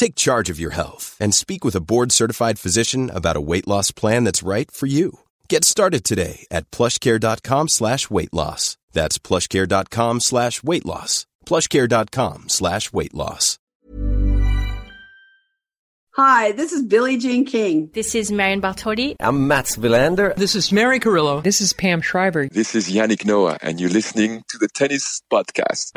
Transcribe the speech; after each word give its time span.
Take 0.00 0.14
charge 0.14 0.48
of 0.48 0.58
your 0.58 0.70
health 0.70 1.14
and 1.20 1.34
speak 1.34 1.62
with 1.62 1.76
a 1.76 1.80
board-certified 1.82 2.58
physician 2.58 3.10
about 3.10 3.36
a 3.36 3.40
weight 3.50 3.68
loss 3.68 3.90
plan 3.90 4.24
that's 4.24 4.42
right 4.42 4.70
for 4.70 4.86
you. 4.86 5.18
Get 5.46 5.62
started 5.62 6.04
today 6.04 6.46
at 6.50 6.70
plushcare.com 6.70 7.68
slash 7.68 8.08
weight 8.08 8.32
loss. 8.32 8.78
That's 8.92 9.18
plushcare.com 9.18 10.20
slash 10.20 10.62
weight 10.62 10.86
loss. 10.86 11.26
plushcare.com 11.44 12.48
slash 12.48 12.92
weight 12.94 13.12
loss. 13.12 13.58
Hi, 16.12 16.52
this 16.52 16.72
is 16.72 16.82
Billie 16.82 17.18
Jean 17.18 17.44
King. 17.44 17.90
This 17.92 18.14
is 18.14 18.32
Marion 18.32 18.62
Bartoli. 18.62 19.16
I'm 19.20 19.48
Mats 19.48 19.76
Wilander. 19.76 20.34
This 20.34 20.54
is 20.54 20.72
Mary 20.72 20.98
Carillo. 20.98 21.42
This 21.42 21.60
is 21.60 21.74
Pam 21.74 22.00
Shriver. 22.00 22.48
This 22.48 22.74
is 22.74 22.88
Yannick 22.88 23.26
Noah, 23.26 23.58
and 23.60 23.78
you're 23.78 23.90
listening 23.90 24.44
to 24.48 24.56
the 24.56 24.68
Tennis 24.68 25.20
Podcast. 25.30 25.92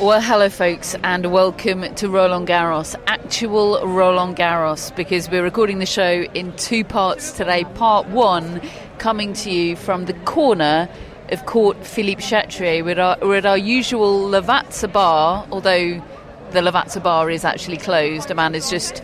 Well, 0.00 0.20
hello, 0.20 0.48
folks, 0.48 0.94
and 1.02 1.32
welcome 1.32 1.92
to 1.96 2.08
Roland 2.08 2.46
Garros, 2.46 2.94
actual 3.08 3.84
Roland 3.84 4.36
Garros, 4.36 4.94
because 4.94 5.28
we're 5.28 5.42
recording 5.42 5.80
the 5.80 5.86
show 5.86 6.22
in 6.34 6.54
two 6.56 6.84
parts 6.84 7.32
today. 7.32 7.64
Part 7.74 8.06
one 8.06 8.62
coming 8.98 9.32
to 9.32 9.50
you 9.50 9.74
from 9.74 10.04
the 10.04 10.12
corner 10.12 10.88
of 11.30 11.44
Court 11.46 11.84
Philippe 11.84 12.22
Chatrier. 12.22 12.84
We're 12.84 12.92
at 12.92 12.98
our, 13.00 13.18
we're 13.22 13.38
at 13.38 13.46
our 13.46 13.58
usual 13.58 14.20
Lavazza 14.30 14.92
bar, 14.92 15.44
although 15.50 16.00
the 16.52 16.60
Lavazza 16.60 17.02
bar 17.02 17.28
is 17.28 17.44
actually 17.44 17.78
closed. 17.78 18.30
Amanda's 18.30 18.70
just 18.70 19.02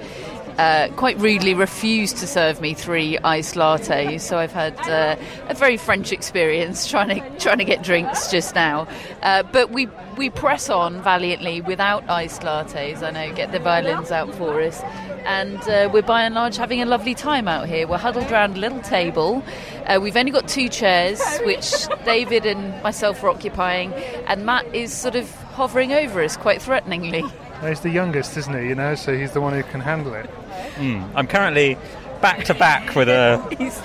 uh, 0.58 0.88
quite 0.96 1.18
rudely 1.18 1.54
refused 1.54 2.18
to 2.18 2.26
serve 2.26 2.60
me 2.60 2.74
three 2.74 3.18
iced 3.18 3.54
lattes. 3.54 4.20
So 4.20 4.38
I've 4.38 4.52
had 4.52 4.78
uh, 4.88 5.16
a 5.48 5.54
very 5.54 5.76
French 5.76 6.12
experience 6.12 6.86
trying 6.90 7.08
to 7.08 7.38
trying 7.38 7.58
to 7.58 7.64
get 7.64 7.82
drinks 7.82 8.30
just 8.30 8.54
now. 8.54 8.86
Uh, 9.22 9.42
but 9.42 9.70
we 9.70 9.88
we 10.16 10.30
press 10.30 10.70
on 10.70 11.02
valiantly 11.02 11.60
without 11.60 12.08
iced 12.08 12.42
lattes. 12.42 13.02
I 13.02 13.10
know, 13.10 13.34
get 13.34 13.52
the 13.52 13.58
violins 13.58 14.10
out 14.10 14.32
for 14.34 14.60
us. 14.60 14.80
And 15.26 15.58
uh, 15.62 15.88
we're 15.92 16.02
by 16.02 16.22
and 16.22 16.34
large 16.34 16.56
having 16.56 16.82
a 16.82 16.84
lovely 16.84 17.14
time 17.14 17.48
out 17.48 17.66
here. 17.66 17.88
We're 17.88 17.98
huddled 17.98 18.30
around 18.30 18.56
a 18.56 18.60
little 18.60 18.80
table. 18.80 19.42
Uh, 19.86 19.98
we've 20.00 20.16
only 20.16 20.30
got 20.30 20.46
two 20.48 20.68
chairs, 20.68 21.20
which 21.40 21.86
David 22.04 22.44
and 22.44 22.82
myself 22.82 23.22
are 23.24 23.30
occupying, 23.30 23.92
and 24.26 24.44
Matt 24.44 24.66
is 24.74 24.92
sort 24.92 25.16
of 25.16 25.30
hovering 25.54 25.92
over 25.92 26.22
us 26.22 26.36
quite 26.36 26.60
threateningly. 26.60 27.24
He's 27.62 27.80
the 27.80 27.90
youngest, 27.90 28.36
isn't 28.36 28.54
he? 28.54 28.68
You 28.68 28.74
know, 28.74 28.94
so 28.94 29.16
he's 29.16 29.32
the 29.32 29.40
one 29.40 29.54
who 29.54 29.62
can 29.62 29.80
handle 29.80 30.14
it. 30.14 30.28
Mm. 30.76 31.12
I'm 31.14 31.26
currently 31.26 31.78
back 32.20 32.44
to 32.44 32.54
back 32.54 32.94
with 32.94 33.08
a 33.08 33.42
he's, 33.58 33.78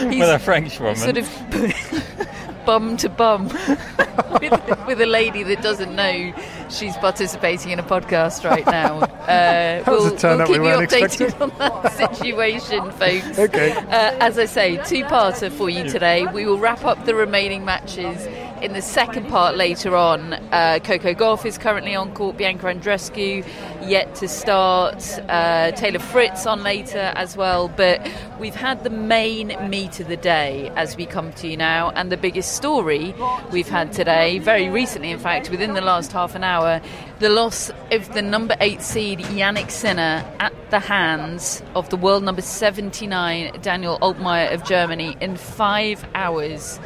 he's 0.00 0.20
with 0.20 0.28
a 0.28 0.38
French 0.38 0.78
woman, 0.78 0.96
sort 0.96 1.16
of 1.16 2.26
bum 2.66 2.96
to 2.98 3.08
bum 3.08 3.44
with, 4.40 4.86
with, 4.86 5.00
a 5.00 5.06
lady 5.06 5.42
that 5.44 5.62
doesn't 5.62 5.94
know 5.94 6.34
she's 6.68 6.96
participating 6.98 7.70
in 7.70 7.78
a 7.78 7.82
podcast 7.82 8.48
right 8.48 8.66
now. 8.66 8.98
Uh, 8.98 9.82
we'll, 9.86 10.02
we'll 10.02 10.46
keep 10.46 10.60
we 10.60 10.68
you 10.68 10.74
updated 10.74 11.02
expecting. 11.04 11.42
on 11.42 11.52
that 11.58 11.92
situation, 11.92 12.90
folks. 12.92 13.38
Okay. 13.38 13.72
Uh, 13.72 14.16
as 14.20 14.38
I 14.38 14.44
say, 14.46 14.76
two-parter 14.84 15.50
for 15.50 15.70
you 15.70 15.88
today. 15.88 16.26
We 16.26 16.44
will 16.44 16.58
wrap 16.58 16.84
up 16.84 17.04
the 17.06 17.14
remaining 17.14 17.64
matches 17.64 18.26
in 18.62 18.72
the 18.72 18.82
second 18.82 19.28
part 19.28 19.56
later 19.56 19.94
on. 19.94 20.32
Uh, 20.32 20.78
Coco 20.82 21.14
Gauff 21.14 21.44
is 21.44 21.58
currently 21.58 21.94
on 21.94 22.12
court. 22.14 22.36
Bianca 22.36 22.66
Andreescu 22.66 23.46
yet 23.88 24.14
to 24.16 24.28
start. 24.28 25.18
Uh, 25.28 25.70
Taylor 25.72 25.98
Fritz 25.98 26.46
on 26.46 26.62
later 26.62 27.12
as 27.14 27.36
well. 27.36 27.68
But 27.68 28.06
we've 28.40 28.54
had 28.54 28.84
the 28.84 28.90
main 28.90 29.48
meat 29.68 30.00
of 30.00 30.08
the 30.08 30.16
day 30.16 30.70
as 30.76 30.96
we 30.96 31.06
come 31.06 31.32
to 31.34 31.48
you 31.48 31.56
now, 31.56 31.90
and 31.90 32.10
the 32.10 32.16
biggest 32.16 32.56
story 32.56 33.14
we've 33.52 33.68
had 33.68 33.92
today, 33.92 34.38
very 34.38 34.68
recently, 34.68 35.10
in 35.10 35.18
fact, 35.18 35.50
within 35.50 35.74
the 35.74 35.80
last 35.80 36.12
half 36.12 36.34
an 36.34 36.44
hour, 36.44 36.80
the 37.18 37.28
loss 37.28 37.70
of 37.92 38.12
the 38.14 38.22
number 38.22 38.56
eight 38.60 38.82
seed 38.82 39.20
Jannik 39.20 39.70
Sinner 39.70 40.24
at 40.40 40.52
the 40.70 40.80
hands 40.80 41.62
of 41.74 41.88
the 41.90 41.96
world 41.96 42.24
number 42.24 42.42
79 42.42 43.60
Daniel 43.62 43.98
Altmaier 44.00 44.52
of 44.52 44.64
Germany 44.64 45.16
in 45.20 45.36
five 45.36 46.04
hours 46.14 46.80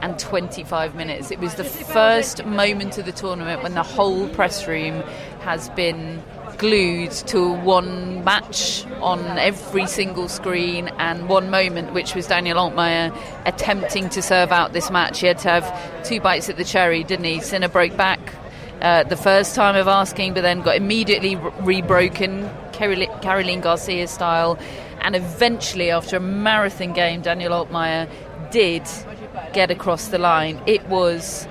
and 0.00 0.18
25 0.18 0.94
minutes. 0.94 1.30
It 1.30 1.38
was 1.38 1.54
the 1.54 1.64
first 1.64 2.44
moment 2.44 2.98
of 2.98 3.06
the 3.06 3.12
tournament 3.12 3.62
when 3.62 3.74
the 3.74 3.82
whole 3.82 4.28
press 4.28 4.66
room 4.66 5.02
has 5.40 5.68
been 5.70 6.22
glued 6.58 7.10
to 7.10 7.52
one 7.52 8.22
match 8.24 8.86
on 9.00 9.20
every 9.38 9.86
single 9.86 10.28
screen 10.28 10.88
and 10.98 11.28
one 11.28 11.50
moment, 11.50 11.92
which 11.92 12.14
was 12.14 12.26
Daniel 12.26 12.58
Altmaier 12.58 13.16
attempting 13.44 14.08
to 14.10 14.22
serve 14.22 14.52
out 14.52 14.72
this 14.72 14.90
match. 14.90 15.20
He 15.20 15.26
had 15.26 15.38
to 15.38 15.48
have 15.48 16.04
two 16.04 16.20
bites 16.20 16.48
at 16.48 16.56
the 16.56 16.64
cherry, 16.64 17.04
didn't 17.04 17.24
he? 17.24 17.40
Sinner 17.40 17.68
broke 17.68 17.96
back 17.96 18.20
uh, 18.80 19.02
the 19.04 19.16
first 19.16 19.54
time 19.54 19.76
of 19.76 19.88
asking, 19.88 20.34
but 20.34 20.42
then 20.42 20.60
got 20.62 20.76
immediately 20.76 21.36
re 21.36 21.82
broken, 21.82 22.50
Caroline 22.72 23.60
Garcia 23.60 24.06
style. 24.06 24.58
And 25.00 25.14
eventually, 25.14 25.90
after 25.90 26.16
a 26.16 26.20
marathon 26.20 26.92
game, 26.92 27.20
Daniel 27.20 27.52
Altmaier 27.52 28.08
did 28.50 28.86
get 29.52 29.70
across 29.70 30.08
the 30.08 30.18
line. 30.18 30.60
It 30.66 30.86
was 30.88 31.46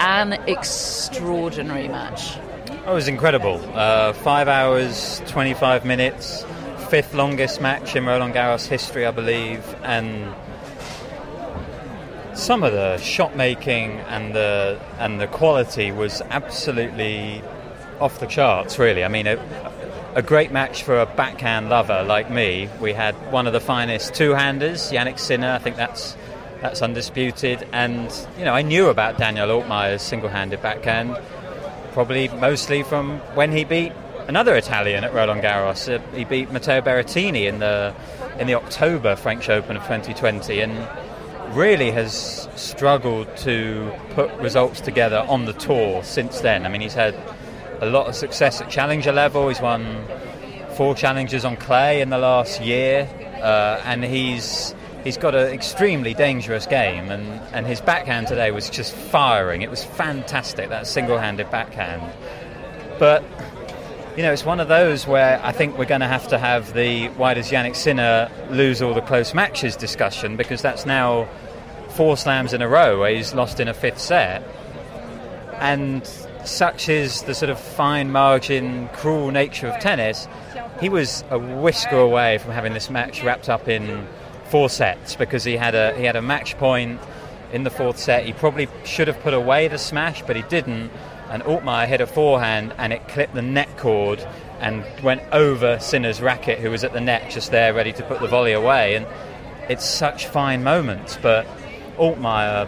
an 0.00 0.34
extraordinary 0.46 1.88
match. 1.88 2.38
Oh, 2.86 2.92
it 2.92 2.94
was 2.94 3.08
incredible. 3.08 3.60
Uh, 3.74 4.12
five 4.12 4.48
hours, 4.48 5.20
25 5.26 5.84
minutes, 5.84 6.44
fifth 6.88 7.14
longest 7.14 7.60
match 7.60 7.94
in 7.96 8.06
Roland 8.06 8.34
Garros 8.34 8.66
history, 8.66 9.04
I 9.04 9.10
believe, 9.10 9.62
and 9.82 10.34
some 12.34 12.62
of 12.62 12.72
the 12.72 12.96
shot 12.98 13.36
making 13.36 13.98
and 14.08 14.34
the 14.34 14.80
and 14.98 15.20
the 15.20 15.26
quality 15.26 15.90
was 15.90 16.22
absolutely 16.30 17.42
off 18.00 18.20
the 18.20 18.26
charts. 18.26 18.78
Really, 18.78 19.04
I 19.04 19.08
mean, 19.08 19.26
a, 19.26 19.36
a 20.14 20.22
great 20.22 20.52
match 20.52 20.82
for 20.82 20.98
a 20.98 21.06
backhand 21.06 21.68
lover 21.68 22.04
like 22.04 22.30
me. 22.30 22.68
We 22.80 22.92
had 22.92 23.14
one 23.32 23.46
of 23.46 23.52
the 23.52 23.60
finest 23.60 24.14
two-handers, 24.14 24.92
Jannik 24.92 25.18
Sinner. 25.18 25.50
I 25.50 25.58
think 25.58 25.76
that's 25.76 26.16
that's 26.60 26.82
undisputed. 26.82 27.66
And 27.72 28.12
you 28.38 28.44
know, 28.44 28.54
I 28.54 28.62
knew 28.62 28.88
about 28.88 29.18
Daniel 29.18 29.48
Altmaier's 29.48 30.02
single-handed 30.02 30.62
backhand, 30.62 31.16
probably 31.92 32.28
mostly 32.28 32.82
from 32.82 33.18
when 33.34 33.52
he 33.52 33.64
beat 33.64 33.92
another 34.26 34.54
Italian 34.56 35.04
at 35.04 35.12
Roland 35.14 35.42
Garros. 35.42 35.92
Uh, 35.92 36.00
he 36.14 36.24
beat 36.24 36.50
Matteo 36.50 36.80
Berrettini 36.80 37.46
in 37.46 37.58
the 37.58 37.94
in 38.38 38.46
the 38.46 38.54
October 38.54 39.16
French 39.16 39.48
Open 39.48 39.76
of 39.76 39.82
2020, 39.82 40.60
and 40.60 41.56
really 41.56 41.90
has 41.90 42.48
struggled 42.54 43.34
to 43.38 43.92
put 44.10 44.30
results 44.34 44.80
together 44.80 45.24
on 45.28 45.46
the 45.46 45.54
tour 45.54 46.02
since 46.04 46.40
then. 46.40 46.66
I 46.66 46.68
mean, 46.68 46.80
he's 46.80 46.94
had 46.94 47.16
a 47.80 47.86
lot 47.86 48.06
of 48.06 48.14
success 48.14 48.60
at 48.60 48.70
challenger 48.70 49.12
level. 49.12 49.48
He's 49.48 49.60
won 49.60 50.04
four 50.74 50.94
challenges 50.94 51.44
on 51.44 51.56
clay 51.56 52.00
in 52.00 52.10
the 52.10 52.18
last 52.18 52.60
year, 52.60 53.08
uh, 53.42 53.80
and 53.84 54.04
he's 54.04 54.74
he's 55.04 55.16
got 55.16 55.34
an 55.34 55.52
extremely 55.52 56.14
dangerous 56.14 56.66
game. 56.66 57.10
And, 57.10 57.40
and 57.52 57.66
his 57.66 57.80
backhand 57.80 58.26
today 58.26 58.50
was 58.50 58.70
just 58.70 58.94
firing. 58.94 59.62
It 59.62 59.70
was 59.70 59.84
fantastic. 59.84 60.68
That 60.68 60.86
single-handed 60.86 61.50
backhand, 61.50 62.02
but. 62.98 63.24
You 64.16 64.24
know, 64.24 64.32
it's 64.32 64.44
one 64.44 64.58
of 64.58 64.66
those 64.66 65.06
where 65.06 65.40
I 65.44 65.52
think 65.52 65.78
we're 65.78 65.84
going 65.84 66.00
to 66.00 66.08
have 66.08 66.26
to 66.30 66.38
have 66.38 66.72
the 66.72 67.06
why 67.10 67.34
does 67.34 67.52
Jannik 67.52 67.76
Sinner 67.76 68.28
lose 68.50 68.82
all 68.82 68.92
the 68.92 69.00
close 69.00 69.32
matches 69.32 69.76
discussion 69.76 70.36
because 70.36 70.60
that's 70.60 70.84
now 70.84 71.28
four 71.90 72.16
slams 72.16 72.52
in 72.52 72.60
a 72.60 72.66
row 72.66 72.98
where 72.98 73.14
he's 73.14 73.32
lost 73.32 73.60
in 73.60 73.68
a 73.68 73.74
fifth 73.74 74.00
set. 74.00 74.42
And 75.60 76.04
such 76.44 76.88
is 76.88 77.22
the 77.22 77.34
sort 77.34 77.50
of 77.50 77.60
fine 77.60 78.10
margin, 78.10 78.88
cruel 78.88 79.30
nature 79.30 79.68
of 79.68 79.80
tennis 79.80 80.26
he 80.80 80.88
was 80.88 81.24
a 81.30 81.38
whisker 81.38 81.98
away 81.98 82.38
from 82.38 82.52
having 82.52 82.72
this 82.72 82.90
match 82.90 83.22
wrapped 83.22 83.48
up 83.48 83.68
in 83.68 84.06
four 84.50 84.68
sets 84.68 85.16
because 85.16 85.44
he 85.44 85.56
had 85.56 85.74
a 85.74 85.96
he 85.96 86.04
had 86.04 86.16
a 86.16 86.22
match 86.22 86.56
point 86.58 87.00
in 87.52 87.64
the 87.64 87.70
fourth 87.70 87.98
set. 87.98 88.24
He 88.24 88.32
probably 88.32 88.68
should 88.84 89.08
have 89.08 89.20
put 89.20 89.34
away 89.34 89.68
the 89.68 89.78
smash, 89.78 90.22
but 90.22 90.36
he 90.36 90.42
didn't. 90.42 90.90
And 91.30 91.42
Altmaier 91.42 91.86
hit 91.86 92.00
a 92.00 92.06
forehand 92.06 92.74
and 92.78 92.92
it 92.92 93.06
clipped 93.08 93.34
the 93.34 93.42
net 93.42 93.76
cord 93.76 94.26
and 94.60 94.84
went 95.02 95.22
over 95.32 95.78
Sinner's 95.78 96.20
racket, 96.20 96.58
who 96.58 96.70
was 96.70 96.84
at 96.84 96.92
the 96.92 97.00
net 97.00 97.30
just 97.30 97.50
there 97.50 97.74
ready 97.74 97.92
to 97.92 98.02
put 98.02 98.20
the 98.20 98.26
volley 98.26 98.52
away. 98.52 98.96
And 98.96 99.06
it's 99.68 99.84
such 99.84 100.26
fine 100.26 100.64
moments, 100.64 101.18
but 101.20 101.46
Altmaier, 101.96 102.66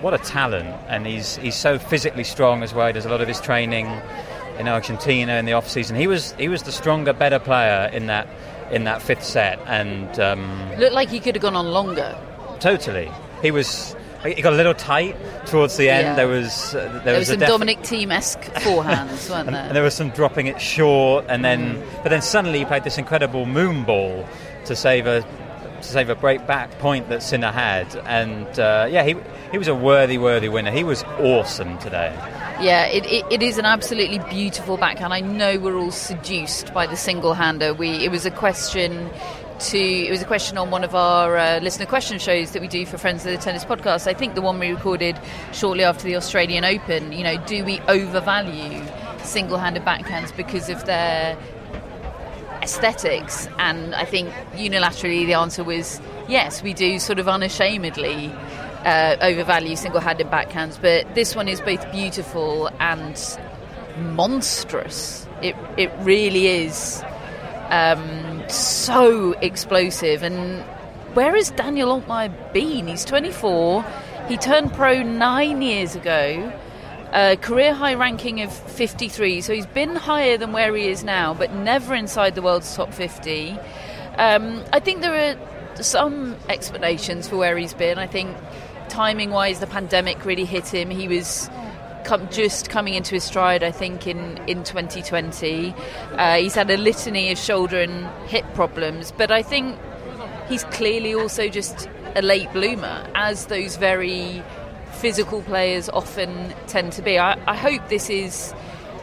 what 0.00 0.14
a 0.14 0.18
talent! 0.18 0.68
And 0.88 1.06
he's 1.06 1.36
he's 1.36 1.56
so 1.56 1.78
physically 1.78 2.24
strong 2.24 2.62
as 2.62 2.74
well. 2.74 2.86
He 2.88 2.92
does 2.92 3.06
a 3.06 3.10
lot 3.10 3.20
of 3.20 3.28
his 3.28 3.40
training 3.40 3.86
in 4.58 4.66
Argentina 4.66 5.34
in 5.34 5.44
the 5.44 5.52
off 5.52 5.68
season. 5.68 5.96
He 5.96 6.06
was 6.06 6.32
he 6.32 6.48
was 6.48 6.64
the 6.64 6.72
stronger, 6.72 7.12
better 7.12 7.38
player 7.38 7.88
in 7.92 8.06
that 8.06 8.28
in 8.70 8.84
that 8.84 9.02
fifth 9.02 9.24
set, 9.24 9.58
and 9.66 10.18
um, 10.20 10.70
looked 10.78 10.94
like 10.94 11.08
he 11.08 11.20
could 11.20 11.34
have 11.34 11.42
gone 11.42 11.56
on 11.56 11.66
longer. 11.68 12.16
Totally, 12.60 13.10
he 13.42 13.50
was. 13.50 13.94
He 14.24 14.42
got 14.42 14.52
a 14.52 14.56
little 14.56 14.74
tight 14.74 15.16
towards 15.46 15.76
the 15.76 15.88
end. 15.90 16.02
Yeah. 16.08 16.14
There 16.16 16.26
was 16.26 16.74
uh, 16.74 16.80
there, 16.80 17.00
There, 17.04 17.18
was, 17.18 17.20
was 17.20 17.28
some 17.28 17.36
a 17.36 17.40
defi- 17.40 17.52
Dominic 17.52 17.78
Thiem 17.78 18.10
esque 18.12 18.40
forehands, 18.64 19.30
weren't 19.30 19.46
and, 19.46 19.54
there? 19.56 19.64
and 19.66 19.76
there 19.76 19.82
was 19.84 19.94
some 19.94 20.10
dropping 20.10 20.48
it 20.48 20.60
short, 20.60 21.24
and 21.28 21.44
then 21.44 21.80
but 22.02 22.08
then 22.08 22.20
suddenly 22.20 22.58
he 22.58 22.64
played 22.64 22.82
this 22.82 22.98
incredible 22.98 23.46
moon 23.46 23.84
ball 23.84 24.26
to 24.64 24.74
save 24.74 25.06
a 25.06 25.22
to 25.22 25.84
save 25.84 26.08
a 26.08 26.16
break 26.16 26.44
back 26.48 26.76
point 26.80 27.08
that 27.10 27.22
Sinner 27.22 27.52
had, 27.52 27.94
and 28.06 28.46
uh, 28.58 28.88
yeah, 28.90 29.04
he 29.04 29.14
he 29.52 29.58
was 29.58 29.68
a 29.68 29.74
worthy 29.74 30.18
worthy 30.18 30.48
winner. 30.48 30.72
He 30.72 30.82
was 30.82 31.04
awesome 31.20 31.78
today. 31.78 32.12
Yeah, 32.60 32.86
it, 32.86 33.06
it, 33.06 33.24
it 33.30 33.40
is 33.40 33.56
an 33.56 33.66
absolutely 33.66 34.18
beautiful 34.30 34.76
backhand. 34.76 35.14
I 35.14 35.20
know 35.20 35.60
we're 35.60 35.78
all 35.78 35.92
seduced 35.92 36.74
by 36.74 36.88
the 36.88 36.96
single 36.96 37.32
hander. 37.32 37.72
We 37.72 37.90
it 38.04 38.10
was 38.10 38.26
a 38.26 38.32
question 38.32 39.10
to 39.60 39.78
it 39.78 40.10
was 40.10 40.22
a 40.22 40.24
question 40.24 40.58
on 40.58 40.72
one 40.72 40.82
of 40.82 40.92
our 40.92 41.36
uh, 41.36 41.60
listener 41.60 41.86
question 41.86 42.18
shows 42.18 42.50
that 42.50 42.60
we 42.60 42.66
do 42.66 42.84
for 42.84 42.98
Friends 42.98 43.24
of 43.24 43.30
the 43.30 43.38
Tennis 43.38 43.64
podcast. 43.64 44.08
I 44.08 44.14
think 44.14 44.34
the 44.34 44.42
one 44.42 44.58
we 44.58 44.70
recorded 44.70 45.16
shortly 45.52 45.84
after 45.84 46.02
the 46.02 46.16
Australian 46.16 46.64
Open. 46.64 47.12
You 47.12 47.22
know, 47.22 47.44
do 47.46 47.64
we 47.64 47.78
overvalue 47.82 48.84
single-handed 49.22 49.84
backhands 49.84 50.36
because 50.36 50.68
of 50.68 50.84
their 50.84 51.38
aesthetics? 52.60 53.48
And 53.60 53.94
I 53.94 54.04
think 54.04 54.30
unilaterally 54.54 55.26
the 55.26 55.34
answer 55.34 55.62
was 55.62 56.00
yes, 56.28 56.60
we 56.60 56.74
do 56.74 56.98
sort 56.98 57.20
of 57.20 57.28
unashamedly 57.28 58.32
uh, 58.88 59.16
overvalue 59.20 59.76
single-handed 59.76 60.28
backhands. 60.28 60.80
But 60.80 61.14
this 61.14 61.36
one 61.36 61.46
is 61.46 61.60
both 61.60 61.90
beautiful 61.92 62.70
and 62.80 63.16
monstrous. 64.16 65.26
It 65.42 65.54
it 65.76 65.92
really 66.00 66.46
is 66.46 67.02
um, 67.68 68.42
so 68.48 69.32
explosive. 69.42 70.22
And 70.22 70.62
where 71.14 71.34
has 71.36 71.50
Daniel 71.50 72.00
Altmaier 72.00 72.32
been? 72.52 72.88
He's 72.88 73.04
24. 73.04 73.84
He 74.28 74.36
turned 74.36 74.72
pro 74.72 75.02
nine 75.02 75.60
years 75.62 75.94
ago. 75.94 76.52
A 77.12 77.36
career 77.36 77.72
high 77.72 77.94
ranking 77.94 78.42
of 78.42 78.52
53, 78.52 79.40
so 79.40 79.54
he's 79.54 79.64
been 79.64 79.96
higher 79.96 80.36
than 80.36 80.52
where 80.52 80.76
he 80.76 80.88
is 80.88 81.02
now, 81.02 81.32
but 81.32 81.50
never 81.54 81.94
inside 81.94 82.34
the 82.34 82.42
world's 82.42 82.76
top 82.76 82.92
50. 82.92 83.52
Um, 84.18 84.62
I 84.74 84.80
think 84.80 85.00
there 85.00 85.14
are 85.14 85.82
some 85.82 86.36
explanations 86.50 87.26
for 87.26 87.38
where 87.38 87.56
he's 87.56 87.72
been. 87.72 87.96
I 87.96 88.06
think 88.06 88.36
timing 88.98 89.30
wise, 89.30 89.60
the 89.60 89.66
pandemic 89.68 90.24
really 90.24 90.44
hit 90.44 90.66
him. 90.66 90.90
He 90.90 91.06
was 91.06 91.48
come, 92.02 92.28
just 92.30 92.68
coming 92.68 92.94
into 92.94 93.14
his 93.14 93.22
stride, 93.22 93.62
I 93.62 93.70
think, 93.70 94.08
in, 94.08 94.38
in 94.48 94.64
2020. 94.64 95.72
Uh, 96.14 96.34
he's 96.38 96.56
had 96.56 96.68
a 96.68 96.76
litany 96.76 97.30
of 97.30 97.38
shoulder 97.38 97.80
and 97.80 98.08
hip 98.28 98.44
problems, 98.54 99.12
but 99.16 99.30
I 99.30 99.42
think 99.42 99.78
he's 100.48 100.64
clearly 100.64 101.14
also 101.14 101.48
just 101.48 101.88
a 102.16 102.22
late 102.22 102.52
bloomer, 102.52 103.08
as 103.14 103.46
those 103.46 103.76
very 103.76 104.42
physical 104.94 105.42
players 105.42 105.88
often 105.90 106.52
tend 106.66 106.90
to 106.94 107.02
be. 107.02 107.20
I, 107.20 107.38
I 107.46 107.54
hope 107.54 107.88
this 107.90 108.10
is 108.10 108.52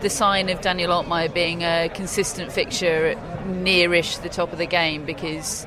the 0.02 0.10
sign 0.10 0.50
of 0.50 0.60
Daniel 0.60 0.92
Altmaier 0.92 1.34
being 1.34 1.64
a 1.64 1.88
consistent 1.88 2.52
fixture 2.52 3.16
nearish 3.46 4.22
the 4.22 4.30
top 4.30 4.52
of 4.52 4.58
the 4.58 4.66
game 4.66 5.06
because 5.06 5.66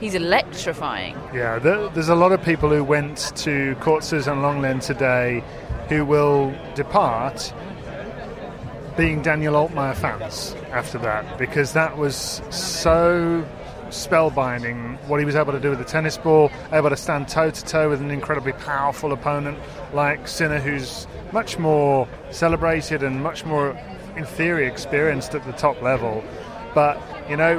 he's 0.00 0.14
electrifying. 0.14 1.14
Yeah, 1.32 1.58
there, 1.58 1.88
there's 1.90 2.08
a 2.08 2.14
lot 2.14 2.32
of 2.32 2.42
people 2.42 2.70
who 2.70 2.82
went 2.82 3.32
to 3.36 3.76
Court 3.76 4.02
Suzanne 4.02 4.38
Lenglen 4.38 4.84
today 4.84 5.44
who 5.88 6.04
will 6.04 6.54
depart 6.74 7.52
being 8.96 9.22
Daniel 9.22 9.54
Altmaier 9.54 9.94
fans 9.94 10.54
after 10.72 10.98
that 10.98 11.38
because 11.38 11.72
that 11.74 11.96
was 11.96 12.42
so 12.50 13.46
spellbinding 13.88 14.96
what 15.08 15.18
he 15.18 15.26
was 15.26 15.34
able 15.34 15.52
to 15.52 15.60
do 15.60 15.70
with 15.70 15.78
the 15.78 15.84
tennis 15.84 16.16
ball, 16.16 16.50
able 16.72 16.90
to 16.90 16.96
stand 16.96 17.28
toe 17.28 17.50
to 17.50 17.64
toe 17.64 17.88
with 17.88 18.00
an 18.00 18.10
incredibly 18.10 18.52
powerful 18.52 19.12
opponent 19.12 19.58
like 19.92 20.28
Sinner, 20.28 20.60
who's 20.60 21.06
much 21.32 21.58
more 21.58 22.08
celebrated 22.30 23.02
and 23.02 23.22
much 23.22 23.44
more, 23.44 23.76
in 24.16 24.24
theory, 24.24 24.66
experienced 24.66 25.34
at 25.34 25.44
the 25.44 25.52
top 25.52 25.80
level. 25.82 26.22
But, 26.74 27.00
you 27.28 27.36
know, 27.36 27.58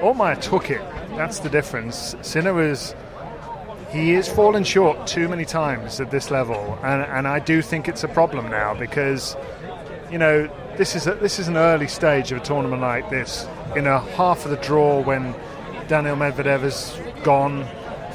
Altmaier 0.00 0.40
took 0.40 0.70
it. 0.70 0.80
That's 1.16 1.40
the 1.40 1.48
difference. 1.48 2.14
Sinner 2.22 2.52
was. 2.52 2.94
He 3.90 4.12
is 4.12 4.28
fallen 4.28 4.64
short 4.64 5.06
too 5.06 5.28
many 5.28 5.44
times 5.44 6.00
at 6.00 6.10
this 6.10 6.30
level, 6.30 6.78
and, 6.82 7.02
and 7.02 7.26
I 7.26 7.38
do 7.38 7.62
think 7.62 7.88
it's 7.88 8.04
a 8.04 8.08
problem 8.08 8.50
now 8.50 8.74
because, 8.74 9.36
you 10.10 10.18
know, 10.18 10.50
this 10.76 10.94
is 10.94 11.06
a, 11.06 11.14
this 11.14 11.38
is 11.38 11.48
an 11.48 11.56
early 11.56 11.86
stage 11.88 12.32
of 12.32 12.38
a 12.42 12.44
tournament 12.44 12.82
like 12.82 13.08
this. 13.10 13.46
In 13.74 13.86
a 13.86 14.00
half 14.00 14.44
of 14.44 14.50
the 14.50 14.56
draw, 14.58 15.00
when 15.00 15.34
Daniil 15.88 16.16
Medvedev 16.16 16.60
has 16.60 16.98
gone, 17.22 17.64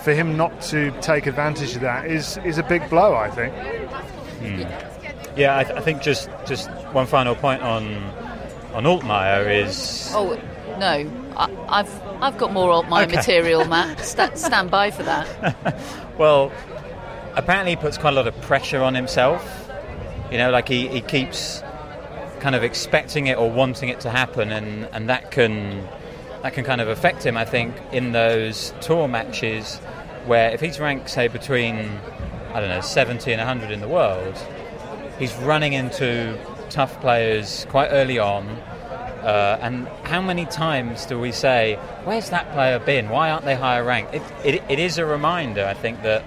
for 0.03 0.13
him 0.13 0.35
not 0.37 0.61
to 0.63 0.91
take 1.01 1.25
advantage 1.25 1.75
of 1.75 1.81
that 1.81 2.05
is 2.05 2.37
is 2.37 2.57
a 2.57 2.63
big 2.63 2.87
blow. 2.89 3.15
I 3.15 3.29
think. 3.31 3.53
Hmm. 4.39 4.61
Yeah, 5.37 5.57
I, 5.57 5.63
th- 5.63 5.77
I 5.77 5.81
think 5.81 6.01
just 6.01 6.29
just 6.45 6.69
one 6.91 7.07
final 7.07 7.35
point 7.35 7.61
on 7.61 7.95
on 8.73 8.83
Altmaier 8.83 9.63
is 9.63 10.11
Oh 10.13 10.37
no, 10.81 11.09
I, 11.37 11.49
I've 11.69 12.01
I've 12.21 12.37
got 12.37 12.51
more 12.51 12.69
Altmaier 12.71 13.03
Okay. 13.05 13.15
material, 13.15 13.65
Matt. 13.65 13.99
Sta 14.11 14.33
stand 14.35 14.69
by 14.69 14.91
for 14.91 15.03
that. 15.03 15.27
Well, 16.17 16.51
apparently 17.35 17.71
he 17.71 17.75
puts 17.77 17.97
quite 17.97 18.13
a 18.13 18.15
lot 18.15 18.27
of 18.27 18.39
pressure 18.41 18.83
on 18.83 18.93
himself. 18.93 19.43
You 20.31 20.37
know, 20.37 20.51
like 20.51 20.67
he, 20.67 20.87
he 20.87 21.01
keeps 21.01 21.63
kind 22.41 22.53
of 22.55 22.63
expecting 22.63 23.25
it 23.27 23.37
or 23.37 23.49
wanting 23.49 23.89
it 23.89 24.01
to 24.01 24.09
happen, 24.11 24.51
and, 24.51 24.85
and 24.93 25.09
that 25.09 25.31
can 25.31 25.87
that 26.43 26.53
can 26.53 26.63
kind 26.63 26.79
of 26.81 26.89
affect 26.89 27.25
him. 27.25 27.37
I 27.37 27.45
think 27.45 27.75
in 27.91 28.11
those 28.11 28.73
tour 28.81 29.07
matches 29.07 29.77
where 30.27 30.51
if 30.51 30.59
he's 30.61 30.79
ranked 30.79 31.09
say 31.09 31.27
between 31.27 31.75
I 32.53 32.59
don't 32.59 32.69
know 32.69 32.81
70 32.81 33.31
and 33.31 33.39
100 33.39 33.71
in 33.71 33.79
the 33.81 33.87
world, 33.87 34.37
he's 35.17 35.33
running 35.37 35.73
into 35.73 36.37
tough 36.69 36.99
players 37.01 37.65
quite 37.69 37.87
early 37.87 38.19
on. 38.19 38.45
Uh, 39.23 39.57
and 39.61 39.87
how 40.03 40.21
many 40.21 40.45
times 40.45 41.05
do 41.05 41.19
we 41.19 41.31
say, 41.31 41.77
"Where's 42.05 42.29
that 42.31 42.51
player 42.53 42.79
been? 42.79 43.09
Why 43.09 43.29
aren't 43.31 43.45
they 43.45 43.55
higher 43.55 43.83
ranked?" 43.83 44.13
It, 44.15 44.21
it, 44.43 44.63
it 44.69 44.79
is 44.79 44.97
a 44.97 45.05
reminder, 45.05 45.65
I 45.65 45.73
think, 45.73 46.01
that 46.03 46.23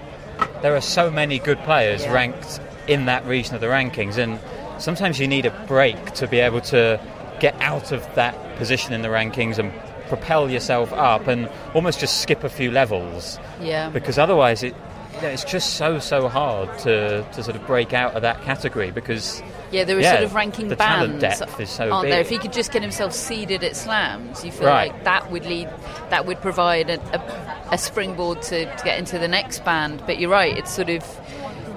there 0.61 0.75
are 0.75 0.81
so 0.81 1.11
many 1.11 1.39
good 1.39 1.59
players 1.59 2.03
Yeah. 2.03 2.13
ranked 2.13 2.59
in 2.87 3.05
that 3.05 3.25
region 3.25 3.55
of 3.55 3.61
the 3.61 3.67
rankings, 3.67 4.17
and 4.17 4.39
sometimes 4.79 5.19
you 5.19 5.27
need 5.27 5.45
a 5.45 5.51
break 5.67 6.11
to 6.13 6.27
be 6.27 6.39
able 6.39 6.61
to 6.61 6.99
get 7.39 7.55
out 7.61 7.91
of 7.91 8.01
that 8.15 8.35
position 8.57 8.93
in 8.93 9.01
the 9.01 9.09
rankings 9.09 9.57
and 9.57 9.71
propel 10.07 10.49
yourself 10.49 10.93
up, 10.93 11.27
and 11.27 11.49
almost 11.73 11.99
just 11.99 12.21
skip 12.21 12.43
a 12.43 12.49
few 12.49 12.71
levels, 12.71 13.39
Yeah. 13.61 13.89
because 13.89 14.17
otherwise 14.17 14.63
it. 14.63 14.73
Yeah, 15.21 15.29
it's 15.29 15.43
just 15.45 15.75
so 15.75 15.99
so 15.99 16.27
hard 16.27 16.77
to, 16.79 17.23
to 17.23 17.43
sort 17.43 17.55
of 17.55 17.65
break 17.65 17.93
out 17.93 18.13
of 18.15 18.21
that 18.23 18.41
category 18.43 18.91
because 18.91 19.41
Yeah, 19.71 19.83
there 19.85 19.95
were 19.95 20.01
Yeah, 20.01 20.11
sort 20.13 20.23
of 20.25 20.35
ranking 20.35 20.67
the 20.67 20.75
talent 20.75 21.21
bands, 21.21 21.39
depth 21.39 21.59
is 21.59 21.69
so 21.69 21.89
aren't 21.89 22.09
there? 22.09 22.19
If 22.21 22.29
he 22.29 22.37
could 22.37 22.51
just 22.53 22.71
get 22.71 22.81
himself 22.81 23.13
seeded 23.13 23.63
at 23.63 23.75
slams, 23.75 24.43
you 24.43 24.51
feel 24.51 24.67
Right. 24.67 24.91
like 24.91 25.03
that 25.05 25.31
would 25.31 25.45
lead, 25.45 25.69
that 26.09 26.25
would 26.25 26.41
provide 26.41 26.89
a, 26.89 26.99
a, 27.15 27.73
a 27.73 27.77
springboard 27.77 28.41
to, 28.43 28.65
to 28.75 28.83
get 28.83 28.99
into 28.99 29.17
the 29.17 29.27
next 29.27 29.63
band. 29.63 30.03
But 30.05 30.19
you're 30.19 30.29
right; 30.31 30.57
it's 30.57 30.73
sort 30.73 30.89
of 30.89 31.03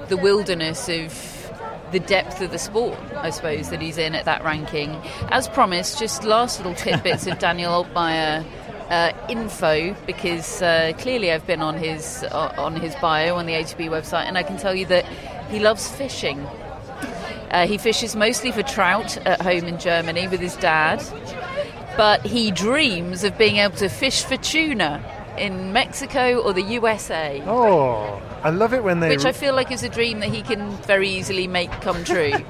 the 0.09 0.17
wilderness 0.17 0.89
of 0.89 1.37
the 1.93 2.01
depth 2.01 2.41
of 2.43 2.51
the 2.51 2.59
sport, 2.59 2.99
I 3.17 3.31
suppose, 3.31 3.71
that 3.71 3.81
he's 3.81 3.97
in 3.99 4.15
at 4.15 4.25
that 4.27 4.45
ranking. 4.45 4.91
As 5.31 5.49
promised, 5.49 5.99
just 5.99 6.25
last 6.25 6.59
little 6.59 6.75
tidbits 6.85 7.27
of 7.27 7.39
Daniel 7.39 7.85
Altmaier. 7.85 8.45
Uh, 8.91 9.13
info 9.29 9.95
because 10.07 10.63
uh, 10.63 10.93
clearly 10.97 11.31
I've 11.31 11.47
been 11.47 11.61
on 11.61 11.77
his 11.77 12.25
uh, 12.25 12.55
on 12.57 12.75
his 12.75 12.95
bio 12.97 13.37
on 13.37 13.45
the 13.45 13.53
ATP 13.53 13.91
website 13.91 14.25
and 14.25 14.39
I 14.39 14.43
can 14.43 14.57
tell 14.57 14.75
you 14.75 14.87
that 14.87 15.05
he 15.51 15.59
loves 15.59 15.87
fishing. 15.91 16.41
Uh, 17.51 17.67
he 17.67 17.77
fishes 17.77 18.17
mostly 18.17 18.51
for 18.51 18.63
trout 18.63 19.19
at 19.27 19.43
home 19.43 19.65
in 19.65 19.79
Germany 19.79 20.27
with 20.29 20.41
his 20.41 20.57
dad, 20.57 21.03
but 21.99 22.25
he 22.25 22.51
dreams 22.51 23.25
of 23.25 23.37
being 23.37 23.57
able 23.57 23.77
to 23.77 23.89
fish 23.91 24.25
for 24.25 24.39
tuna. 24.39 25.03
in 25.39 25.73
Mexico 25.73 26.41
or 26.41 26.53
the 26.53 26.63
USA. 26.63 27.43
Oh, 27.47 28.21
I 28.43 28.51
love 28.51 28.73
it 28.75 28.83
when 28.83 29.01
they. 29.01 29.11
Which 29.11 29.25
I 29.25 29.33
feel 29.33 29.55
like 29.55 29.71
is 29.71 29.83
a 29.83 29.89
dream 29.89 30.21
that 30.21 30.31
he 30.31 30.43
can 30.43 30.71
very 30.83 31.09
easily 31.11 31.47
make 31.47 31.71
come 31.83 32.05
true. 32.05 32.33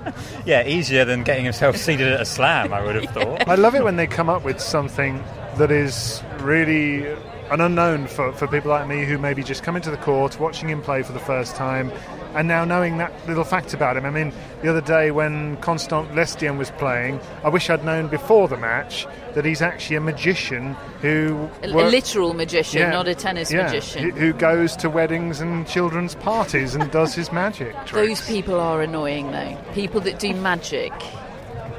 Yeah, 0.47 0.67
easier 0.67 1.05
than 1.05 1.25
getting 1.25 1.45
himself 1.45 1.77
seated 1.77 2.09
at 2.11 2.21
a 2.21 2.25
slam, 2.25 2.73
I 2.73 2.83
would 2.83 2.95
have 2.95 3.13
thought. 3.13 3.47
I 3.47 3.57
love 3.57 3.75
it 3.75 3.85
when 3.85 3.97
they 3.97 4.07
come 4.07 4.31
up 4.31 4.45
with 4.45 4.61
something 4.61 5.23
that 5.59 5.71
is 5.71 6.23
really 6.41 7.07
an 7.51 7.61
unknown 7.61 8.07
for, 8.07 8.33
for 8.33 8.47
people 8.47 8.71
like 8.71 8.87
me 8.87 9.05
who 9.05 9.17
maybe 9.19 9.43
just 9.43 9.63
come 9.63 9.75
into 9.77 9.91
the 9.91 9.97
court, 9.97 10.39
watching 10.39 10.69
him 10.69 10.83
play 10.83 11.03
for 11.03 11.13
the 11.13 11.19
first 11.21 11.57
time, 11.57 11.91
and 12.35 12.47
now 12.47 12.63
knowing 12.65 12.99
that 12.99 13.11
little 13.27 13.43
fact 13.45 13.73
about 13.73 13.97
him. 13.97 14.05
I 14.05 14.11
mean, 14.11 14.35
the 14.63 14.69
other 14.69 14.83
day 14.83 15.11
when 15.11 15.57
Constant 15.59 16.15
Lestienne 16.15 16.59
was 16.59 16.71
playing, 16.73 17.21
I 17.43 17.49
wish 17.49 17.71
I'd 17.71 17.85
known 17.85 18.09
before 18.09 18.49
the 18.49 18.59
match 18.59 19.07
that 19.35 19.47
he's 19.47 19.63
actually 19.63 19.97
a 19.97 20.01
magician 20.03 20.75
who. 21.01 21.49
A, 21.63 21.69
a 21.69 21.89
literal 21.89 22.35
magician, 22.35 22.81
Yeah, 22.81 22.91
not 22.91 23.09
a 23.09 23.15
tennis 23.15 23.51
yeah, 23.51 23.63
magician. 23.65 24.11
who- 24.11 24.21
Who 24.21 24.33
goes 24.35 24.77
to 24.77 24.91
weddings 24.91 25.41
and 25.41 25.67
children's 25.67 26.15
parties 26.17 26.75
and 26.75 26.91
does 26.91 27.15
his 27.15 27.33
magic 27.33 27.73
tricks. 27.87 28.21
Those 28.21 28.29
people 28.29 28.61
are 28.61 28.83
annoying, 28.83 29.33
though. 29.33 29.57
People 29.73 30.03
that 30.03 30.19
do 30.19 30.35
magic, 30.35 30.93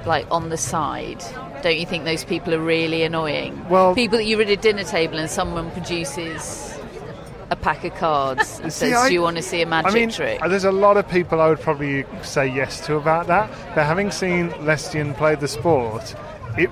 like 0.08 0.26
on 0.32 0.50
the 0.50 0.58
side. 0.58 1.24
Don't 1.62 1.78
you 1.78 1.86
think 1.86 2.06
those 2.06 2.24
people 2.24 2.54
are 2.54 2.60
really 2.60 3.04
annoying? 3.04 3.66
Well- 3.70 3.94
people 3.96 4.18
that 4.18 4.26
you're 4.26 4.42
at 4.42 4.50
a 4.50 4.56
dinner 4.56 4.84
table 4.84 5.18
and 5.18 5.30
someone 5.30 5.72
produces 5.72 6.78
a 7.52 7.56
pack 7.56 7.84
of 7.84 7.96
cards 7.96 8.60
and 8.62 8.72
See, 8.72 8.92
says, 8.92 8.94
I- 8.94 9.08
"Do 9.08 9.14
you 9.14 9.22
want 9.22 9.38
to 9.38 9.42
see 9.42 9.62
a 9.62 9.66
magic 9.66 9.92
I 9.92 9.94
mean, 9.96 10.10
trick?" 10.12 10.40
uh, 10.42 10.48
there's 10.48 10.66
a 10.66 10.72
lot 10.72 10.98
of 10.98 11.10
people 11.10 11.42
I 11.42 11.50
would 11.50 11.60
probably 11.60 12.06
say 12.22 12.48
yes 12.48 12.80
to 12.86 12.96
about 12.96 13.28
that. 13.28 13.50
But 13.76 13.86
having 13.86 14.12
seen 14.12 14.52
Lestienne 14.64 15.14
play 15.16 15.36
the 15.36 15.48
sport, 15.48 16.14
it 16.58 16.70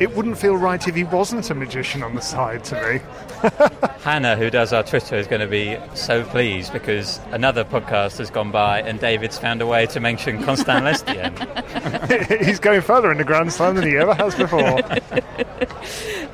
it 0.00 0.14
wouldn't 0.14 0.38
feel 0.38 0.56
right 0.56 0.86
if 0.86 0.94
he 0.94 1.04
wasn't 1.04 1.50
a 1.50 1.54
magician 1.54 2.02
on 2.02 2.14
the 2.14 2.20
side 2.20 2.64
to 2.64 2.74
me. 2.74 3.00
Hannah, 4.02 4.36
who 4.36 4.50
does 4.50 4.72
our 4.72 4.82
Twitter, 4.82 5.16
is 5.16 5.26
going 5.26 5.40
to 5.40 5.46
be 5.46 5.76
so 5.94 6.24
pleased 6.24 6.72
because 6.72 7.20
another 7.30 7.64
podcast 7.64 8.18
has 8.18 8.30
gone 8.30 8.50
by 8.50 8.80
and 8.80 9.00
David's 9.00 9.38
found 9.38 9.60
a 9.62 9.66
way 9.66 9.86
to 9.86 10.00
mention 10.00 10.42
Constant 10.42 10.84
Lestienne. 10.84 11.34
He's 12.44 12.58
going 12.58 12.80
further 12.80 13.10
in 13.10 13.18
the 13.18 13.24
Grand 13.24 13.52
Slam 13.52 13.74
than 13.74 13.86
he 13.86 13.96
ever 13.96 14.14
has 14.14 14.34
before. 14.34 14.80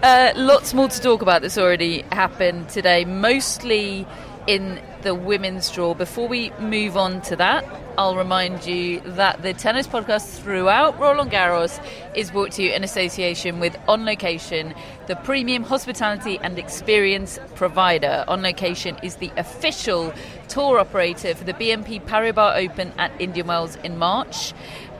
Uh, 0.02 0.32
lots 0.36 0.74
more 0.74 0.88
to 0.88 1.00
talk 1.00 1.22
about 1.22 1.42
that's 1.42 1.56
already 1.56 2.02
happened 2.12 2.68
today, 2.68 3.04
mostly 3.04 4.06
in 4.46 4.80
the 5.02 5.14
women's 5.14 5.70
draw. 5.70 5.94
Before 5.94 6.28
we 6.28 6.50
move 6.58 6.96
on 6.96 7.20
to 7.22 7.36
that, 7.36 7.64
I'll 7.96 8.16
remind 8.16 8.66
you 8.66 9.00
that 9.00 9.42
the 9.42 9.54
tennis 9.54 9.86
podcast 9.86 10.40
throughout 10.40 10.98
Roland 10.98 11.30
Garros 11.30 11.82
is 12.14 12.30
brought 12.30 12.52
to 12.52 12.62
you 12.62 12.72
in 12.72 12.82
association 12.82 13.60
with 13.60 13.76
On 13.86 14.04
Location, 14.04 14.74
the 15.06 15.16
premium 15.16 15.62
hospitality 15.62 16.38
and 16.42 16.58
experience 16.58 17.38
provider. 17.54 18.24
On 18.26 18.42
Location 18.42 18.96
is 19.02 19.16
the 19.16 19.30
official 19.36 20.12
tour 20.48 20.78
operator 20.78 21.34
for 21.34 21.44
the 21.44 21.54
BNP 21.54 22.04
Paribas 22.04 22.56
Open 22.56 22.92
at 22.98 23.12
Indian 23.20 23.46
Wells 23.46 23.76
in 23.76 23.96
March 23.96 24.52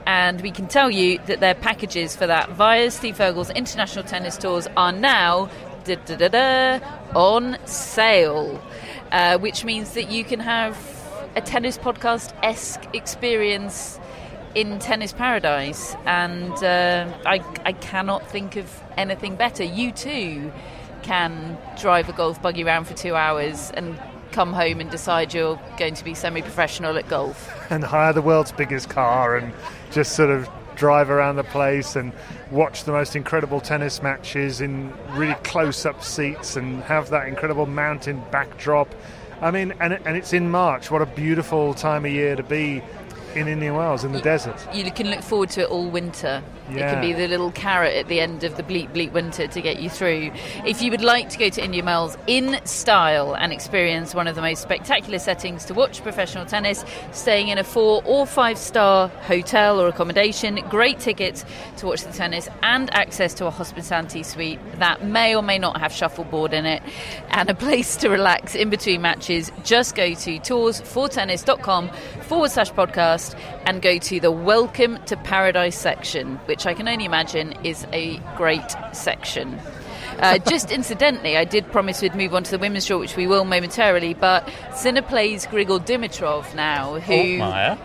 and 0.07 0.41
we 0.41 0.51
can 0.51 0.67
tell 0.67 0.91
you 0.91 1.17
that 1.25 1.39
their 1.39 1.55
packages 1.55 2.15
for 2.15 2.27
that 2.27 2.49
via 2.51 2.91
Steve 2.91 3.17
Furgal's 3.17 3.49
international 3.51 4.05
tennis 4.05 4.37
tours 4.37 4.67
are 4.77 4.91
now 4.91 5.49
on 7.15 7.57
sale, 7.65 8.61
uh, 9.15 9.37
which 9.37 9.63
means 9.63 9.93
that 9.93 10.11
you 10.11 10.25
can 10.25 10.41
have 10.41 10.77
a 11.37 11.41
tennis 11.41 11.77
podcast 11.77 12.33
esque 12.43 12.83
experience 12.93 13.97
in 14.55 14.77
tennis 14.79 15.13
paradise, 15.13 15.95
and 16.05 16.51
uh, 16.61 17.09
I, 17.25 17.41
I 17.63 17.71
cannot 17.71 18.29
think 18.29 18.57
of 18.57 18.69
anything 18.97 19.37
better. 19.37 19.63
You 19.63 19.93
too 19.93 20.51
can 21.01 21.57
drive 21.79 22.09
a 22.09 22.11
golf 22.11 22.41
buggy 22.41 22.65
around 22.65 22.87
for 22.87 22.93
two 22.93 23.15
hours 23.15 23.71
and 23.71 23.97
come 24.33 24.51
home 24.51 24.81
and 24.81 24.91
decide 24.91 25.33
you're 25.33 25.61
going 25.77 25.93
to 25.93 26.03
be 26.03 26.13
semi-professional 26.13 26.97
at 26.97 27.07
golf. 27.07 27.49
and 27.69 27.85
hire 27.85 28.11
the 28.11 28.21
world's 28.21 28.51
biggest 28.51 28.89
car 28.89 29.37
and 29.37 29.53
just 29.91 30.13
sort 30.17 30.29
of 30.29 30.49
drive 30.75 31.09
around 31.09 31.37
the 31.37 31.43
place 31.45 31.95
and 31.95 32.11
watch 32.51 32.83
the 32.83 32.91
most 32.91 33.15
incredible 33.15 33.59
tennis 33.59 34.01
matches 34.01 34.61
in 34.61 34.93
really 35.11 35.35
close 35.43 35.85
up 35.85 36.03
seats 36.03 36.55
and 36.55 36.83
have 36.83 37.09
that 37.09 37.27
incredible 37.27 37.65
mountain 37.65 38.23
backdrop. 38.31 38.93
I 39.41 39.51
mean, 39.51 39.73
and, 39.79 39.93
and 39.93 40.15
it's 40.15 40.33
in 40.33 40.49
March. 40.49 40.89
What 40.91 41.01
a 41.01 41.05
beautiful 41.05 41.73
time 41.73 42.05
of 42.05 42.11
year 42.11 42.35
to 42.35 42.43
be 42.43 42.81
in 43.35 43.47
Indian 43.47 43.75
Wells 43.75 44.03
in 44.03 44.11
the 44.11 44.21
desert. 44.21 44.55
you 44.73 44.89
can 44.91 45.09
look 45.09 45.21
forward 45.21 45.49
to 45.51 45.61
it 45.61 45.69
all 45.69 45.89
winter. 45.89 46.41
It 46.69 46.77
can 46.77 47.01
be 47.01 47.13
the 47.13 47.27
little 47.27 47.51
carrot 47.51 47.95
at 47.95 48.07
the 48.07 48.19
end 48.19 48.43
of 48.43 48.57
the 48.57 48.63
bleak, 48.63 48.91
bleak 48.91 49.13
winter 49.13 49.45
to 49.47 49.61
get 49.61 49.79
you 49.79 49.89
through. 49.89 50.31
If 50.65 50.81
you 50.81 50.89
would 50.89 51.01
like 51.01 51.29
to 51.29 51.37
go 51.37 51.49
to 51.49 51.63
Indian 51.63 51.85
Wells 51.85 52.17
in 52.25 52.59
style 52.65 53.35
and 53.35 53.53
experience 53.53 54.15
one 54.15 54.27
of 54.27 54.35
the 54.35 54.41
most 54.41 54.61
spectacular 54.61 55.19
settings 55.19 55.65
to 55.65 55.73
watch 55.73 56.01
professional 56.01 56.45
tennis, 56.45 56.83
staying 57.11 57.49
in 57.49 57.57
a 57.57 57.63
four 57.63 58.01
or 58.05 58.25
five 58.25 58.57
star 58.57 59.09
hotel 59.09 59.79
or 59.79 59.87
accommodation, 59.87 60.55
great 60.69 60.99
tickets 60.99 61.45
to 61.77 61.85
watch 61.85 62.03
the 62.03 62.11
tennis, 62.11 62.49
and 62.63 62.91
access 62.95 63.33
to 63.35 63.45
a 63.45 63.51
hospitality 63.51 64.23
suite 64.23 64.59
that 64.79 65.03
may 65.03 65.35
or 65.35 65.43
may 65.43 65.59
not 65.59 65.79
have 65.79 65.91
shuffleboard 65.91 66.53
in 66.53 66.65
it, 66.65 66.81
and 67.29 67.49
a 67.49 67.55
place 67.55 67.95
to 67.97 68.09
relax 68.09 68.55
in 68.55 68.69
between 68.69 69.01
matches, 69.01 69.51
just 69.63 69.95
go 69.95 70.13
to 70.13 70.39
toursfortennis.com 70.39 71.91
forward 72.25 72.49
slash 72.49 72.71
podcast 72.71 73.39
and 73.65 73.81
go 73.83 73.99
to 73.99 74.19
the 74.19 74.31
Welcome 74.31 74.97
to 75.05 75.15
Paradise 75.15 75.77
section, 75.77 76.37
which 76.45 76.65
I 76.65 76.73
can 76.73 76.87
only 76.87 77.05
imagine 77.05 77.53
is 77.63 77.85
a 77.93 78.17
great 78.35 78.75
section. 78.93 79.59
Uh, 80.19 80.37
just 80.49 80.71
incidentally, 80.71 81.37
I 81.37 81.45
did 81.45 81.71
promise 81.71 82.01
we'd 82.01 82.15
move 82.15 82.33
on 82.33 82.43
to 82.43 82.51
the 82.51 82.57
women's 82.57 82.87
draw, 82.87 82.97
which 82.97 83.15
we 83.15 83.27
will 83.27 83.45
momentarily. 83.45 84.15
But 84.15 84.49
Sinner 84.73 85.03
plays 85.03 85.45
Grigor 85.45 85.79
Dimitrov 85.79 86.55
now, 86.55 86.99
who 86.99 87.13
Altmaier. 87.13 87.77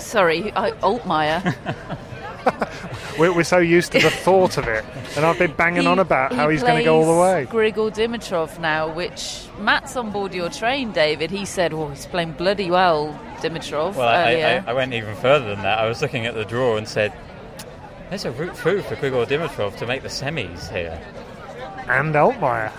sorry, 0.00 0.52
uh, 0.52 0.70
Altmaier. 0.76 1.56
We're, 3.18 3.32
we're 3.32 3.44
so 3.44 3.58
used 3.58 3.92
to 3.92 3.98
the 4.00 4.08
thought 4.10 4.56
of 4.56 4.66
it, 4.68 4.84
and 5.16 5.26
I've 5.26 5.38
been 5.38 5.52
banging 5.52 5.82
He- 5.82 5.86
on 5.86 5.98
about 5.98 6.32
how 6.32 6.48
he 6.48 6.54
he's 6.54 6.62
going 6.62 6.78
to 6.78 6.84
go 6.84 6.96
all 6.96 7.14
the 7.14 7.20
way. 7.20 7.46
plays 7.46 7.74
Grigor 7.74 7.94
Dimitrov 7.94 8.58
now, 8.58 8.90
which 8.92 9.44
Matt's 9.58 9.96
on 9.96 10.10
board 10.10 10.32
your 10.32 10.48
train, 10.48 10.92
David. 10.92 11.30
He 11.30 11.44
said, 11.44 11.74
"Well, 11.74 11.90
he's 11.90 12.06
playing 12.06 12.32
bloody 12.32 12.70
well, 12.70 13.12
Dimitrov." 13.36 13.96
Well, 13.96 14.08
I. 14.08 14.32
I, 14.32 14.64
I 14.66 14.72
went 14.72 14.94
even 14.94 15.14
further 15.16 15.46
than 15.54 15.62
that. 15.62 15.78
I 15.78 15.86
was 15.86 16.00
looking 16.00 16.24
at 16.24 16.32
the 16.34 16.44
draw 16.46 16.76
and 16.78 16.88
said, 16.88 17.12
there's 18.08 18.24
a 18.26 18.30
route 18.32 18.56
through 18.56 18.82
for 18.82 18.96
Grigor 18.96 19.26
Dimitrov 19.26 19.76
to 19.78 19.86
make 19.86 20.02
the 20.02 20.08
semis 20.08 20.70
here. 20.70 21.00
And 21.88 22.14
Altmaier. 22.14 22.70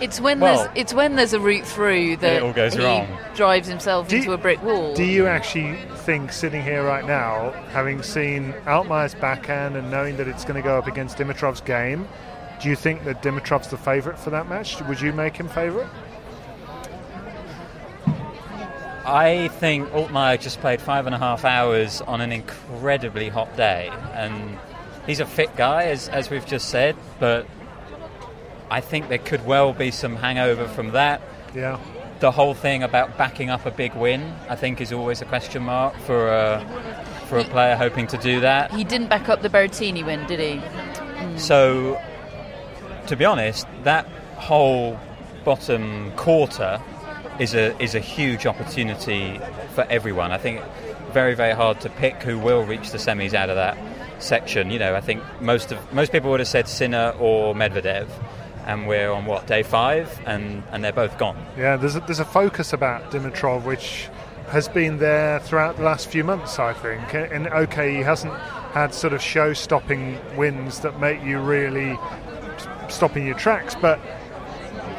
It's 0.00 0.20
when 0.20 0.40
Well- 0.40 0.56
there's 0.64 0.68
it's 0.74 0.94
when 0.94 1.16
there's 1.16 1.32
a 1.34 1.40
route 1.40 1.66
through 1.66 2.16
that 2.18 2.36
it 2.36 2.42
all 2.42 2.52
goes 2.52 2.74
he 2.74 2.82
wrong. 2.82 3.06
drives 3.34 3.68
himself 3.68 4.08
Do 4.08 4.16
into 4.16 4.28
you- 4.28 4.34
a 4.34 4.38
brick 4.38 4.62
wall. 4.62 4.94
Do 4.94 5.04
you 5.04 5.26
actually 5.26 5.76
think, 5.96 6.32
sitting 6.32 6.62
here 6.62 6.82
right 6.82 7.06
now, 7.06 7.52
having 7.72 8.02
seen 8.02 8.54
Altmaier's 8.66 9.14
backhand 9.14 9.76
and 9.76 9.90
knowing 9.90 10.16
that 10.16 10.26
it's 10.26 10.44
going 10.44 10.56
to 10.56 10.62
go 10.66 10.78
up 10.78 10.86
against 10.86 11.18
Dimitrov's 11.18 11.60
game, 11.60 12.08
do 12.62 12.68
you 12.68 12.76
think 12.76 13.04
that 13.04 13.22
Dimitrov's 13.22 13.68
the 13.68 13.76
favourite 13.76 14.18
for 14.18 14.30
that 14.30 14.48
match? 14.48 14.80
Would 14.82 15.00
you 15.00 15.12
make 15.12 15.36
him 15.36 15.48
favourite? 15.48 15.86
I 19.06 19.48
think 19.58 19.88
Altmaier 19.90 20.40
just 20.40 20.60
played 20.60 20.80
five 20.80 21.06
and 21.06 21.14
a 21.14 21.18
half 21.18 21.44
hours 21.44 22.00
on 22.02 22.20
an 22.20 22.32
incredibly 22.32 23.28
hot 23.28 23.56
day, 23.56 23.90
and 24.14 24.58
he's 25.06 25.20
a 25.20 25.26
fit 25.26 25.54
guy, 25.56 25.84
as, 25.84 26.08
as 26.10 26.30
we've 26.30 26.46
just 26.46 26.68
said, 26.68 26.96
but 27.18 27.46
I 28.70 28.80
think 28.80 29.08
there 29.08 29.18
could 29.18 29.44
well 29.44 29.72
be 29.72 29.90
some 29.90 30.16
hangover 30.16 30.68
from 30.68 30.92
that. 30.92 31.20
Yeah. 31.54 31.78
The 32.20 32.30
whole 32.30 32.54
thing 32.54 32.82
about 32.82 33.16
backing 33.16 33.50
up 33.50 33.66
a 33.66 33.70
big 33.70 33.94
win, 33.94 34.34
I 34.48 34.56
think, 34.56 34.80
is 34.80 34.92
always 34.92 35.22
a 35.22 35.24
question 35.24 35.62
mark 35.62 35.96
for 36.00 36.28
a, 36.28 36.64
for 37.26 37.38
a 37.38 37.44
player 37.44 37.76
hoping 37.76 38.06
to 38.08 38.18
do 38.18 38.40
that. 38.40 38.70
he 38.72 38.84
didn't 38.84 39.08
back 39.08 39.28
up 39.28 39.42
the 39.42 39.48
Berrettini 39.48 40.04
win, 40.04 40.26
did 40.26 40.38
he? 40.38 40.56
Hmm. 40.56 41.38
So, 41.38 42.00
to 43.06 43.16
be 43.16 43.24
honest, 43.24 43.66
that 43.84 44.06
whole 44.36 44.98
bottom 45.44 46.12
quarter 46.16 46.80
is 47.38 47.54
a 47.54 47.76
is 47.82 47.94
a 47.94 48.00
huge 48.00 48.46
opportunity 48.46 49.40
for 49.74 49.84
everyone. 49.88 50.30
I 50.30 50.38
think 50.38 50.62
very 51.12 51.34
very 51.34 51.54
hard 51.54 51.80
to 51.80 51.88
pick 51.88 52.22
who 52.22 52.38
will 52.38 52.64
reach 52.64 52.90
the 52.90 52.98
semis 52.98 53.32
out 53.32 53.48
of 53.48 53.56
that 53.56 53.76
section. 54.22 54.70
You 54.70 54.78
know, 54.78 54.94
I 54.94 55.00
think 55.00 55.22
most 55.40 55.72
of 55.72 55.92
most 55.92 56.12
people 56.12 56.30
would 56.30 56.40
have 56.40 56.48
said 56.48 56.68
Sinner 56.68 57.14
or 57.18 57.54
Medvedev, 57.54 58.08
and 58.70 58.86
we're 58.86 59.10
on 59.10 59.26
what 59.26 59.48
day 59.48 59.64
five, 59.64 60.20
and 60.26 60.62
and 60.70 60.84
they're 60.84 60.92
both 60.92 61.18
gone. 61.18 61.36
Yeah, 61.56 61.76
there's 61.76 61.96
a, 61.96 62.00
there's 62.00 62.20
a 62.20 62.24
focus 62.24 62.72
about 62.72 63.10
Dimitrov 63.10 63.64
which 63.64 64.08
has 64.50 64.68
been 64.68 64.98
there 64.98 65.40
throughout 65.40 65.76
the 65.76 65.82
last 65.82 66.06
few 66.08 66.22
months, 66.22 66.58
I 66.58 66.72
think. 66.72 67.14
And 67.14 67.48
okay, 67.48 67.96
he 67.96 68.00
hasn't 68.00 68.32
had 68.72 68.94
sort 68.94 69.12
of 69.12 69.20
show-stopping 69.20 70.18
wins 70.36 70.80
that 70.80 71.00
make 71.00 71.22
you 71.22 71.40
really 71.40 71.98
stop 72.88 73.16
in 73.16 73.26
your 73.26 73.36
tracks, 73.36 73.74
but 73.74 73.98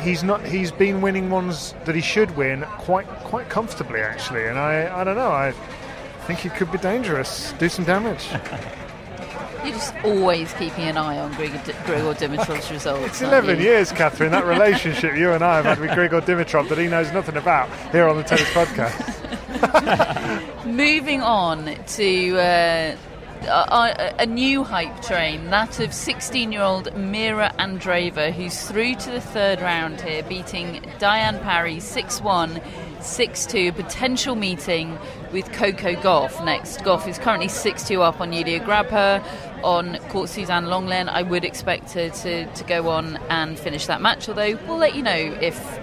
he's 0.01 0.21
not. 0.21 0.45
He's 0.45 0.71
been 0.71 0.99
winning 0.99 1.29
ones 1.29 1.73
that 1.85 1.95
he 1.95 2.01
should 2.01 2.35
win 2.35 2.63
quite 2.77 3.07
quite 3.23 3.47
comfortably, 3.49 4.01
actually. 4.01 4.47
And 4.47 4.59
I 4.59 4.99
I 4.99 5.05
don't 5.05 5.15
know. 5.15 5.31
I 5.31 5.53
think 6.27 6.39
he 6.39 6.49
could 6.49 6.71
be 6.73 6.77
dangerous, 6.77 7.53
do 7.53 7.69
some 7.69 7.85
damage. 7.85 8.27
You're 9.63 9.74
just 9.74 9.94
always 10.03 10.51
keeping 10.53 10.86
an 10.86 10.98
eye 10.98 11.20
on 11.20 11.32
Grigor, 11.34 11.60
Grigor 11.86 12.18
Dimitrov's 12.18 12.72
results. 12.72 13.06
It's 13.06 13.22
11 13.22 13.60
years, 13.60 13.91
Catherine, 13.91 14.32
that 14.32 14.46
relationship 14.46 15.15
you 15.15 15.32
and 15.32 15.44
I 15.44 15.58
have 15.58 15.65
had 15.65 15.80
with 15.80 15.91
Grigor 15.91 16.22
Dimitrov 16.22 16.68
that 16.70 16.80
he 16.80 16.88
knows 16.88 17.12
nothing 17.12 17.38
about 17.38 17.70
here 17.91 18.08
on 18.08 18.18
the 18.18 18.24
Tennis 18.24 18.50
Podcast. 18.50 19.06
Moving 20.65 21.22
on 21.22 21.75
to 21.86 22.39
uh, 22.39 22.96
a, 23.48 24.15
a, 24.20 24.25
new 24.25 24.63
hype 24.63 25.01
train, 25.01 25.50
that 25.50 25.80
of 25.80 25.94
16 25.94 26.51
year 26.51 26.62
old 26.62 26.88
Mirra 26.94 27.56
Andreeva, 27.58 28.32
who's 28.32 28.68
through 28.68 28.96
to 28.96 29.12
the 29.12 29.22
third 29.22 29.62
round 29.62 30.01
here, 30.01 30.24
beating 30.24 30.84
Diane 31.00 31.39
Parry 31.39 31.80
6 31.80 32.22
1, 32.22 32.62
6 33.01 33.46
2. 33.46 33.72
Potential 33.74 34.36
meeting 34.36 34.98
with 35.32 35.51
Coco 35.51 35.94
Gauff 35.94 36.44
next. 36.46 36.82
Gauff 36.82 37.08
is 37.08 37.18
currently 37.18 37.48
6 37.48 37.88
2 37.88 38.01
up 38.01 38.22
on 38.22 38.34
Yulia 38.34 38.60
Grabher. 38.60 39.24
On 39.63 39.98
court 40.10 40.30
Suzanne 40.30 40.65
Lenglen, 40.65 41.08
I 41.08 41.22
would 41.22 41.46
expect 41.46 41.91
her 41.94 42.10
to, 42.10 42.46
to 42.46 42.63
go 42.63 42.89
on 42.89 43.18
and 43.30 43.60
finish 43.60 43.86
that 43.86 44.01
match, 44.01 44.27
although 44.27 44.58
we'll 44.68 44.77
let 44.77 44.96
you 44.96 45.03
know 45.03 45.38
if 45.41 45.80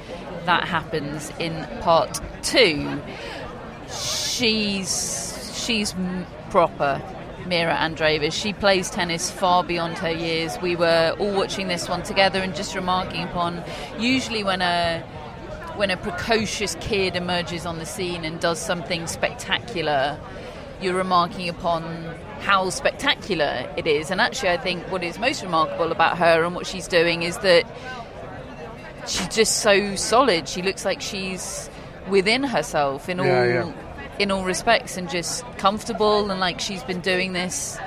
that 0.46 0.64
happens 0.64 1.30
in 1.38 1.66
part 1.80 2.20
two. 2.42 3.00
She's 3.90 5.62
she's 5.64 5.94
proper 6.50 7.02
Mirra 7.44 7.76
Andreeva. 7.76 8.32
She 8.32 8.52
plays 8.52 8.90
tennis 8.90 9.30
far 9.30 9.64
beyond 9.64 9.98
her 9.98 10.10
years. 10.10 10.58
We 10.60 10.76
were 10.76 11.14
all 11.18 11.34
watching 11.34 11.68
this 11.68 11.88
one 11.88 12.02
together 12.02 12.40
and 12.40 12.54
just 12.54 12.74
remarking 12.74 13.24
upon 13.24 13.62
usually 13.98 14.44
when 14.44 14.62
a 14.62 15.02
when 15.76 15.90
a 15.90 15.96
precocious 15.96 16.76
kid 16.80 17.14
emerges 17.14 17.64
on 17.64 17.78
the 17.78 17.86
scene 17.86 18.24
and 18.24 18.40
does 18.40 18.58
something 18.58 19.06
spectacular, 19.06 20.18
you're 20.80 20.96
remarking 20.96 21.48
upon 21.48 21.82
how 22.40 22.70
spectacular 22.70 23.72
it 23.76 23.86
is. 23.86 24.10
And 24.10 24.20
actually, 24.20 24.50
I 24.50 24.56
think 24.56 24.90
what 24.90 25.02
is 25.02 25.18
most 25.18 25.42
remarkable 25.42 25.92
about 25.92 26.18
her 26.18 26.44
and 26.44 26.54
what 26.54 26.66
she's 26.66 26.88
doing 26.88 27.22
is 27.22 27.38
that 27.38 27.64
she's 29.06 29.28
just 29.28 29.58
so 29.58 29.96
solid. 29.96 30.48
She 30.48 30.62
looks 30.62 30.84
like 30.84 31.00
she's 31.00 31.68
within 32.08 32.42
herself 32.42 33.08
in 33.08 33.20
all 33.20 33.26
yeah, 33.26 33.44
yeah. 33.44 33.72
in 34.18 34.30
all 34.30 34.44
respects 34.44 34.96
and 34.96 35.08
just 35.08 35.44
comfortable 35.58 36.30
and 36.30 36.40
like 36.40 36.60
she's 36.60 36.82
been 36.84 37.00
doing 37.00 37.32
this 37.32 37.78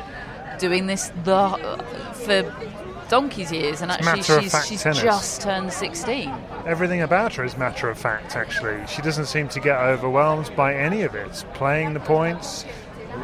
doing 0.60 0.88
this 0.88 1.12
the 1.24 1.84
for 2.13 2.70
donkey's 3.10 3.51
years 3.51 3.81
and 3.81 3.91
actually 3.91 4.22
she's, 4.22 4.65
she's 4.65 4.84
just 4.84 5.41
turned 5.41 5.74
16 5.74 6.29
everything 6.65 7.01
about 7.01 7.34
her 7.34 7.43
is 7.43 7.58
matter 7.58 7.89
of 7.89 7.98
fact 7.98 8.36
actually 8.36 8.86
she 8.88 9.01
doesn't 9.01 9.25
seem 9.25 9.50
to 9.50 9.60
get 9.60 9.77
overwhelmed 9.77 10.50
by 10.55 10.74
any 10.74 11.01
of 11.01 11.13
it 11.15 11.43
playing 11.53 11.93
the 11.93 12.00
points 12.00 12.63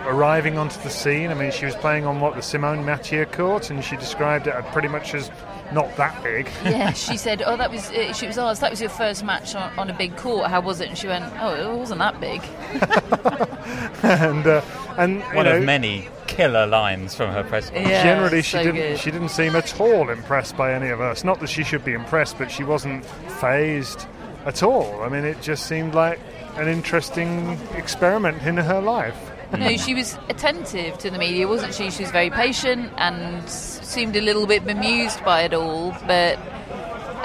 arriving 0.06 0.58
onto 0.58 0.82
the 0.82 0.89
scene 0.89 1.32
i 1.32 1.34
mean 1.34 1.51
she 1.51 1.65
was 1.65 1.75
playing 1.75 2.06
on 2.06 2.20
what 2.20 2.36
the 2.36 2.41
Simonne 2.41 2.84
Mathieu 2.84 3.25
court 3.25 3.70
and 3.70 3.84
she 3.84 3.96
described 3.98 4.48
it 4.48 4.53
pretty 4.72 4.88
much 4.88 5.13
as 5.13 5.29
not 5.72 5.96
that 5.98 6.22
big. 6.24 6.50
yeah, 6.63 6.94
she 6.94 7.17
said, 7.17 7.44
"Oh, 7.46 7.58
that 7.58 7.72
was 7.72 7.89
uh, 7.91 8.13
she 8.13 8.27
was 8.27 8.38
asked 8.38 8.62
that 8.62 8.72
was 8.72 8.82
your 8.82 8.89
first 8.89 9.24
match 9.24 9.56
on, 9.56 9.77
on, 9.77 9.89
a 9.89 9.94
big 9.94 10.15
court. 10.17 10.50
How 10.50 10.62
was 10.62 10.82
it?" 10.82 10.89
And 10.89 10.98
she 10.98 11.08
went, 11.08 11.25
"Oh, 11.39 11.53
it 11.53 11.77
wasn't 11.77 12.00
that 12.00 12.20
big." 12.20 12.41
and 14.03 14.48
uh, 14.48 14.62
and 14.98 15.22
one 15.36 15.46
know, 15.46 15.58
of 15.58 15.63
many 15.63 16.08
killer 16.27 16.67
lines 16.67 17.15
from 17.15 17.32
her 17.32 17.44
press 17.44 17.65
conference. 17.65 17.89
Yeah, 17.89 18.03
Generally, 18.03 18.41
she 18.44 18.58
so 18.58 18.63
didn't 18.63 18.75
good. 18.75 19.00
she 19.00 19.12
didn't 19.12 19.29
seem 19.29 19.56
at 19.56 19.79
all 19.79 20.10
impressed 20.10 20.56
by 20.58 20.74
any 20.74 20.89
of 20.89 21.01
us. 21.01 21.24
Not 21.24 21.39
that 21.39 21.50
she 21.50 21.63
should 21.63 21.84
be 21.84 21.94
impressed, 21.94 22.38
but 22.38 22.51
she 22.51 22.63
wasn't 22.63 23.06
phased 23.06 24.06
at 24.46 24.63
all. 24.63 25.01
I 25.03 25.10
mean, 25.10 25.25
it 25.25 25.41
just 25.41 25.67
seemed 25.67 25.94
like 25.94 26.20
an 26.56 26.67
interesting 26.67 27.60
experiment 27.75 28.41
in 28.44 28.58
her 28.58 28.82
life. 28.82 29.32
No, 29.56 29.77
she 29.77 29.94
was 29.94 30.18
attentive 30.27 30.98
to 30.98 31.10
the 31.10 31.18
media, 31.18 31.48
wasn't 31.48 31.74
she? 31.74 31.89
She 31.89 32.04
was 32.04 32.12
very 32.12 32.30
patient 32.30 32.92
and 32.98 33.50
seemed 33.50 34.16
a 34.18 34.22
little 34.22 34.46
bit 34.46 34.66
bemused 34.66 35.24
by 35.24 35.44
it 35.44 35.54
all, 35.54 35.96
but 36.06 36.38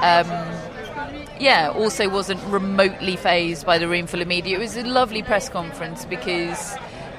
um, 0.03 0.29
yeah, 1.41 1.73
also 1.75 2.09
wasn't 2.09 2.41
remotely 2.45 3.17
phased 3.17 3.67
by 3.67 3.79
the 3.79 3.89
room 3.89 4.07
full 4.07 4.23
of 4.23 4.29
media. 4.29 4.57
It 4.57 4.61
was 4.61 4.77
a 4.77 4.85
lovely 4.85 5.23
press 5.23 5.49
conference 5.49 6.05
because. 6.05 6.77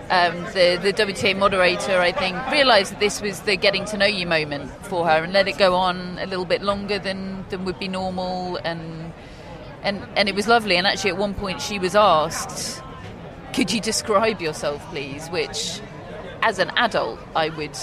Um, 0.10 0.44
the, 0.54 0.78
the 0.84 0.94
WTA 0.94 1.36
moderator, 1.36 2.00
I 2.00 2.12
think, 2.12 2.36
realised 2.52 2.92
that 2.92 3.00
this 3.00 3.22
was 3.22 3.40
the 3.40 3.56
getting 3.56 3.86
to 3.86 3.98
know 3.98 4.06
you 4.06 4.28
moment 4.28 4.70
for 4.86 5.08
her 5.08 5.24
and 5.24 5.32
let 5.32 5.48
it 5.48 5.58
go 5.58 5.76
on 5.76 6.20
a 6.20 6.28
little 6.28 6.46
bit 6.46 6.62
longer 6.62 7.00
than, 7.00 7.46
than 7.50 7.64
would 7.66 7.80
be 7.80 7.88
normal. 7.88 8.58
And, 8.58 9.14
and, 9.82 10.06
and 10.16 10.28
it 10.28 10.36
was 10.36 10.46
lovely. 10.46 10.76
And 10.76 10.86
actually, 10.86 11.12
at 11.12 11.18
one 11.18 11.34
point, 11.34 11.62
she 11.62 11.80
was 11.80 11.96
asked, 11.96 12.84
Could 13.54 13.72
you 13.72 13.80
describe 13.80 14.42
yourself, 14.42 14.84
please? 14.90 15.30
Which, 15.30 15.80
as 16.42 16.60
an 16.60 16.72
adult, 16.76 17.20
I 17.36 17.50
would 17.50 17.78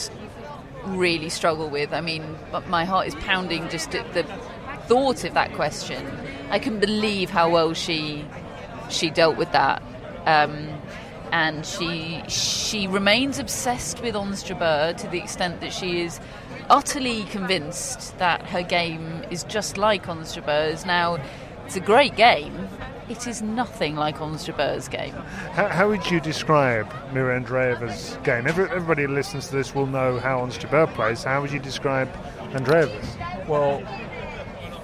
really 0.84 1.28
struggle 1.28 1.68
with. 1.68 1.92
I 1.92 2.00
mean, 2.00 2.36
my 2.66 2.84
heart 2.84 3.06
is 3.06 3.14
pounding 3.16 3.68
just 3.68 3.94
at 3.94 4.12
the 4.12 4.24
thought 4.86 5.24
of 5.24 5.34
that 5.34 5.52
question. 5.54 6.04
I 6.50 6.58
can 6.58 6.80
believe 6.80 7.30
how 7.30 7.50
well 7.50 7.74
she 7.74 8.24
she 8.88 9.10
dealt 9.10 9.36
with 9.36 9.52
that. 9.52 9.82
Um, 10.26 10.68
and 11.32 11.64
she 11.64 12.22
she 12.26 12.88
remains 12.88 13.38
obsessed 13.38 14.02
with 14.02 14.16
Ons 14.16 14.42
to 14.42 14.54
the 14.54 15.20
extent 15.22 15.60
that 15.60 15.72
she 15.72 16.00
is 16.00 16.18
utterly 16.68 17.24
convinced 17.24 18.18
that 18.18 18.46
her 18.46 18.62
game 18.62 19.24
is 19.30 19.44
just 19.44 19.76
like 19.78 20.08
Ons. 20.08 20.36
Now, 20.84 21.18
it's 21.66 21.76
a 21.76 21.80
great 21.80 22.16
game, 22.16 22.68
it 23.10 23.26
is 23.26 23.42
nothing 23.42 23.96
like 23.96 24.20
Ons 24.20 24.46
Jabeur's 24.46 24.86
game. 24.86 25.12
How, 25.52 25.66
how, 25.66 25.88
would 25.88 26.08
you 26.08 26.20
describe 26.20 26.88
Mirra 27.12 27.44
Andreeva's 27.44 28.16
game? 28.22 28.46
Every, 28.46 28.64
everybody 28.66 29.02
who 29.02 29.08
listens 29.08 29.48
to 29.48 29.56
this 29.56 29.74
will 29.74 29.86
know 29.86 30.20
how 30.20 30.40
Ons 30.40 30.56
Jabeur 30.56 30.86
plays. 30.94 31.24
How 31.24 31.40
would 31.40 31.50
you 31.50 31.58
describe 31.58 32.08
Andreeva's? 32.52 33.48
Well, 33.48 33.82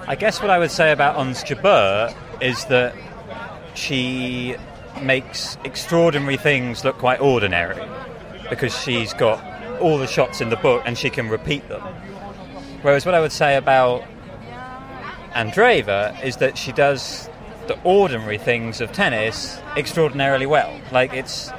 I 0.08 0.16
guess 0.16 0.40
what 0.40 0.50
I 0.50 0.58
would 0.58 0.72
say 0.72 0.90
about 0.90 1.14
Ons 1.14 1.44
Jabeur 1.44 2.12
is 2.42 2.64
that 2.64 2.94
she 3.74 4.56
makes 5.00 5.56
extraordinary 5.62 6.36
things 6.36 6.84
look 6.84 6.98
quite 6.98 7.20
ordinary 7.20 7.80
because 8.50 8.76
she's 8.76 9.14
got 9.14 9.40
all 9.80 9.98
the 9.98 10.06
shots 10.06 10.40
in 10.40 10.48
the 10.48 10.56
book 10.56 10.82
and 10.84 10.98
she 10.98 11.10
can 11.10 11.28
repeat 11.28 11.68
them. 11.68 11.82
Whereas 12.82 13.06
what 13.06 13.14
I 13.14 13.20
would 13.20 13.32
say 13.32 13.56
about 13.56 14.02
Andreeva 15.32 16.20
is 16.24 16.38
that 16.38 16.58
she 16.58 16.72
does 16.72 17.28
the 17.68 17.80
ordinary 17.82 18.38
things 18.38 18.80
of 18.80 18.92
tennis 18.92 19.58
extraordinarily 19.76 20.46
well. 20.46 20.78
Like 20.92 21.12
it's 21.12 21.50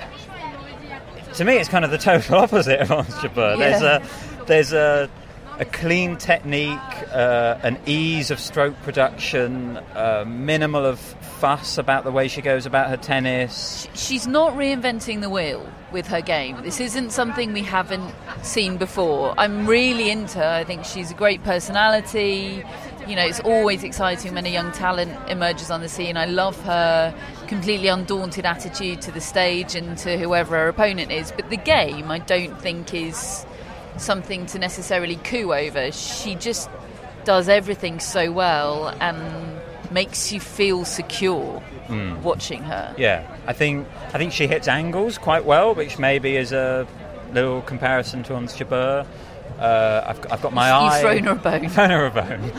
to 1.35 1.45
me, 1.45 1.57
it's 1.57 1.69
kind 1.69 1.85
of 1.85 1.91
the 1.91 1.97
total 1.97 2.35
opposite 2.43 2.79
of 2.79 2.91
Ons 2.91 3.13
Jabeur. 3.15 3.57
Yeah. 3.57 3.69
There's 3.69 3.81
a 3.81 4.45
there's 4.45 4.73
a 4.73 5.09
a 5.59 5.65
clean 5.65 6.17
technique, 6.17 6.77
uh, 7.11 7.57
an 7.63 7.79
ease 7.87 8.29
of 8.29 8.39
stroke 8.39 8.75
production, 8.83 9.77
uh, 9.95 10.23
minimal 10.27 10.85
of 10.85 10.99
fuss 10.99 11.79
about 11.79 12.03
the 12.03 12.11
way 12.11 12.27
she 12.27 12.41
goes 12.41 12.65
about 12.65 12.89
her 12.89 12.97
tennis. 12.97 13.87
She's 13.95 14.27
not 14.27 14.53
reinventing 14.53 15.21
the 15.21 15.29
wheel 15.29 15.67
with 15.91 16.07
her 16.07 16.21
game. 16.21 16.61
This 16.61 16.79
isn't 16.79 17.11
something 17.11 17.53
we 17.53 17.63
haven't 17.63 18.13
seen 18.43 18.77
before. 18.77 19.33
I'm 19.37 19.65
really 19.65 20.11
into 20.11 20.37
her. 20.39 20.47
I 20.47 20.63
think 20.63 20.85
she's 20.85 21.09
a 21.09 21.15
great 21.15 21.43
personality 21.43 22.63
you 23.07 23.15
know, 23.15 23.25
it's 23.25 23.39
always 23.39 23.83
exciting 23.83 24.33
when 24.33 24.45
a 24.45 24.49
young 24.49 24.71
talent 24.71 25.11
emerges 25.29 25.71
on 25.71 25.81
the 25.81 25.89
scene. 25.89 26.17
I 26.17 26.25
love 26.25 26.59
her 26.63 27.15
completely 27.47 27.87
undaunted 27.87 28.45
attitude 28.45 29.01
to 29.03 29.11
the 29.11 29.21
stage 29.21 29.75
and 29.75 29.97
to 29.99 30.17
whoever 30.17 30.55
her 30.57 30.67
opponent 30.67 31.11
is. 31.11 31.31
But 31.31 31.49
the 31.49 31.57
game, 31.57 32.11
I 32.11 32.19
don't 32.19 32.59
think, 32.61 32.93
is 32.93 33.45
something 33.97 34.45
to 34.47 34.59
necessarily 34.59 35.15
coo 35.17 35.53
over. 35.53 35.91
She 35.91 36.35
just 36.35 36.69
does 37.23 37.49
everything 37.49 37.99
so 37.99 38.31
well 38.31 38.89
and 38.99 39.61
makes 39.91 40.31
you 40.31 40.39
feel 40.39 40.85
secure 40.85 41.63
mm. 41.87 42.21
watching 42.21 42.63
her. 42.63 42.93
Yeah, 42.97 43.25
I 43.45 43.53
think 43.53 43.87
I 44.13 44.17
think 44.17 44.33
she 44.33 44.47
hits 44.47 44.67
angles 44.67 45.17
quite 45.17 45.45
well, 45.45 45.73
which 45.73 45.97
maybe 45.97 46.35
is 46.35 46.51
a 46.51 46.87
little 47.33 47.61
comparison 47.61 48.23
to 48.23 48.35
Ons 48.35 48.53
Jabeur. 48.55 49.05
Uh, 49.59 50.03
I've, 50.07 50.31
I've, 50.31 50.41
got 50.41 50.53
my 50.53 50.67
You've 50.67 50.93
eye. 50.93 51.01
thrown 51.01 51.23
her 51.23 51.31
a 51.31 51.35
bone. 51.35 51.69
thrown 51.69 51.89
her 51.89 52.05
a 52.05 52.11
bone. 52.11 52.51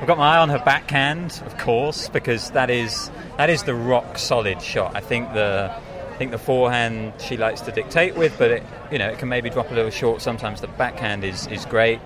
I've 0.00 0.06
got 0.06 0.18
my 0.18 0.36
eye 0.36 0.38
on 0.38 0.48
her 0.50 0.62
backhand, 0.64 1.42
of 1.44 1.58
course, 1.58 2.08
because 2.08 2.50
that 2.52 2.70
is 2.70 3.10
that 3.38 3.50
is 3.50 3.64
the 3.64 3.74
rock 3.74 4.18
solid 4.18 4.62
shot. 4.62 4.94
I 4.94 5.00
think 5.00 5.32
the 5.32 5.74
I 5.74 6.16
think 6.16 6.30
the 6.30 6.38
forehand 6.38 7.14
she 7.18 7.36
likes 7.36 7.60
to 7.62 7.72
dictate 7.72 8.16
with, 8.16 8.38
but 8.38 8.50
it 8.50 8.62
you 8.92 8.98
know 8.98 9.08
it 9.08 9.18
can 9.18 9.28
maybe 9.28 9.50
drop 9.50 9.70
a 9.70 9.74
little 9.74 9.90
short. 9.90 10.22
Sometimes 10.22 10.60
the 10.60 10.68
backhand 10.68 11.24
is, 11.24 11.48
is 11.48 11.64
great, 11.66 12.00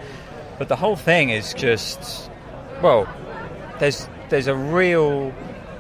but 0.59 0.69
the 0.69 0.77
whole 0.77 0.97
thing 0.97 1.29
is 1.29 1.53
just 1.53 2.31
well, 2.83 3.07
there's 3.81 4.09
there's 4.31 4.47
a 4.47 4.55
real 4.55 5.35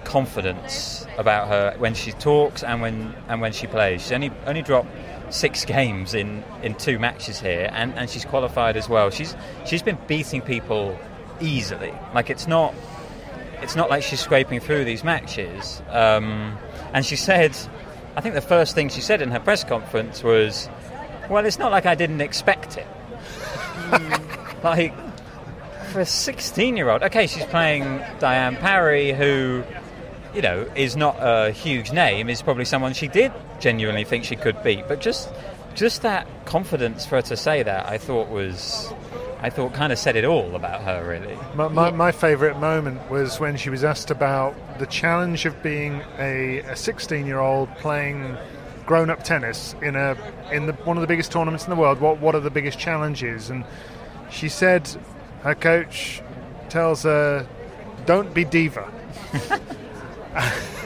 confidence 0.04 1.06
about 1.16 1.48
her 1.48 1.74
when 1.78 1.94
she 1.94 2.12
talks 2.12 2.62
and 2.62 2.82
when 2.82 3.14
and 3.28 3.40
when 3.40 3.52
she 3.52 3.66
plays. 3.66 4.06
She 4.06 4.14
only 4.14 4.30
only 4.46 4.62
dropped 4.62 4.88
six 5.32 5.64
games 5.64 6.14
in, 6.14 6.44
in 6.62 6.74
two 6.74 6.98
matches 6.98 7.40
here, 7.40 7.70
and, 7.72 7.94
and 7.94 8.08
she's 8.08 8.24
qualified 8.24 8.76
as 8.76 8.88
well. 8.88 9.10
She's 9.10 9.34
she's 9.66 9.82
been 9.82 9.98
beating 10.06 10.42
people 10.42 10.98
easily. 11.40 11.92
Like 12.14 12.30
it's 12.30 12.46
not 12.46 12.74
it's 13.62 13.76
not 13.76 13.88
like 13.88 14.02
she's 14.02 14.20
scraping 14.20 14.60
through 14.60 14.84
these 14.84 15.04
matches. 15.04 15.82
Um, 15.88 16.58
and 16.92 17.06
she 17.06 17.16
said, 17.16 17.56
I 18.16 18.20
think 18.20 18.34
the 18.34 18.40
first 18.40 18.74
thing 18.74 18.88
she 18.88 19.00
said 19.00 19.22
in 19.22 19.30
her 19.30 19.40
press 19.40 19.64
conference 19.64 20.22
was, 20.22 20.68
Well, 21.30 21.46
it's 21.46 21.58
not 21.58 21.70
like 21.70 21.86
I 21.86 21.94
didn't 21.94 22.20
expect 22.20 22.76
it. 22.76 22.86
like, 24.64 24.92
for 25.92 26.00
a 26.00 26.06
16 26.06 26.76
year 26.76 26.90
old, 26.90 27.02
okay, 27.04 27.26
she's 27.26 27.44
playing 27.44 28.00
Diane 28.18 28.56
Parry, 28.56 29.12
who, 29.12 29.62
you 30.34 30.42
know, 30.42 30.68
is 30.74 30.96
not 30.96 31.16
a 31.20 31.52
huge 31.52 31.92
name, 31.92 32.28
is 32.28 32.42
probably 32.42 32.64
someone 32.64 32.94
she 32.94 33.08
did 33.08 33.32
genuinely 33.62 34.04
think 34.04 34.24
she 34.24 34.36
could 34.36 34.62
beat. 34.62 34.86
But 34.88 35.00
just, 35.00 35.30
just 35.74 36.02
that 36.02 36.26
confidence 36.44 37.06
for 37.06 37.16
her 37.16 37.22
to 37.22 37.36
say 37.36 37.62
that, 37.62 37.88
I 37.88 37.96
thought 37.96 38.28
was. 38.28 38.92
I 39.40 39.50
thought 39.50 39.74
kind 39.74 39.92
of 39.92 39.98
said 39.98 40.14
it 40.14 40.24
all 40.24 40.54
about 40.54 40.82
her, 40.82 41.04
really. 41.04 41.36
My, 41.56 41.66
my, 41.66 41.90
my 41.90 42.12
favourite 42.12 42.60
moment 42.60 43.10
was 43.10 43.40
when 43.40 43.56
she 43.56 43.70
was 43.70 43.82
asked 43.82 44.12
about 44.12 44.54
the 44.78 44.86
challenge 44.86 45.46
of 45.46 45.60
being 45.64 46.00
a 46.16 46.62
16 46.76 47.26
year 47.26 47.40
old 47.40 47.68
playing 47.78 48.36
grown 48.86 49.10
up 49.10 49.24
tennis 49.24 49.74
in 49.82 49.96
a 49.96 50.16
in 50.52 50.66
the, 50.66 50.72
one 50.84 50.96
of 50.96 51.00
the 51.00 51.08
biggest 51.08 51.32
tournaments 51.32 51.64
in 51.64 51.70
the 51.70 51.76
world. 51.76 52.00
What 52.00 52.20
what 52.20 52.36
are 52.36 52.40
the 52.40 52.50
biggest 52.50 52.78
challenges? 52.78 53.50
And 53.50 53.64
she 54.30 54.48
said 54.48 54.88
her 55.42 55.56
coach 55.56 56.22
tells 56.68 57.02
her, 57.02 57.44
"Don't 58.06 58.32
be 58.32 58.44
diva." 58.44 58.92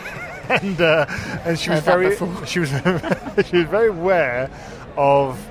and 0.62 0.80
uh, 0.80 1.06
and 1.44 1.58
she 1.58 1.70
was 1.70 1.80
very 1.80 2.16
she 2.46 2.60
was 2.60 2.70
she 3.46 3.56
was 3.58 3.66
very 3.66 3.88
aware 3.88 4.50
of 4.96 5.44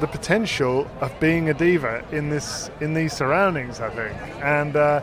the 0.00 0.06
potential 0.06 0.86
of 1.00 1.18
being 1.20 1.48
a 1.48 1.54
diva 1.54 2.04
in 2.12 2.28
this 2.28 2.70
in 2.80 2.94
these 2.94 3.12
surroundings. 3.12 3.80
I 3.80 3.90
think, 3.90 4.16
and 4.42 4.76
uh, 4.76 5.00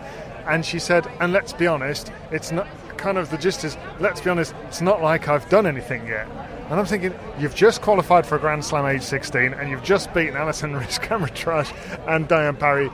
and 0.47 0.65
she 0.65 0.79
said, 0.79 1.07
and 1.19 1.33
let's 1.33 1.53
be 1.53 1.67
honest, 1.67 2.11
it's 2.31 2.51
not 2.51 2.67
kind 2.97 3.17
of 3.17 3.29
the 3.31 3.37
gist 3.37 3.63
is 3.63 3.77
let's 3.99 4.21
be 4.21 4.29
honest, 4.29 4.53
it's 4.67 4.81
not 4.81 5.01
like 5.01 5.27
I've 5.27 5.49
done 5.49 5.65
anything 5.65 6.07
yet. 6.07 6.27
And 6.69 6.79
I'm 6.79 6.85
thinking, 6.85 7.13
you've 7.37 7.55
just 7.55 7.81
qualified 7.81 8.25
for 8.25 8.37
a 8.37 8.39
Grand 8.39 8.63
Slam 8.63 8.85
age 8.85 9.03
16, 9.03 9.53
and 9.53 9.69
you've 9.69 9.83
just 9.83 10.13
beaten 10.13 10.37
Alison 10.37 10.71
Riske-Amritraj 10.73 12.07
and 12.07 12.27
Diane 12.27 12.55
Parry, 12.55 12.89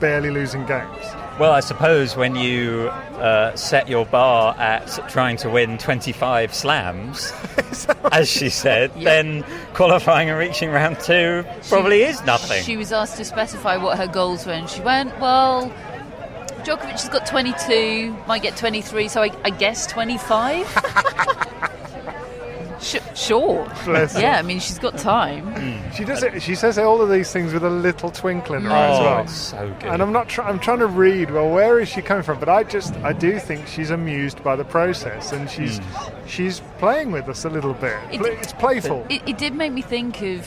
barely 0.00 0.30
losing 0.30 0.64
games. 0.64 1.04
Well, 1.38 1.52
I 1.52 1.60
suppose 1.60 2.16
when 2.16 2.34
you 2.36 2.90
uh, 3.14 3.54
set 3.56 3.88
your 3.88 4.04
bar 4.04 4.54
at 4.58 4.86
trying 5.08 5.38
to 5.38 5.48
win 5.48 5.78
25 5.78 6.52
slams, 6.54 7.32
as 8.12 8.28
she 8.30 8.50
said, 8.50 8.92
then 8.94 9.44
qualifying 9.72 10.28
and 10.28 10.38
reaching 10.38 10.70
round 10.70 11.00
two 11.00 11.44
probably 11.68 12.02
is 12.02 12.22
nothing. 12.24 12.62
She 12.62 12.76
was 12.76 12.92
asked 12.92 13.16
to 13.16 13.24
specify 13.24 13.78
what 13.78 13.96
her 13.96 14.06
goals 14.06 14.44
were, 14.44 14.52
and 14.52 14.68
she 14.68 14.82
went, 14.82 15.18
"Well, 15.18 15.72
Djokovic 16.62 16.90
has 16.90 17.08
got 17.08 17.26
22, 17.26 18.14
might 18.26 18.42
get 18.42 18.56
23, 18.58 19.08
so 19.08 19.22
I, 19.22 19.30
I 19.42 19.50
guess 19.50 19.86
25." 19.86 20.66
Sh- 22.80 22.96
sure. 23.14 23.70
Bless. 23.84 24.18
Yeah, 24.18 24.38
I 24.38 24.42
mean 24.42 24.58
she's 24.58 24.78
got 24.78 24.96
time. 24.96 25.54
Mm. 25.54 25.92
She 25.94 26.04
does 26.04 26.22
it. 26.22 26.42
She 26.42 26.54
says 26.54 26.78
all 26.78 27.02
of 27.02 27.10
these 27.10 27.30
things 27.30 27.52
with 27.52 27.64
a 27.64 27.70
little 27.70 28.10
twinkle 28.10 28.54
in 28.54 28.62
her 28.62 28.70
eye 28.70 28.90
as 28.90 28.98
oh, 28.98 29.02
well. 29.02 29.26
so 29.26 29.76
good. 29.80 29.90
And 29.90 30.02
I'm 30.02 30.12
not. 30.12 30.28
Try- 30.28 30.48
I'm 30.48 30.58
trying 30.58 30.78
to 30.78 30.86
read. 30.86 31.30
Well, 31.30 31.50
where 31.50 31.78
is 31.78 31.88
she 31.88 32.00
coming 32.00 32.22
from? 32.22 32.40
But 32.40 32.48
I 32.48 32.62
just, 32.62 32.94
I 32.96 33.12
do 33.12 33.38
think 33.38 33.66
she's 33.66 33.90
amused 33.90 34.42
by 34.42 34.56
the 34.56 34.64
process, 34.64 35.32
and 35.32 35.50
she's, 35.50 35.80
mm. 35.80 36.28
she's 36.28 36.60
playing 36.78 37.12
with 37.12 37.28
us 37.28 37.44
a 37.44 37.50
little 37.50 37.74
bit. 37.74 37.98
It- 38.10 38.20
it's 38.22 38.52
playful. 38.54 39.06
It, 39.10 39.22
it 39.26 39.38
did 39.38 39.54
make 39.54 39.72
me 39.72 39.82
think 39.82 40.22
of 40.22 40.46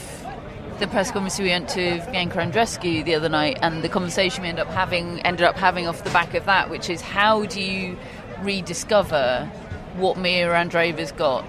the 0.80 0.88
press 0.88 1.12
conference 1.12 1.38
we 1.38 1.50
went 1.50 1.70
to 1.70 2.00
of 2.00 2.12
Bianca 2.12 2.40
Andreescu 2.40 3.06
the 3.06 3.16
other 3.16 3.30
night, 3.30 3.60
and 3.62 3.84
the 3.84 3.90
conversation 3.90 4.42
we 4.42 4.50
ended 4.50 4.66
up 4.66 4.74
having 4.74 5.20
ended 5.22 5.44
up 5.44 5.56
having 5.56 5.88
off 5.88 6.04
the 6.04 6.10
back 6.10 6.34
of 6.34 6.46
that, 6.46 6.70
which 6.70 6.90
is 6.90 7.02
how 7.02 7.46
do 7.46 7.62
you 7.62 7.98
rediscover 8.42 9.50
what 9.96 10.18
Mirra 10.18 10.56
Andreeva's 10.68 11.12
got 11.12 11.46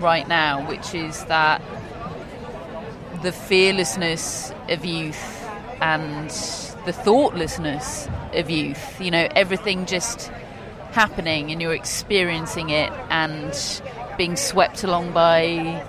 right 0.00 0.26
now, 0.28 0.66
which 0.68 0.94
is 0.94 1.24
that 1.26 1.60
the 3.22 3.32
fearlessness 3.32 4.52
of 4.68 4.84
youth 4.84 5.44
and 5.80 6.30
the 6.84 6.92
thoughtlessness 6.92 8.08
of 8.34 8.50
youth. 8.50 9.00
You 9.00 9.10
know, 9.10 9.28
everything 9.34 9.86
just 9.86 10.30
happening 10.92 11.50
and 11.50 11.60
you're 11.60 11.74
experiencing 11.74 12.70
it 12.70 12.90
and 13.10 13.82
being 14.16 14.36
swept 14.36 14.84
along 14.84 15.12
by 15.12 15.84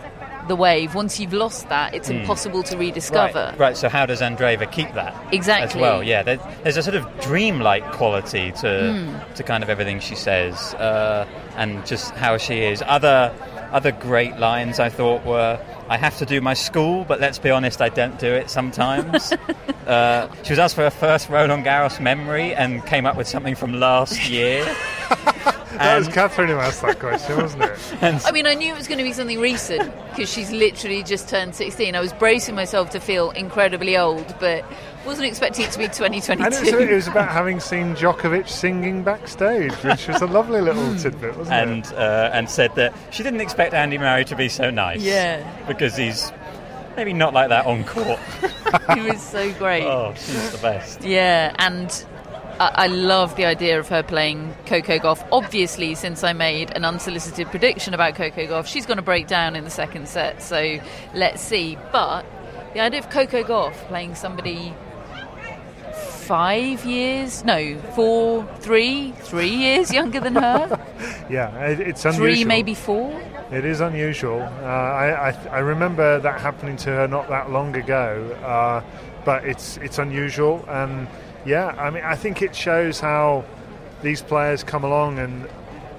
the 0.47 0.55
wave. 0.55 0.95
Once 0.95 1.19
you've 1.19 1.33
lost 1.33 1.69
that, 1.69 1.93
it's 1.93 2.09
impossible 2.09 2.63
to 2.63 2.75
rediscover. 2.77 3.49
Right, 3.51 3.59
right, 3.59 3.77
so 3.77 3.87
how 3.87 4.07
does 4.07 4.19
Andreeva 4.21 4.69
keep 4.71 4.91
that? 4.93 5.15
Exactly. 5.31 5.79
As 5.79 5.81
well, 5.81 6.01
yeah. 6.03 6.23
There, 6.23 6.37
there's 6.63 6.77
a 6.77 6.81
sort 6.83 6.95
of 6.95 7.05
dreamlike 7.21 7.91
quality 7.91 8.51
to 8.53 8.93
Hmm. 8.93 9.33
to 9.35 9.43
kind 9.43 9.63
of 9.63 9.69
everything 9.69 9.99
she 9.99 10.15
says, 10.15 10.73
uh, 10.75 11.27
and 11.55 11.85
just 11.85 12.11
how 12.15 12.37
she 12.37 12.61
is. 12.63 12.83
Other 12.87 13.31
other 13.71 13.91
great 13.91 14.37
lines 14.37 14.79
I 14.79 14.89
thought 14.89 15.25
were, 15.25 15.59
"I 15.89 15.97
have 15.97 16.17
to 16.17 16.25
do 16.25 16.41
my 16.41 16.53
school, 16.53 17.05
but 17.07 17.19
let's 17.19 17.39
be 17.39 17.49
honest, 17.49 17.81
I 17.81 17.89
don't 17.89 18.17
do 18.19 18.27
it 18.27 18.49
sometimes." 18.49 19.33
uh, 19.87 20.27
she 20.43 20.53
was 20.53 20.59
asked 20.59 20.75
for 20.75 20.83
her 20.83 20.89
first 20.89 21.29
Roland 21.29 21.65
Garros 21.65 21.99
memory 21.99 22.53
and 22.53 22.85
came 22.85 23.05
up 23.05 23.15
with 23.15 23.27
something 23.27 23.55
from 23.55 23.79
last 23.79 24.29
year. 24.29 24.65
that 25.77 25.97
was 25.97 26.07
Catherine 26.07 26.49
who 26.49 26.55
asked 26.55 26.81
that 26.81 26.99
question, 26.99 27.37
wasn't 27.37 27.63
it? 27.63 27.79
I 28.25 28.31
mean, 28.31 28.47
I 28.47 28.53
knew 28.53 28.73
it 28.73 28.77
was 28.77 28.87
going 28.87 28.97
to 28.97 29.03
be 29.03 29.13
something 29.13 29.39
recent 29.39 29.91
because 30.09 30.31
she's 30.31 30.51
literally 30.51 31.03
just 31.03 31.29
turned 31.29 31.55
16. 31.55 31.95
I 31.95 31.99
was 31.99 32.13
bracing 32.13 32.55
myself 32.55 32.89
to 32.91 32.99
feel 32.99 33.31
incredibly 33.31 33.97
old, 33.97 34.35
but 34.39 34.65
wasn't 35.05 35.27
expecting 35.27 35.65
it 35.65 35.71
to 35.71 35.79
be 35.79 35.85
2022. 35.85 36.43
And 36.43 36.53
it 36.53 36.59
was, 36.59 36.83
it 36.89 36.93
was 36.93 37.07
about 37.07 37.29
having 37.29 37.59
seen 37.59 37.95
Djokovic 37.95 38.47
singing 38.47 39.03
backstage, 39.03 39.73
which 39.83 40.07
was 40.07 40.21
a 40.21 40.27
lovely 40.27 40.61
little 40.61 40.95
tidbit, 40.97 41.37
wasn't 41.37 41.55
and 41.55 41.85
it? 41.85 41.93
uh, 41.93 42.29
and 42.33 42.49
said 42.49 42.73
that 42.75 42.93
she 43.11 43.23
didn't 43.23 43.41
expect 43.41 43.73
Andy 43.73 43.97
Murray 43.97 44.25
to 44.25 44.35
be 44.35 44.49
so 44.49 44.69
nice. 44.69 45.01
Yeah. 45.01 45.47
because 45.67 45.95
he's 45.95 46.31
maybe 46.95 47.13
not 47.13 47.33
like 47.33 47.49
that 47.49 47.65
on 47.65 47.85
court. 47.85 48.19
he 48.95 49.01
was 49.01 49.21
so 49.21 49.51
great. 49.53 49.83
oh, 49.83 50.13
she's 50.15 50.51
the 50.51 50.57
best. 50.57 51.01
Yeah, 51.01 51.55
and 51.59 52.05
I, 52.59 52.71
I 52.75 52.87
love 52.87 53.35
the 53.35 53.45
idea 53.45 53.79
of 53.79 53.87
her 53.89 54.03
playing 54.03 54.53
Coco 54.65 54.97
Gauff. 54.99 55.27
Obviously, 55.31 55.95
since 55.95 56.23
I 56.23 56.33
made 56.33 56.75
an 56.75 56.85
unsolicited 56.85 57.47
prediction 57.47 57.93
about 57.93 58.15
Coco 58.15 58.45
Gauff, 58.47 58.67
she's 58.67 58.85
going 58.85 58.97
to 58.97 59.03
break 59.03 59.27
down 59.27 59.55
in 59.55 59.63
the 59.63 59.69
second 59.69 60.07
set. 60.07 60.41
So 60.41 60.79
let's 61.13 61.41
see. 61.41 61.77
But 61.91 62.25
the 62.73 62.81
idea 62.81 62.99
of 62.99 63.09
Coco 63.09 63.43
Gauff 63.43 63.73
playing 63.87 64.15
somebody 64.15 64.73
five 65.93 66.85
years, 66.85 67.43
no, 67.43 67.77
four, 67.95 68.45
three, 68.59 69.13
three 69.13 69.49
years 69.49 69.91
younger 69.91 70.19
than 70.19 70.35
her, 70.35 70.79
Yeah, 71.29 71.49
it, 71.67 71.79
it's 71.79 72.05
unusual. 72.05 72.25
three, 72.25 72.43
maybe 72.43 72.73
four. 72.75 73.19
It 73.51 73.65
is 73.65 73.81
unusual. 73.81 74.41
Uh, 74.41 74.65
I, 74.65 75.29
I, 75.29 75.47
I 75.47 75.59
remember 75.59 76.19
that 76.19 76.39
happening 76.39 76.77
to 76.77 76.89
her 76.91 77.07
not 77.07 77.29
that 77.29 77.49
long 77.49 77.75
ago, 77.75 78.23
uh, 78.43 78.83
but 79.25 79.43
it's 79.43 79.77
it's 79.77 79.97
unusual. 79.97 80.63
And 80.67 81.07
yeah, 81.45 81.67
I 81.67 81.89
mean, 81.89 82.03
I 82.03 82.15
think 82.15 82.41
it 82.41 82.55
shows 82.55 82.99
how 82.99 83.45
these 84.01 84.21
players 84.21 84.63
come 84.63 84.83
along. 84.83 85.19
And 85.19 85.47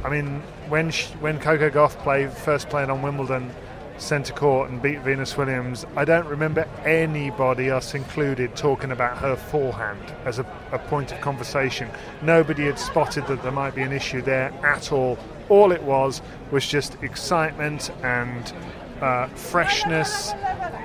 I 0.05 0.11
mean, 0.11 0.43
when 0.69 0.91
she, 0.91 1.13
when 1.15 1.39
Coco 1.39 1.71
Gauff 1.71 1.97
played 1.99 2.33
first 2.33 2.69
playing 2.69 2.91
on 2.91 3.03
Wimbledon 3.03 3.51
centre 3.99 4.33
court 4.33 4.71
and 4.71 4.81
beat 4.81 5.01
Venus 5.01 5.37
Williams, 5.37 5.85
I 5.97 6.05
don't 6.05 6.27
remember 6.27 6.67
anybody, 6.85 7.71
us 7.71 7.95
included, 7.95 8.57
talking 8.57 8.93
about 8.93 9.19
her 9.19 9.37
forehand 9.37 10.01
as 10.25 10.39
a, 10.39 10.47
a 10.73 10.79
point 10.79 11.13
of 11.13 11.21
conversation. 11.21 11.89
Nobody 12.23 12.65
had 12.65 12.79
spotted 12.79 13.27
that 13.27 13.43
there 13.43 13.53
might 13.53 13.75
be 13.75 13.83
an 13.83 13.93
issue 13.93 14.23
there 14.23 14.53
at 14.65 14.93
all. 14.93 15.19
All 15.49 15.73
it 15.73 15.83
was 15.83 16.23
was 16.51 16.67
just 16.67 17.03
excitement 17.03 17.91
and 18.03 18.53
uh, 19.01 19.27
freshness. 19.29 20.31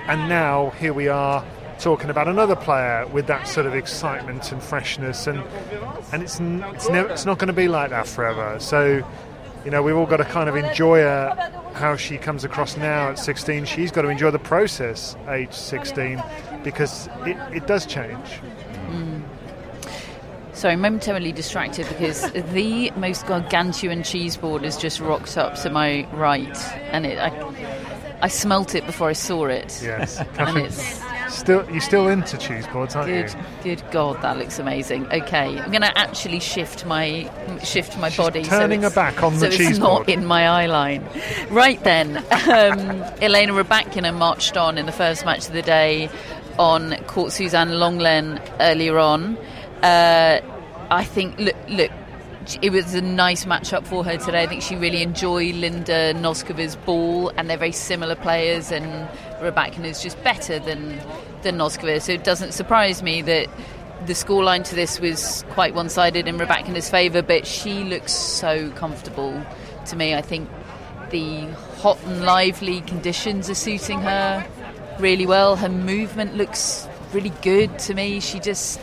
And 0.07 0.27
now 0.27 0.71
here 0.71 0.93
we 0.93 1.07
are 1.07 1.45
talking 1.79 2.09
about 2.09 2.27
another 2.27 2.55
player 2.55 3.05
with 3.07 3.27
that 3.27 3.47
sort 3.47 3.65
of 3.65 3.75
excitement 3.75 4.51
and 4.51 4.61
freshness, 4.61 5.27
and 5.27 5.43
and 6.11 6.23
it's 6.23 6.39
n- 6.39 6.63
it's 6.73 6.89
never 6.89 7.09
it's 7.09 7.25
not 7.25 7.37
going 7.37 7.47
to 7.47 7.53
be 7.53 7.67
like 7.67 7.89
that 7.89 8.07
forever. 8.07 8.57
So 8.59 9.03
you 9.65 9.71
know, 9.71 9.81
we've 9.81 9.95
all 9.95 10.05
got 10.05 10.17
to 10.17 10.25
kind 10.25 10.47
of 10.47 10.55
enjoy 10.55 10.99
her, 10.99 11.51
how 11.73 11.95
she 11.95 12.17
comes 12.19 12.43
across 12.43 12.77
now 12.77 13.09
at 13.09 13.17
16. 13.17 13.65
She's 13.65 13.91
got 13.91 14.03
to 14.03 14.09
enjoy 14.09 14.29
the 14.29 14.37
process, 14.37 15.15
age 15.27 15.51
16, 15.53 16.21
because 16.63 17.07
it, 17.25 17.35
it 17.51 17.65
does 17.65 17.87
change. 17.87 18.27
Hmm. 18.89 19.21
Sorry, 20.53 20.75
momentarily 20.75 21.31
distracted 21.31 21.87
because 21.89 22.31
the 22.31 22.91
most 22.91 23.25
gargantuan 23.25 24.03
cheese 24.03 24.37
board 24.37 24.61
has 24.61 24.77
just 24.77 24.99
rocked 24.99 25.35
up 25.37 25.55
to 25.55 25.69
my 25.71 26.07
right, 26.13 26.57
and 26.91 27.05
it, 27.05 27.17
I, 27.17 28.19
I 28.21 28.27
smelt 28.27 28.75
it 28.75 28.85
before 28.85 29.09
I 29.09 29.13
saw 29.13 29.47
it. 29.47 29.81
Yes. 29.83 30.19
and 30.37 30.57
it's 30.59 31.01
still, 31.29 31.69
you're 31.71 31.81
still 31.81 32.07
into 32.07 32.37
cheese 32.37 32.67
boards, 32.67 32.95
aren't 32.95 33.09
good. 33.09 33.33
you? 33.63 33.75
Good 33.75 33.91
God, 33.91 34.21
that 34.21 34.37
looks 34.37 34.59
amazing. 34.59 35.05
Okay, 35.07 35.59
I'm 35.59 35.71
going 35.71 35.81
to 35.81 35.97
actually 35.97 36.39
shift 36.39 36.85
my 36.85 37.29
shift 37.63 37.97
my 37.97 38.09
body. 38.15 38.43
turning 38.43 38.81
so 38.81 38.89
her 38.89 38.95
back 38.95 39.23
on 39.23 39.33
so 39.37 39.49
the 39.49 39.55
it's 39.55 39.77
not 39.77 40.07
in 40.09 40.25
my 40.25 40.47
eye 40.47 40.65
line. 40.67 41.07
Right 41.49 41.83
then, 41.83 42.17
um, 42.17 42.23
Elena 43.21 43.53
Rybakina 43.53 44.15
marched 44.15 44.57
on 44.57 44.77
in 44.77 44.85
the 44.85 44.91
first 44.91 45.25
match 45.25 45.47
of 45.47 45.53
the 45.53 45.61
day 45.61 46.09
on 46.57 46.95
Court 47.05 47.31
Suzanne 47.31 47.69
Lenglen 47.69 48.41
earlier 48.59 48.97
on. 48.97 49.37
Uh, 49.83 50.41
I 50.91 51.03
think 51.03 51.39
look 51.39 51.55
look 51.67 51.91
it 52.61 52.71
was 52.71 52.93
a 52.93 53.01
nice 53.01 53.45
matchup 53.45 53.85
for 53.85 54.03
her 54.03 54.17
today. 54.17 54.43
I 54.43 54.47
think 54.47 54.61
she 54.61 54.75
really 54.75 55.01
enjoyed 55.01 55.55
Linda 55.55 56.13
Noskova's 56.13 56.75
ball, 56.75 57.29
and 57.37 57.49
they're 57.49 57.57
very 57.57 57.71
similar 57.71 58.15
players. 58.15 58.71
And 58.71 59.09
Rybakina 59.39 59.85
is 59.85 60.01
just 60.01 60.21
better 60.23 60.59
than 60.59 60.99
than 61.41 61.57
Noskova, 61.57 62.01
so 62.01 62.11
it 62.13 62.23
doesn't 62.23 62.53
surprise 62.53 63.03
me 63.03 63.21
that 63.21 63.47
the 64.05 64.13
scoreline 64.13 64.63
to 64.65 64.75
this 64.75 64.99
was 64.99 65.43
quite 65.49 65.73
one-sided 65.73 66.27
in 66.27 66.37
Rybakina's 66.37 66.89
favour. 66.89 67.21
But 67.21 67.47
she 67.47 67.83
looks 67.83 68.13
so 68.13 68.69
comfortable 68.71 69.45
to 69.87 69.95
me. 69.95 70.15
I 70.15 70.21
think 70.21 70.49
the 71.09 71.47
hot 71.77 71.97
and 72.05 72.23
lively 72.23 72.81
conditions 72.81 73.49
are 73.49 73.55
suiting 73.55 74.01
her 74.01 74.45
really 74.99 75.25
well. 75.25 75.55
Her 75.55 75.69
movement 75.69 76.35
looks 76.35 76.87
really 77.13 77.33
good 77.41 77.77
to 77.79 77.93
me. 77.93 78.19
She 78.19 78.39
just 78.39 78.79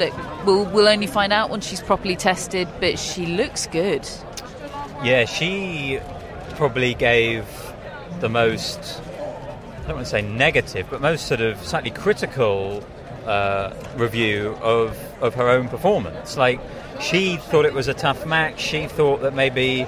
look. 0.00 0.46
We'll 0.46 0.64
we'll 0.64 0.88
only 0.88 1.06
find 1.06 1.32
out 1.32 1.50
once 1.50 1.66
she's 1.66 1.80
properly 1.80 2.16
tested, 2.16 2.66
but 2.80 2.98
she 2.98 3.26
looks 3.26 3.66
good. 3.66 4.08
Yeah, 5.04 5.24
she 5.26 6.00
probably 6.56 6.94
gave 6.94 7.46
the 8.20 8.28
most. 8.28 9.00
I 9.18 9.86
don't 9.86 9.96
want 9.96 10.06
to 10.06 10.10
say 10.10 10.22
negative, 10.22 10.88
but 10.90 11.00
most 11.00 11.26
sort 11.26 11.40
of 11.40 11.62
slightly 11.62 11.90
critical 11.90 12.84
uh, 13.26 13.72
review 13.96 14.56
of 14.60 14.98
of 15.22 15.34
her 15.34 15.48
own 15.48 15.68
performance. 15.68 16.36
Like 16.36 16.60
she 17.00 17.36
thought 17.36 17.64
it 17.64 17.74
was 17.74 17.88
a 17.88 17.94
tough 17.94 18.26
match. 18.26 18.60
She 18.60 18.86
thought 18.86 19.22
that 19.22 19.34
maybe 19.34 19.86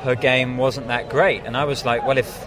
her 0.00 0.14
game 0.14 0.56
wasn't 0.56 0.88
that 0.88 1.08
great, 1.08 1.42
and 1.44 1.56
I 1.56 1.64
was 1.64 1.84
like, 1.84 2.06
well, 2.06 2.18
if 2.18 2.46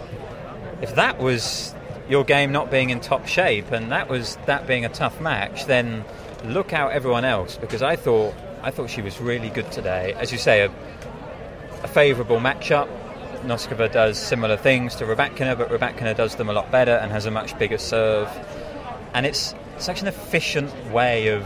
if 0.80 0.94
that 0.94 1.18
was 1.18 1.74
your 2.08 2.24
game 2.24 2.52
not 2.52 2.70
being 2.70 2.90
in 2.90 3.00
top 3.00 3.26
shape, 3.26 3.70
and 3.70 3.92
that 3.92 4.08
was 4.08 4.36
that 4.46 4.66
being 4.66 4.84
a 4.84 4.88
tough 4.88 5.20
match, 5.20 5.66
then 5.66 6.04
look 6.44 6.72
out 6.72 6.92
everyone 6.92 7.24
else 7.24 7.56
because 7.56 7.82
I 7.82 7.96
thought 7.96 8.34
I 8.62 8.70
thought 8.70 8.90
she 8.90 9.02
was 9.02 9.20
really 9.20 9.50
good 9.50 9.70
today. 9.72 10.14
As 10.14 10.30
you 10.32 10.38
say, 10.38 10.62
a, 10.62 10.72
a 11.82 11.88
favourable 11.88 12.38
matchup. 12.38 12.88
Noskova 13.42 13.90
does 13.90 14.18
similar 14.18 14.56
things 14.56 14.94
to 14.96 15.04
Rybakina, 15.04 15.58
but 15.58 15.68
Rybakina 15.68 16.16
does 16.16 16.36
them 16.36 16.48
a 16.48 16.52
lot 16.52 16.70
better 16.70 16.92
and 16.92 17.10
has 17.10 17.26
a 17.26 17.30
much 17.32 17.58
bigger 17.58 17.78
serve. 17.78 18.28
And 19.14 19.26
it's 19.26 19.52
such 19.78 20.00
an 20.00 20.06
efficient 20.06 20.72
way 20.92 21.28
of 21.28 21.44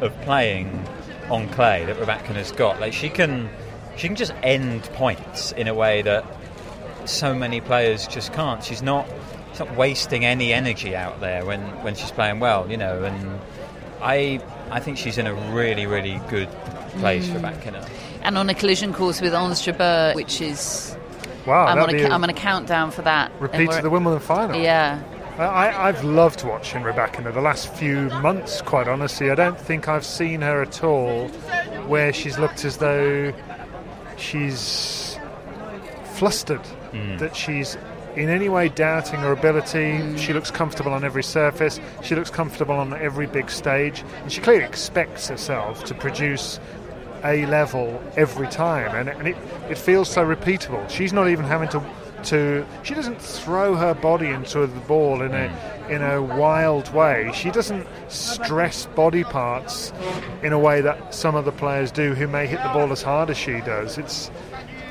of 0.00 0.18
playing 0.22 0.86
on 1.30 1.48
clay 1.50 1.84
that 1.84 1.96
Rybakina's 1.96 2.52
got. 2.52 2.80
Like 2.80 2.92
she 2.92 3.10
can 3.10 3.50
she 3.96 4.08
can 4.08 4.16
just 4.16 4.32
end 4.42 4.84
points 4.94 5.52
in 5.52 5.68
a 5.68 5.74
way 5.74 6.02
that 6.02 6.24
so 7.04 7.34
many 7.34 7.60
players 7.60 8.06
just 8.06 8.32
can't. 8.32 8.64
She's 8.64 8.82
not 8.82 9.06
she's 9.50 9.60
not 9.60 9.76
wasting 9.76 10.24
any 10.24 10.52
energy 10.52 10.96
out 10.96 11.20
there 11.20 11.44
when, 11.44 11.60
when 11.84 11.94
she's 11.94 12.10
playing 12.10 12.40
well, 12.40 12.68
you 12.70 12.76
know, 12.76 13.04
and 13.04 13.40
I 14.04 14.40
I 14.70 14.80
think 14.80 14.98
she's 14.98 15.18
in 15.18 15.26
a 15.26 15.34
really, 15.52 15.86
really 15.86 16.20
good 16.28 16.48
place 16.98 17.26
mm. 17.26 17.32
for 17.32 17.38
Rybakina. 17.40 17.88
And 18.22 18.38
on 18.38 18.48
a 18.48 18.54
collision 18.54 18.92
course 18.92 19.20
with 19.20 19.34
Ons 19.34 19.62
Jabeur, 19.62 20.14
which 20.14 20.40
is 20.40 20.96
Wow, 21.46 21.66
I'm 21.66 21.78
on, 21.78 21.94
a, 21.94 22.08
I'm 22.08 22.22
on 22.22 22.30
a 22.30 22.34
countdown 22.34 22.90
for 22.90 23.02
that. 23.02 23.30
Repeat 23.38 23.70
to 23.72 23.82
the 23.82 23.90
Wimbledon 23.90 24.20
final. 24.20 24.60
Yeah. 24.60 25.02
I, 25.38 25.88
I've 25.88 26.04
loved 26.04 26.44
watching 26.44 26.82
Rybakina 26.82 27.34
the 27.34 27.40
last 27.40 27.74
few 27.74 28.08
months, 28.20 28.62
quite 28.62 28.86
honestly. 28.86 29.30
I 29.30 29.34
don't 29.34 29.58
think 29.58 29.88
I've 29.88 30.06
seen 30.06 30.40
her 30.42 30.62
at 30.62 30.84
all 30.84 31.28
where 31.88 32.12
she's 32.12 32.38
looked 32.38 32.64
as 32.64 32.76
though 32.76 33.32
she's 34.16 35.18
flustered, 36.14 36.62
mm. 36.92 37.18
that 37.18 37.34
she's 37.34 37.76
in 38.16 38.28
any 38.28 38.48
way 38.48 38.68
doubting 38.68 39.20
her 39.20 39.32
ability. 39.32 40.16
She 40.16 40.32
looks 40.32 40.50
comfortable 40.50 40.92
on 40.92 41.04
every 41.04 41.22
surface. 41.22 41.80
She 42.02 42.14
looks 42.14 42.30
comfortable 42.30 42.76
on 42.76 42.92
every 42.94 43.26
big 43.26 43.50
stage. 43.50 44.04
And 44.22 44.30
she 44.30 44.40
clearly 44.40 44.64
expects 44.64 45.28
herself 45.28 45.84
to 45.84 45.94
produce 45.94 46.60
a 47.24 47.46
level 47.46 48.02
every 48.16 48.46
time, 48.48 48.94
and, 48.94 49.08
and 49.08 49.28
it, 49.28 49.36
it 49.70 49.78
feels 49.78 50.10
so 50.10 50.24
repeatable. 50.24 50.88
She's 50.90 51.12
not 51.12 51.28
even 51.28 51.44
having 51.44 51.70
to 51.70 51.82
to 52.24 52.66
she 52.82 52.94
doesn't 52.94 53.20
throw 53.20 53.74
her 53.74 53.92
body 53.94 54.28
into 54.28 54.66
the 54.66 54.80
ball 54.80 55.20
in 55.20 55.32
a 55.32 55.48
mm. 55.48 55.90
in 55.90 56.02
a 56.02 56.22
wild 56.22 56.92
way. 56.94 57.30
She 57.34 57.50
doesn't 57.50 57.86
stress 58.08 58.86
body 58.86 59.24
parts 59.24 59.92
in 60.42 60.52
a 60.52 60.58
way 60.58 60.80
that 60.80 61.14
some 61.14 61.34
other 61.34 61.52
players 61.52 61.90
do 61.90 62.14
who 62.14 62.26
may 62.26 62.46
hit 62.46 62.62
the 62.62 62.68
ball 62.70 62.92
as 62.92 63.02
hard 63.02 63.30
as 63.30 63.36
she 63.36 63.60
does. 63.60 63.98
It's 63.98 64.30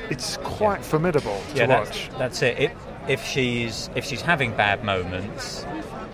it's 0.09 0.37
quite 0.37 0.79
yeah. 0.79 0.83
formidable 0.83 1.41
to 1.51 1.57
yeah, 1.57 1.67
watch. 1.67 2.09
That's, 2.09 2.39
that's 2.39 2.41
it. 2.43 2.59
it. 2.59 2.77
If 3.07 3.25
she's 3.25 3.89
if 3.95 4.05
she's 4.05 4.21
having 4.21 4.55
bad 4.55 4.83
moments, 4.83 5.65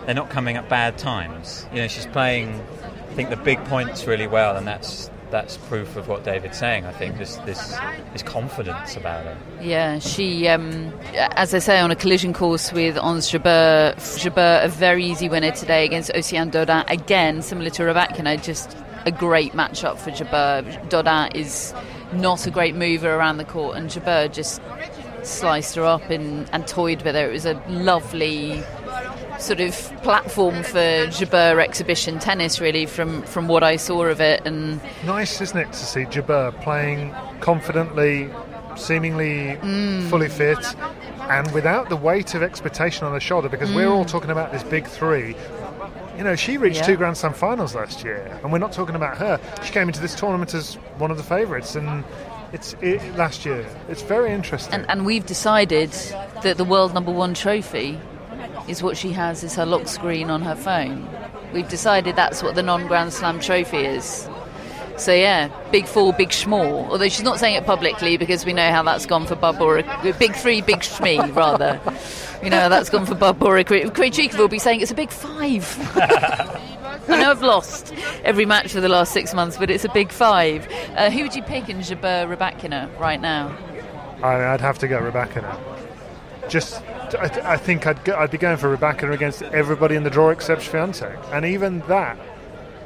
they're 0.06 0.14
not 0.14 0.30
coming 0.30 0.56
at 0.56 0.68
bad 0.68 0.98
times. 0.98 1.66
You 1.72 1.82
know, 1.82 1.88
she's 1.88 2.06
playing 2.06 2.60
I 3.10 3.14
think 3.14 3.30
the 3.30 3.36
big 3.36 3.62
points 3.64 4.06
really 4.06 4.28
well, 4.28 4.56
and 4.56 4.66
that's 4.66 5.10
that's 5.30 5.56
proof 5.56 5.96
of 5.96 6.08
what 6.08 6.24
David's 6.24 6.58
saying. 6.58 6.86
I 6.86 6.92
think 6.92 7.18
this 7.18 7.36
this 7.38 7.76
this 8.12 8.22
confidence 8.22 8.96
about 8.96 9.24
her. 9.24 9.36
Yeah, 9.60 9.98
she, 9.98 10.46
um, 10.48 10.92
as 11.14 11.54
I 11.54 11.58
say, 11.58 11.80
on 11.80 11.90
a 11.90 11.96
collision 11.96 12.32
course 12.32 12.72
with 12.72 12.96
Ons 12.98 13.30
Jabeur, 13.30 14.64
a 14.64 14.68
very 14.68 15.04
easy 15.04 15.28
winner 15.28 15.50
today 15.50 15.84
against 15.84 16.12
Océane 16.12 16.50
Dodin. 16.50 16.84
Again, 16.88 17.42
similar 17.42 17.70
to 17.70 17.82
Rybakina, 17.82 18.42
just 18.42 18.76
a 19.06 19.10
great 19.10 19.52
matchup 19.52 19.98
for 19.98 20.10
Jabeur. 20.10 20.88
Dodin 20.88 21.34
is 21.34 21.74
not 22.12 22.46
a 22.46 22.50
great 22.50 22.74
mover 22.74 23.12
around 23.12 23.38
the 23.38 23.44
court, 23.44 23.76
and 23.76 23.90
Jabeur 23.90 24.32
just 24.32 24.60
sliced 25.26 25.74
her 25.76 25.84
up 25.84 26.10
and, 26.10 26.48
and 26.52 26.66
toyed 26.66 27.02
with 27.02 27.14
her. 27.14 27.28
It 27.28 27.32
was 27.32 27.46
a 27.46 27.54
lovely 27.68 28.62
sort 29.38 29.60
of 29.60 29.74
platform 30.02 30.62
for 30.62 31.06
Jabeur 31.08 31.62
exhibition 31.62 32.18
tennis, 32.18 32.60
really, 32.60 32.86
from, 32.86 33.22
from 33.22 33.48
what 33.48 33.62
I 33.62 33.76
saw 33.76 34.04
of 34.04 34.20
it. 34.20 34.46
And 34.46 34.80
nice, 35.04 35.40
isn't 35.40 35.56
it, 35.56 35.72
to 35.72 35.78
see 35.78 36.04
Jabeur 36.04 36.60
playing 36.62 37.14
confidently, 37.40 38.30
seemingly 38.76 39.56
mm. 39.62 40.08
fully 40.10 40.28
fit, 40.28 40.58
and 41.30 41.50
without 41.52 41.88
the 41.88 41.96
weight 41.96 42.34
of 42.34 42.42
expectation 42.42 43.06
on 43.06 43.12
her 43.12 43.20
shoulder. 43.20 43.48
Because 43.48 43.70
mm. 43.70 43.76
we're 43.76 43.88
all 43.88 44.04
mm. 44.04 44.10
talking 44.10 44.30
about 44.30 44.52
this 44.52 44.62
big 44.62 44.86
three. 44.86 45.34
You 46.18 46.24
know, 46.24 46.36
she 46.36 46.58
reached 46.58 46.80
yeah. 46.80 46.86
two 46.86 46.96
Grand 46.96 47.16
Slam 47.16 47.32
finals 47.32 47.74
last 47.74 48.04
year, 48.04 48.38
and 48.42 48.52
we're 48.52 48.58
not 48.58 48.72
talking 48.72 48.94
about 48.94 49.16
her. 49.16 49.40
She 49.64 49.72
came 49.72 49.88
into 49.88 50.00
this 50.00 50.14
tournament 50.14 50.52
as 50.52 50.74
one 50.98 51.10
of 51.10 51.16
the 51.16 51.22
favourites, 51.22 51.76
and 51.76 52.04
it's 52.52 52.74
it, 52.80 53.16
last 53.16 53.44
year. 53.46 53.66
It's 53.88 54.02
very 54.02 54.32
interesting. 54.32 54.74
And, 54.74 54.90
and, 54.90 55.04
we've 55.04 55.26
decided 55.26 55.92
that 56.42 56.56
the 56.56 56.64
world 56.64 56.94
number 56.94 57.12
one 57.12 57.34
trophy 57.34 57.98
is 58.68 58.82
what 58.82 58.96
she 58.96 59.12
has 59.12 59.44
is 59.44 59.54
her 59.54 59.66
lock 59.66 59.88
screen 59.88 60.30
on 60.30 60.42
her 60.42 60.56
phone. 60.56 61.08
We've 61.52 61.68
decided 61.68 62.16
that's 62.16 62.42
what 62.42 62.54
the 62.54 62.62
non 62.62 62.86
Grand 62.86 63.12
Slam 63.12 63.40
trophy 63.40 63.78
is. 63.78 64.28
So 64.96 65.14
yeah, 65.14 65.48
big 65.70 65.86
four, 65.86 66.12
big 66.12 66.28
schmore. 66.28 66.88
Although 66.88 67.08
she's 67.08 67.22
not 67.22 67.38
saying 67.38 67.54
it 67.54 67.64
publicly 67.64 68.16
because 68.16 68.44
we 68.44 68.52
know 68.52 68.70
how 68.70 68.82
that's 68.82 69.06
gone 69.06 69.26
for 69.26 69.34
Barbora. 69.34 70.18
Big 70.18 70.34
three, 70.34 70.60
big 70.60 70.80
schmee, 70.80 71.34
rather. 71.34 71.80
You 72.42 72.48
know 72.48 72.58
how 72.58 72.68
that's 72.70 72.88
gone 72.88 73.04
for 73.04 73.14
Barbora. 73.14 73.66
Krejcikova 73.66 74.38
will 74.38 74.48
be 74.48 74.58
saying 74.58 74.80
it's 74.80 74.90
a 74.90 74.94
big 74.94 75.10
five. 75.10 75.76
I 77.08 77.22
know 77.22 77.30
I've 77.30 77.42
lost 77.42 77.94
every 78.24 78.46
match 78.46 78.72
for 78.72 78.80
the 78.80 78.88
last 78.88 79.12
six 79.12 79.34
months, 79.34 79.56
but 79.56 79.70
it's 79.70 79.84
a 79.84 79.88
big 79.92 80.12
five. 80.12 80.68
Uh, 80.96 81.10
who 81.10 81.22
would 81.22 81.34
you 81.34 81.42
pick 81.42 81.68
in 81.68 81.78
Jabeur 81.78 82.34
Rybakina 82.34 82.98
right 82.98 83.20
now? 83.20 83.56
I, 84.22 84.52
would 84.52 84.60
have 84.60 84.78
to 84.80 84.88
go 84.88 85.00
Rybakina. 85.00 85.58
Just 86.48 86.82
I, 87.14 87.52
I 87.52 87.56
think 87.56 87.86
I'd, 87.86 88.04
go, 88.04 88.16
I'd 88.16 88.30
be 88.30 88.38
going 88.38 88.56
for 88.56 88.76
Rybakina 88.76 89.12
against 89.12 89.42
everybody 89.42 89.94
in 89.94 90.02
the 90.02 90.10
draw 90.10 90.30
except 90.30 90.62
Swiatek, 90.62 91.32
and 91.32 91.44
even 91.44 91.80
that 91.80 92.18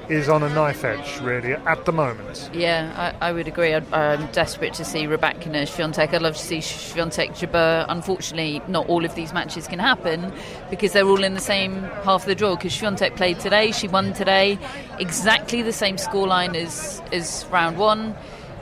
is 0.09 0.29
on 0.29 0.43
a 0.43 0.49
knife 0.51 0.85
edge, 0.85 1.21
really, 1.21 1.53
at 1.53 1.85
the 1.85 1.93
moment. 1.93 2.51
Yeah, 2.53 3.15
I, 3.21 3.29
I 3.29 3.33
would 3.33 3.49
agree. 3.49 3.75
I, 3.75 3.83
am 3.93 4.27
desperate 4.33 4.75
to 4.75 4.85
see 4.85 5.07
Rybakina 5.07 5.63
Swiatek. 5.65 6.13
I'd 6.13 6.23
love 6.23 6.37
to 6.37 6.43
see 6.43 6.59
Swiatek 6.59 7.31
Jabeur. 7.31 7.87
Unfortunately, 7.89 8.61
not 8.69 8.89
all 8.89 9.05
of 9.05 9.15
these 9.15 9.33
matches 9.33 9.67
can 9.67 9.79
happen 9.79 10.33
because 10.71 10.93
they're 10.93 11.07
all 11.07 11.25
in 11.25 11.35
the 11.35 11.41
same 11.41 11.83
half 12.05 12.23
of 12.23 12.27
the 12.27 12.35
draw. 12.35 12.57
Because 12.57 12.73
Swiatek 12.73 13.17
played 13.17 13.41
today, 13.41 13.73
she 13.73 13.89
won 13.89 14.13
today, 14.13 14.59
exactly 14.99 15.63
the 15.63 15.73
same 15.73 15.97
scoreline 15.97 16.55
as 16.55 17.03
as 17.13 17.47
round 17.51 17.79
one. 17.79 18.15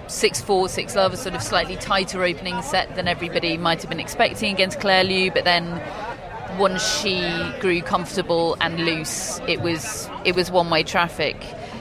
6 0.08 0.42
4, 0.42 0.68
6 0.68 0.94
love, 0.94 1.14
a 1.14 1.16
sort 1.16 1.34
of 1.34 1.42
slightly 1.42 1.76
tighter 1.76 2.22
opening 2.22 2.60
set 2.60 2.94
than 2.96 3.08
everybody 3.08 3.56
might 3.56 3.80
have 3.80 3.88
been 3.88 4.00
expecting 4.00 4.52
against 4.52 4.78
Claire 4.78 5.04
Liu, 5.04 5.30
but 5.30 5.44
then 5.44 5.80
once 6.58 7.00
she 7.00 7.28
grew 7.60 7.80
comfortable 7.82 8.56
and 8.60 8.84
loose, 8.84 9.40
it 9.46 9.60
was 9.60 10.08
it 10.24 10.34
was 10.34 10.50
one 10.50 10.70
way 10.70 10.82
traffic. 10.82 11.36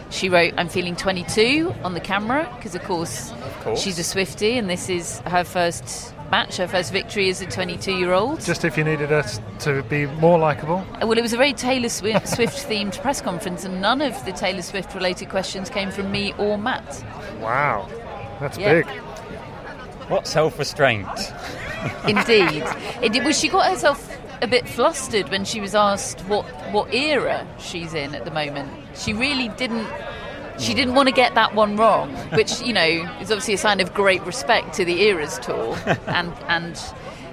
She 0.09 0.29
wrote, 0.29 0.53
"I'm 0.57 0.69
feeling 0.69 0.95
22" 0.95 1.73
on 1.83 1.93
the 1.93 1.99
camera 1.99 2.51
because, 2.57 2.75
of 2.75 2.83
course, 2.83 3.31
of 3.31 3.59
course, 3.63 3.81
she's 3.81 3.97
a 3.97 4.03
Swifty, 4.03 4.57
and 4.57 4.69
this 4.69 4.89
is 4.89 5.19
her 5.21 5.43
first 5.43 6.13
match, 6.31 6.57
her 6.57 6.67
first 6.67 6.91
victory 6.91 7.29
as 7.29 7.41
a 7.41 7.45
22 7.45 7.91
year 7.93 8.13
old. 8.13 8.41
Just 8.41 8.65
if 8.65 8.77
you 8.77 8.83
needed 8.83 9.09
her 9.09 9.23
to 9.59 9.83
be 9.83 10.05
more 10.05 10.39
likable? 10.39 10.85
Uh, 11.01 11.05
well, 11.05 11.17
it 11.17 11.21
was 11.21 11.33
a 11.33 11.37
very 11.37 11.53
Taylor 11.53 11.89
Swift 11.89 12.25
themed 12.25 12.99
press 13.01 13.21
conference, 13.21 13.63
and 13.65 13.81
none 13.81 14.01
of 14.01 14.25
the 14.25 14.31
Taylor 14.31 14.61
Swift 14.61 14.95
related 14.95 15.29
questions 15.29 15.69
came 15.69 15.91
from 15.91 16.11
me 16.11 16.33
or 16.37 16.57
Matt. 16.57 17.03
Wow. 17.39 17.87
That's 18.39 18.57
yeah. 18.57 18.81
big. 18.81 18.87
What 20.09 20.25
self 20.25 20.57
restraint. 20.57 21.07
Indeed. 22.07 22.63
It, 23.01 23.13
well, 23.23 23.33
she 23.33 23.49
got 23.49 23.71
herself 23.71 24.20
a 24.41 24.47
bit 24.47 24.67
flustered 24.67 25.29
when 25.29 25.45
she 25.45 25.61
was 25.61 25.75
asked 25.75 26.21
what, 26.21 26.45
what 26.71 26.93
era 26.93 27.45
she's 27.59 27.93
in 27.93 28.15
at 28.15 28.25
the 28.25 28.31
moment. 28.31 28.69
She 28.95 29.13
really 29.13 29.49
didn't. 29.49 29.87
she 30.59 30.73
didn't 30.73 30.95
want 30.95 31.07
to 31.09 31.13
get 31.13 31.35
that 31.35 31.55
one 31.55 31.77
wrong, 31.77 32.13
which 32.33 32.61
you 32.61 32.73
know 32.73 32.87
is 33.21 33.31
obviously 33.31 33.53
a 33.53 33.57
sign 33.57 33.79
of 33.79 33.93
great 33.93 34.21
respect 34.23 34.73
to 34.75 34.85
the 34.85 35.01
Eras 35.03 35.37
tour 35.39 35.77
and 36.07 36.33
and 36.47 36.81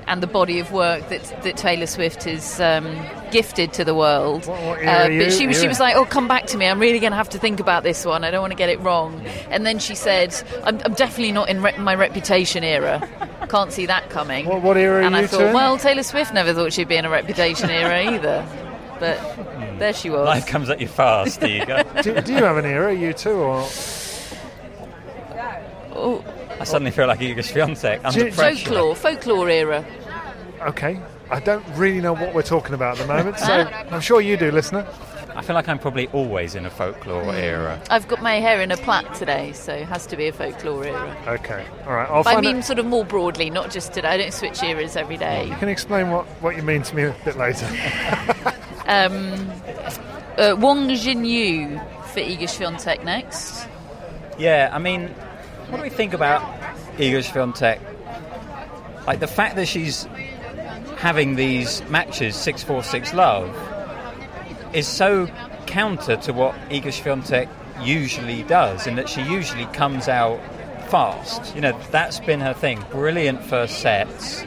and 0.07 0.23
the 0.23 0.27
body 0.27 0.59
of 0.59 0.73
work 0.73 1.07
that 1.11 1.23
that 1.43 1.57
Taylor 1.59 1.85
Swift 1.87 2.27
is 2.27 2.61
um, 2.61 2.87
gifted 3.31 3.75
to 3.75 3.85
the 3.85 3.95
world. 3.95 4.47
What- 4.47 4.63
what 4.63 4.81
you? 5.13 5.19
but 5.25 5.33
she 5.33 5.47
was 5.47 5.61
she 5.61 5.69
was 5.69 5.81
like, 5.81 5.97
"Oh, 5.97 6.05
come 6.07 6.29
back 6.29 6.47
to 6.47 6.57
me. 6.57 6.67
I'm 6.67 6.79
really 6.81 6.99
going 6.99 7.13
to 7.13 7.17
have 7.19 7.29
to 7.31 7.39
think 7.39 7.61
about 7.61 7.83
this 7.83 8.05
one. 8.07 8.25
I 8.25 8.31
don't 8.31 8.41
want 8.41 8.53
to 8.53 8.57
get 8.57 8.71
it 8.71 8.81
wrong." 8.81 9.21
And 9.51 9.67
then 9.67 9.79
she 9.79 9.95
said, 9.95 10.35
"I'm, 10.65 10.81
I'm 10.85 10.95
definitely 10.95 11.33
not 11.33 11.49
in 11.51 11.61
re- 11.63 11.77
my 11.79 11.95
reputation 11.95 12.65
era. 12.65 13.07
Can't 13.49 13.73
see 13.73 13.87
that 13.87 14.11
coming." 14.11 14.47
What- 14.47 14.63
what 14.63 14.77
era 14.77 14.99
are 14.99 15.01
you? 15.01 15.07
And 15.07 15.17
I 15.17 15.27
thought, 15.27 15.41
in? 15.43 15.53
well, 15.55 15.79
Taylor 15.79 16.03
Swift 16.03 16.33
never 16.35 16.53
thought 16.55 16.73
she'd 16.73 16.89
be 16.89 16.97
in 16.97 17.05
a 17.05 17.11
reputation 17.11 17.71
era 17.71 18.03
either. 18.15 18.45
But 19.01 19.79
there 19.79 19.93
she 19.93 20.11
was. 20.11 20.27
Life 20.27 20.47
comes 20.47 20.69
at 20.71 20.81
you 20.81 20.89
fast, 20.89 21.41
Iga. 21.41 22.03
do, 22.03 22.21
do 22.21 22.33
you 22.35 22.43
have 22.45 22.57
an 22.57 22.65
era, 22.67 22.93
you 22.93 23.13
too, 23.13 23.31
or 23.31 23.67
Oh, 25.95 26.25
I 26.61 26.65
suddenly 26.65 26.91
feel 26.91 27.07
like 27.07 27.21
Iga 27.21 27.39
Swiatek 27.39 28.01
under 28.05 28.25
Do- 28.25 28.33
pressure. 28.33 28.65
folklore, 28.67 28.95
folklore 28.97 29.49
era. 29.49 29.85
okay? 30.63 31.01
I 31.31 31.41
don't 31.41 31.65
really 31.75 32.01
know 32.01 32.13
what 32.15 32.35
we're 32.35 32.43
talking 32.43 32.75
about 32.75 32.99
at 32.99 33.07
the 33.07 33.13
moment, 33.13 33.39
so 33.39 33.53
I'm 33.91 34.01
sure 34.01 34.21
you 34.21 34.37
do, 34.37 34.51
listener. 34.51 34.87
I 35.39 35.43
feel 35.43 35.55
like 35.55 35.69
I'm 35.69 35.79
probably 35.79 36.09
always 36.09 36.57
in 36.57 36.67
a 36.67 36.71
folklore 36.71 37.33
era. 37.33 37.81
I've 37.91 38.09
got 38.09 38.21
my 38.21 38.41
hair 38.41 38.61
in 38.61 38.73
a 38.73 38.77
plait 38.77 39.15
today, 39.15 39.53
so 39.53 39.73
it 39.73 39.87
has 39.87 40.05
to 40.09 40.17
be 40.17 40.27
a 40.27 40.33
folklore 40.33 40.85
era. 40.85 41.17
Okay, 41.29 41.65
all 41.87 41.93
right. 41.95 42.09
I'll 42.11 42.25
But 42.25 42.31
I 42.31 42.35
find 42.35 42.47
mean, 42.47 42.57
out. 42.57 42.65
sort 42.65 42.81
of 42.81 42.87
more 42.87 43.05
broadly, 43.05 43.49
not 43.49 43.71
just 43.71 43.93
today. 43.93 44.09
I 44.09 44.17
don't 44.17 44.35
switch 44.35 44.61
eras 44.65 44.97
every 44.97 45.17
day. 45.17 45.47
You 45.47 45.55
can 45.55 45.69
explain 45.69 46.11
what, 46.11 46.27
what 46.43 46.57
you 46.57 46.63
mean 46.65 46.83
to 46.83 46.97
me 46.97 47.05
a 47.05 47.15
bit 47.25 47.37
later. 47.37 47.67
Um, 48.91 49.51
uh, 50.39 50.57
Wang 50.59 50.89
Xinyu 50.89 51.79
for 52.07 52.21
Iga 52.21 52.45
Swiatek 52.45 53.05
next. 53.05 53.69
Yeah, 54.39 54.71
I 54.73 54.79
mean, 54.79 55.09
what 55.69 55.77
do 55.77 55.83
we 55.83 55.91
think 55.91 56.15
about 56.15 56.41
Iga 56.97 57.19
Swiatek? 57.23 59.07
Like 59.07 59.21
the 59.21 59.27
fact 59.27 59.57
that 59.57 59.69
she's 59.69 60.05
having 60.97 61.37
these 61.37 61.87
matches 61.91 62.35
six 62.35 62.63
four 62.65 62.83
six 62.83 63.13
love 63.13 63.55
is 64.73 64.87
so 64.87 65.27
counter 65.67 66.17
to 66.17 66.33
what 66.33 66.55
Iga 66.71 66.85
Swiatek 66.85 67.49
usually 67.85 68.43
does, 68.45 68.87
in 68.87 68.97
that 68.97 69.09
she 69.09 69.23
usually 69.23 69.67
comes 69.67 70.09
out 70.09 70.41
fast. 70.89 71.55
You 71.55 71.61
know, 71.61 71.79
that's 71.91 72.21
been 72.21 72.41
her 72.41 72.55
thing. 72.55 72.83
Brilliant 72.91 73.45
first 73.45 73.81
sets, 73.81 74.45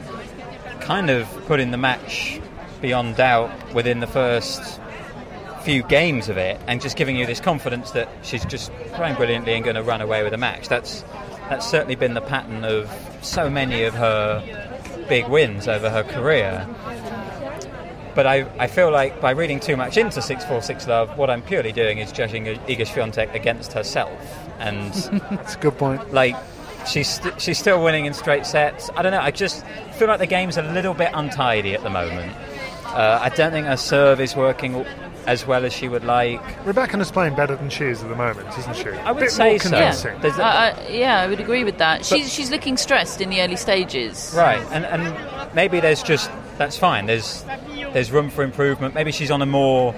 kind 0.80 1.10
of 1.10 1.28
putting 1.46 1.70
the 1.70 1.78
match 1.78 2.40
beyond 2.80 3.16
doubt 3.16 3.50
within 3.74 4.00
the 4.00 4.06
first 4.06 4.80
few 5.62 5.84
games 5.84 6.28
of 6.28 6.36
it 6.36 6.60
and 6.66 6.80
just 6.80 6.96
giving 6.96 7.16
you 7.16 7.24
this 7.24 7.40
confidence 7.40 7.92
that 7.92 8.08
she's 8.22 8.44
just 8.46 8.72
playing 8.94 9.14
brilliantly 9.14 9.54
and 9.54 9.62
going 9.62 9.76
to 9.76 9.82
run 9.82 10.00
away 10.00 10.24
with 10.24 10.32
a 10.32 10.36
match. 10.36 10.68
That's 10.68 11.04
that's 11.48 11.68
certainly 11.68 11.94
been 11.94 12.14
the 12.14 12.20
pattern 12.20 12.64
of 12.64 12.90
so 13.22 13.48
many 13.48 13.84
of 13.84 13.94
her 13.94 14.42
big 15.08 15.28
wins 15.28 15.68
over 15.68 15.90
her 15.90 16.02
career. 16.02 16.66
But 18.14 18.26
I, 18.26 18.46
I 18.58 18.66
feel 18.66 18.90
like 18.90 19.20
by 19.20 19.30
reading 19.30 19.58
too 19.60 19.76
much 19.76 19.96
into 19.96 20.20
646 20.20 20.86
Love, 20.86 21.16
what 21.16 21.30
I'm 21.30 21.42
purely 21.42 21.72
doing 21.72 21.98
is 21.98 22.12
judging 22.12 22.44
Iga 22.44 22.86
Swiatek 22.86 23.34
against 23.34 23.72
herself. 23.72 24.12
And 24.58 24.92
That's 25.30 25.54
a 25.54 25.58
good 25.58 25.78
point. 25.78 26.12
like 26.12 26.36
she's 26.86 27.08
st- 27.08 27.40
she's 27.40 27.58
still 27.58 27.82
winning 27.82 28.06
in 28.06 28.14
straight 28.14 28.44
sets. 28.46 28.90
I 28.96 29.02
don't 29.02 29.12
know. 29.12 29.20
I 29.20 29.30
just 29.30 29.64
feel 29.98 30.08
like 30.08 30.18
the 30.18 30.26
game's 30.26 30.56
a 30.56 30.62
little 30.62 30.94
bit 30.94 31.10
untidy 31.14 31.74
at 31.74 31.82
the 31.82 31.90
moment. 31.90 32.32
Uh, 32.86 33.18
I 33.22 33.30
don't 33.30 33.52
think 33.52 33.66
her 33.66 33.76
serve 33.78 34.20
is 34.20 34.36
working 34.36 34.84
as 35.26 35.46
well 35.46 35.64
as 35.64 35.72
she 35.72 35.88
would 35.88 36.04
like. 36.04 36.42
Rybakina 36.64 37.00
is 37.00 37.10
playing 37.12 37.34
better 37.36 37.54
than 37.56 37.70
she 37.70 37.84
is 37.84 38.02
at 38.02 38.08
the 38.10 38.16
moment, 38.16 38.48
isn't 38.58 38.76
she? 38.76 38.88
I 38.90 39.12
would 39.12 39.20
Bit 39.20 39.30
say 39.30 39.50
more 39.50 39.58
so. 39.60 39.70
convincing. 39.70 40.12
Yeah, 40.14 40.18
There's 40.20 40.38
a- 40.38 40.42
I, 40.44 40.68
I, 40.70 40.88
yeah, 40.88 41.20
I 41.20 41.26
would 41.28 41.40
agree 41.40 41.64
with 41.64 41.78
that. 41.78 42.04
She's 42.04 42.30
she's 42.30 42.50
looking 42.50 42.76
stressed 42.76 43.20
in 43.22 43.30
the 43.30 43.40
early 43.40 43.56
stages. 43.56 44.34
Right, 44.36 44.60
and 44.72 44.84
and 44.84 45.54
maybe 45.54 45.80
there's 45.80 46.02
just 46.02 46.30
that's 46.58 46.76
fine. 46.78 47.06
There's 47.06 47.44
there's 47.92 48.10
room 48.10 48.30
for 48.30 48.42
improvement. 48.44 48.94
Maybe 48.94 49.12
she's 49.12 49.30
on 49.30 49.42
a 49.42 49.46
more 49.46 49.94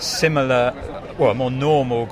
similar, 0.00 0.72
well, 1.18 1.30
a 1.30 1.34
more 1.34 1.50
normal 1.50 2.08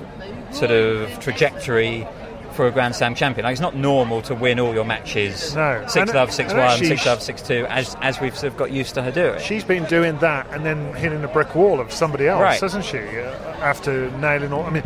sort 0.52 0.70
of 0.70 1.18
trajectory 1.20 2.06
for 2.52 2.66
a 2.66 2.70
Grand 2.70 2.94
Slam 2.94 3.14
champion. 3.14 3.44
Like 3.44 3.52
it's 3.52 3.60
not 3.60 3.76
normal 3.76 4.22
to 4.22 4.34
win 4.34 4.58
all 4.58 4.72
your 4.74 4.84
matches 4.86 5.54
No. 5.54 5.82
six 5.86 5.96
And- 5.96 6.14
love, 6.14 6.32
six 6.32 6.54
one, 6.54 6.78
six 6.78 7.04
love, 7.04 7.20
six 7.22 7.42
two, 7.42 7.66
as 7.68 7.96
as 8.00 8.18
we've 8.20 8.36
sort 8.36 8.52
of 8.52 8.58
got 8.58 8.70
used 8.70 8.94
to 8.94 9.02
her 9.02 9.10
doing. 9.10 9.38
She's 9.40 9.64
been 9.64 9.84
doing 9.84 10.18
that 10.20 10.46
and 10.52 10.64
then 10.64 10.94
hitting 10.94 11.22
a 11.22 11.28
brick 11.28 11.54
wall 11.54 11.80
of 11.80 11.92
somebody 11.92 12.28
else, 12.28 12.40
Right. 12.40 12.60
hasn't 12.60 12.84
she? 12.84 12.98
Uh, 12.98 13.30
after 13.60 14.10
nailing 14.12 14.52
all. 14.54 14.64
I 14.64 14.70
mean, 14.70 14.84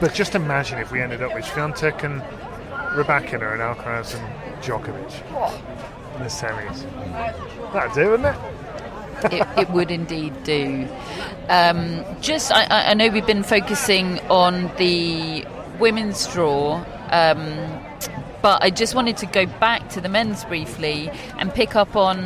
but 0.00 0.14
just 0.14 0.36
imagine 0.36 0.78
if 0.78 0.92
we 0.92 1.02
ended 1.02 1.22
up 1.22 1.34
with 1.34 1.44
Swiatek 1.44 2.04
and 2.04 2.22
Rybakina 2.94 3.52
and 3.52 3.60
Alcaraz 3.62 4.14
and 4.16 4.62
Djokovic 4.62 5.12
in 6.16 6.22
the 6.22 6.28
semis. 6.28 6.84
That'd 7.72 7.94
do, 7.94 8.10
wouldn't 8.10 8.34
it? 8.34 9.32
it, 9.32 9.46
it 9.58 9.70
would 9.70 9.90
indeed 9.90 10.42
do. 10.44 10.86
Um, 11.48 12.04
just, 12.20 12.52
I- 12.52 12.90
I, 12.90 12.94
know 12.94 13.08
we've 13.08 13.26
been 13.26 13.42
focusing 13.42 14.20
on 14.28 14.70
the 14.76 15.44
women's 15.78 16.26
draw, 16.28 16.84
um, 17.10 17.82
but 18.42 18.62
I 18.62 18.70
just 18.70 18.94
wanted 18.94 19.16
to 19.18 19.26
go 19.26 19.46
back 19.46 19.88
to 19.90 20.00
the 20.00 20.08
men's 20.08 20.44
briefly 20.44 21.10
and 21.38 21.52
pick 21.52 21.74
up 21.74 21.96
on 21.96 22.18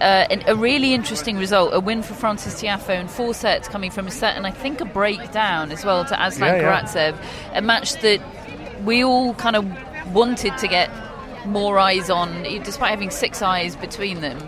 uh, 0.00 0.26
an, 0.30 0.42
a 0.46 0.56
really 0.56 0.92
interesting 0.94 1.38
result 1.38 1.72
a 1.72 1.80
win 1.80 2.02
for 2.02 2.14
Francis 2.14 2.60
Tiafoe 2.60 3.00
in 3.00 3.08
four 3.08 3.32
sets, 3.32 3.68
coming 3.68 3.90
from 3.90 4.06
a 4.06 4.10
set 4.10 4.36
and 4.36 4.46
I 4.46 4.50
think 4.50 4.80
a 4.80 4.84
breakdown 4.84 5.70
as 5.70 5.84
well 5.84 6.04
to 6.04 6.26
Aslan 6.26 6.56
Yeah, 6.56 6.62
yeah. 6.62 6.82
Karatsev. 6.82 7.16
A 7.54 7.62
match 7.62 7.94
that 8.02 8.20
we 8.84 9.04
all 9.04 9.34
kind 9.34 9.56
of 9.56 10.12
wanted 10.14 10.56
to 10.58 10.68
get 10.68 10.90
more 11.46 11.78
eyes 11.78 12.10
on, 12.10 12.42
despite 12.42 12.90
having 12.90 13.10
six 13.10 13.42
eyes 13.42 13.76
between 13.76 14.20
them, 14.20 14.38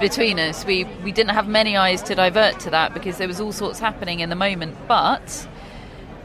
between 0.00 0.38
us. 0.38 0.64
We 0.64 0.84
we 1.04 1.12
didn't 1.12 1.34
have 1.34 1.48
many 1.48 1.76
eyes 1.76 2.02
to 2.04 2.14
divert 2.14 2.60
to 2.60 2.70
that 2.70 2.94
because 2.94 3.18
there 3.18 3.28
was 3.28 3.40
all 3.40 3.52
sorts 3.52 3.78
happening 3.78 4.20
in 4.20 4.28
the 4.28 4.36
moment. 4.36 4.76
But 4.86 5.48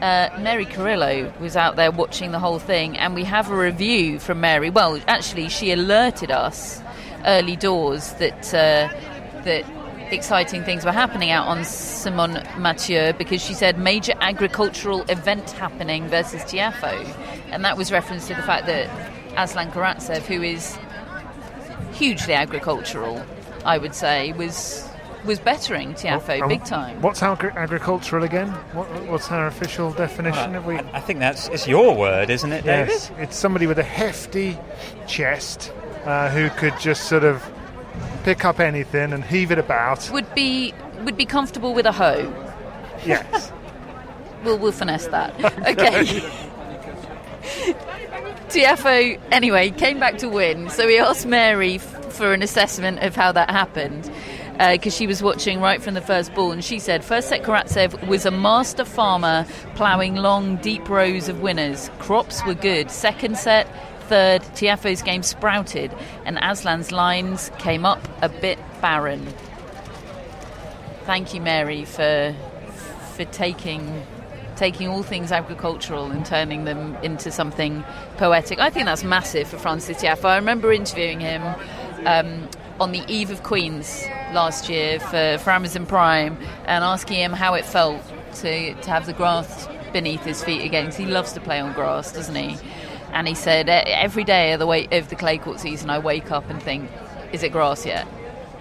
uh, 0.01 0.29
Mary 0.39 0.65
Carrillo 0.65 1.33
was 1.39 1.55
out 1.55 1.75
there 1.75 1.91
watching 1.91 2.31
the 2.31 2.39
whole 2.39 2.59
thing, 2.59 2.97
and 2.97 3.15
we 3.15 3.23
have 3.23 3.49
a 3.49 3.55
review 3.55 4.19
from 4.19 4.41
Mary. 4.41 4.69
Well, 4.69 4.99
actually, 5.07 5.49
she 5.49 5.71
alerted 5.71 6.31
us 6.31 6.81
early 7.25 7.55
doors 7.55 8.13
that 8.13 8.53
uh, 8.53 8.89
that 9.43 9.65
exciting 10.11 10.63
things 10.63 10.85
were 10.85 10.91
happening 10.91 11.31
out 11.31 11.47
on 11.47 11.59
Simonne 11.59 12.43
Mathieu 12.57 13.13
because 13.13 13.41
she 13.41 13.53
said 13.53 13.79
major 13.79 14.13
agricultural 14.21 15.01
event 15.09 15.51
happening 15.51 16.07
versus 16.07 16.41
Tiafoe, 16.43 17.05
and 17.51 17.63
that 17.65 17.77
was 17.77 17.91
reference 17.91 18.27
to 18.27 18.35
the 18.35 18.43
fact 18.43 18.65
that 18.65 19.12
Aslan 19.37 19.71
Karatsev, 19.71 20.21
who 20.23 20.41
is 20.41 20.77
hugely 21.93 22.33
agricultural, 22.33 23.23
I 23.65 23.77
would 23.77 23.95
say, 23.95 24.33
was 24.33 24.87
was 25.25 25.39
bettering 25.39 25.93
Tiafoe 25.93 26.41
Um, 26.41 26.49
big 26.49 26.65
time. 26.65 27.01
What's 27.01 27.23
agri- 27.23 27.51
agricultural 27.55 28.23
again? 28.25 28.49
What, 28.73 28.87
what's 29.05 29.31
our 29.31 29.47
official 29.47 29.93
definition? 29.93 30.53
Have 30.53 30.65
we? 30.65 30.75
I, 30.75 30.83
I 30.93 30.99
think 30.99 31.19
that's 31.19 31.47
it's 31.47 31.65
your 31.67 31.95
word, 31.95 32.29
isn't 32.29 32.51
it, 32.51 32.65
David? 32.65 32.89
Yes, 32.89 33.11
it's 33.17 33.37
somebody 33.37 33.65
with 33.65 33.79
a 33.79 33.83
hefty 33.83 34.57
chest 35.07 35.71
uh, 36.05 36.29
who 36.29 36.49
could 36.49 36.77
just 36.79 37.05
sort 37.07 37.23
of 37.23 37.41
pick 38.23 38.43
up 38.43 38.59
anything 38.59 39.13
and 39.13 39.23
heave 39.23 39.51
it 39.51 39.59
about. 39.59 40.09
Would 40.11 40.33
be 40.35 40.73
would 41.03 41.15
be 41.17 41.25
comfortable 41.25 41.73
with 41.73 41.85
a 41.85 41.91
hoe. 41.93 42.31
Yes. 43.05 43.51
We'll, 44.43 44.57
we'll 44.57 44.73
finesse 44.73 45.07
that. 45.07 45.33
Okay. 45.69 46.19
Tiafoe, 48.53 49.19
anyway, 49.31 49.71
came 49.71 49.99
back 49.99 50.19
to 50.19 50.29
win. 50.29 50.69
So 50.69 50.85
we 50.85 50.99
asked 50.99 51.25
Mary 51.25 51.75
f- 51.77 52.13
for 52.13 52.33
an 52.33 52.43
assessment 52.43 52.99
of 52.99 53.15
how 53.15 53.31
that 53.31 53.49
happened. 53.49 54.11
Uh, 54.59 54.73
because 54.73 54.95
she 54.95 55.07
was 55.07 55.23
watching 55.23 55.59
right 55.59 55.81
from 55.81 55.95
the 55.95 56.01
first 56.01 56.31
ball, 56.35 56.51
and 56.51 56.63
she 56.63 56.77
said, 56.77 57.03
First 57.03 57.29
set 57.29 57.41
Karatsev 57.41 58.07
was 58.07 58.27
a 58.27 58.29
master 58.29 58.85
farmer 58.85 59.47
ploughing 59.73 60.17
long, 60.17 60.57
deep 60.57 60.87
rows 60.87 61.27
of 61.27 61.41
winners. 61.41 61.89
Crops 61.97 62.45
were 62.45 62.53
good. 62.53 62.91
Second 62.91 63.39
set, 63.39 63.67
third, 64.01 64.43
Tiafoe's 64.53 65.01
game 65.01 65.23
sprouted, 65.23 65.91
and 66.23 66.37
Aslan's 66.37 66.91
lines 66.91 67.49
came 67.57 67.87
up 67.87 68.07
a 68.21 68.29
bit 68.29 68.59
barren. 68.79 69.25
Thank 71.05 71.33
you, 71.33 71.41
Mary, 71.41 71.85
for 71.85 72.35
for 73.15 73.25
taking 73.25 74.05
taking 74.55 74.87
all 74.87 75.03
things 75.03 75.31
agricultural 75.31 76.11
and 76.11 76.25
turning 76.25 76.65
them 76.65 76.95
into 77.03 77.31
something 77.31 77.83
poetic. 78.17 78.59
I 78.59 78.69
think 78.69 78.85
that's 78.85 79.03
massive 79.03 79.47
for 79.47 79.57
Francis 79.57 79.97
Tiafoe. 79.97 80.25
I 80.29 80.35
remember 80.35 80.71
interviewing 80.71 81.19
him 81.19 81.41
um, 82.05 82.47
on 82.79 82.91
the 82.91 83.03
eve 83.07 83.29
of 83.31 83.43
Queens 83.43 84.03
last 84.33 84.69
year 84.69 84.99
for, 84.99 85.37
for 85.43 85.49
Amazon 85.51 85.85
Prime 85.85 86.37
and 86.65 86.83
asking 86.83 87.17
him 87.17 87.33
how 87.33 87.53
it 87.55 87.65
felt 87.65 88.01
to, 88.35 88.73
to 88.73 88.89
have 88.89 89.05
the 89.05 89.13
grass 89.13 89.67
beneath 89.91 90.23
his 90.23 90.43
feet 90.43 90.63
again. 90.63 90.85
'cause 90.85 90.97
he 90.97 91.05
loves 91.05 91.33
to 91.33 91.39
play 91.39 91.59
on 91.59 91.73
grass, 91.73 92.11
doesn't 92.11 92.35
he? 92.35 92.57
And 93.11 93.27
he 93.27 93.35
said, 93.35 93.67
"E- 93.69 93.71
every 93.91 94.23
day 94.23 94.53
of 94.53 94.59
the, 94.59 94.65
wa- 94.67 94.87
of 94.91 95.09
the 95.09 95.15
clay 95.15 95.37
court 95.37 95.59
season, 95.59 95.89
I 95.91 95.99
wake 95.99 96.31
up 96.31 96.49
and 96.49 96.61
think, 96.61 96.89
is 97.31 97.43
it 97.43 97.51
grass 97.51 97.85
yet? 97.85 98.07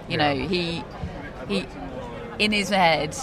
You 0.07 0.17
know, 0.17 0.35
he 0.35 0.83
he 1.47 1.65
in 2.39 2.51
his 2.51 2.69
head 2.69 3.15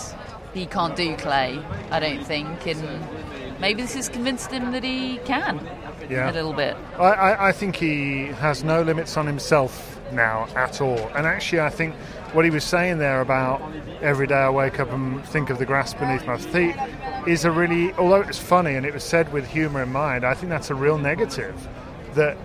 he 0.55 0.67
can't 0.67 0.97
do 0.97 1.17
clay. 1.17 1.63
I 1.91 2.01
don't 2.01 2.25
think, 2.25 2.67
and 2.67 3.61
maybe 3.61 3.83
this 3.83 3.95
has 3.95 4.09
convinced 4.09 4.51
him 4.51 4.73
that 4.73 4.83
he 4.85 5.19
can 5.25 5.61
Yeah. 6.09 6.31
a 6.31 6.33
little 6.33 6.53
bit. 6.53 6.77
I, 6.99 7.05
I, 7.05 7.49
I 7.49 7.53
think 7.53 7.77
he 7.77 8.27
has 8.27 8.65
no 8.65 8.83
limits 8.83 9.17
on 9.17 9.27
himself 9.27 10.01
now 10.13 10.49
at 10.57 10.81
all. 10.81 10.99
And 11.15 11.27
actually, 11.27 11.61
I 11.61 11.71
think 11.71 11.95
what 12.33 12.45
he 12.45 12.51
was 12.51 12.65
saying 12.65 12.99
there 12.99 13.21
about 13.21 13.61
every 14.03 14.27
day 14.27 14.35
I 14.37 14.51
wake 14.51 14.81
up 14.81 14.91
and 14.93 15.25
think 15.27 15.51
of 15.51 15.59
the 15.59 15.67
grass 15.67 15.95
beneath 15.95 16.27
my 16.27 16.37
feet 16.37 16.75
is 17.27 17.45
a 17.45 17.51
really, 17.51 17.93
although 17.95 18.21
it's 18.23 18.39
funny 18.39 18.75
and 18.75 18.85
it 18.87 18.93
was 18.95 19.05
said 19.05 19.33
with 19.33 19.47
humour 19.47 19.83
in 19.83 19.91
mind, 19.93 20.25
I 20.25 20.35
think 20.35 20.51
that's 20.51 20.71
a 20.71 20.75
real 20.75 20.99
negative. 20.99 21.55
That 22.15 22.37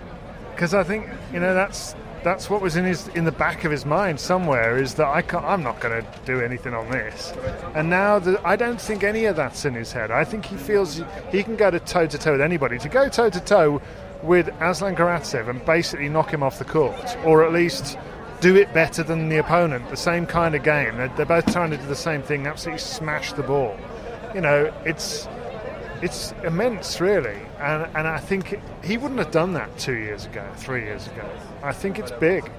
because 0.54 0.74
I 0.74 0.84
think 0.84 1.08
you 1.32 1.40
know 1.40 1.54
that's 1.54 1.94
that's 2.22 2.50
what 2.50 2.60
was 2.60 2.76
in 2.76 2.84
his 2.84 3.08
in 3.08 3.24
the 3.24 3.32
back 3.32 3.64
of 3.64 3.70
his 3.70 3.86
mind 3.86 4.18
somewhere 4.18 4.76
is 4.76 4.94
that 4.94 5.06
I 5.06 5.22
can't, 5.22 5.44
I'm 5.44 5.62
not 5.62 5.80
going 5.80 6.02
to 6.02 6.08
do 6.24 6.40
anything 6.40 6.74
on 6.74 6.90
this. 6.90 7.32
And 7.74 7.88
now 7.88 8.18
that 8.18 8.44
I 8.44 8.56
don't 8.56 8.80
think 8.80 9.04
any 9.04 9.26
of 9.26 9.36
that's 9.36 9.64
in 9.64 9.74
his 9.74 9.92
head. 9.92 10.10
I 10.10 10.24
think 10.24 10.44
he 10.44 10.56
feels 10.56 11.02
he 11.30 11.42
can 11.42 11.56
go 11.56 11.70
to 11.70 11.80
toe 11.80 12.06
to 12.06 12.18
toe 12.18 12.32
with 12.32 12.40
anybody. 12.40 12.78
To 12.78 12.88
go 12.88 13.08
toe 13.08 13.30
to 13.30 13.40
toe 13.40 13.80
with 14.22 14.48
Aslan 14.60 14.96
Karatsev 14.96 15.48
and 15.48 15.64
basically 15.64 16.08
knock 16.08 16.32
him 16.32 16.42
off 16.42 16.58
the 16.58 16.64
court, 16.64 17.16
or 17.24 17.44
at 17.44 17.52
least 17.52 17.98
do 18.40 18.56
it 18.56 18.72
better 18.74 19.02
than 19.02 19.28
the 19.28 19.38
opponent. 19.38 19.88
The 19.88 19.96
same 19.96 20.26
kind 20.26 20.54
of 20.54 20.62
game. 20.62 20.96
They're, 20.96 21.12
they're 21.16 21.26
both 21.26 21.50
trying 21.52 21.70
to 21.70 21.76
do 21.76 21.86
the 21.86 21.94
same 21.94 22.22
thing. 22.22 22.46
Absolutely 22.46 22.80
smash 22.80 23.32
the 23.32 23.42
ball. 23.42 23.76
You 24.34 24.40
know, 24.40 24.72
it's 24.84 25.26
it's 26.02 26.32
immense, 26.44 27.00
really. 27.00 27.38
And 27.58 27.86
and 27.94 28.06
I 28.06 28.18
think 28.18 28.60
he 28.84 28.96
wouldn't 28.96 29.18
have 29.18 29.30
done 29.30 29.52
that 29.54 29.76
two 29.78 29.96
years 29.96 30.26
ago, 30.26 30.46
three 30.56 30.82
years 30.82 31.06
ago. 31.06 31.28
I 31.62 31.72
think 31.72 31.98
it's 31.98 32.12
big. 32.12 32.50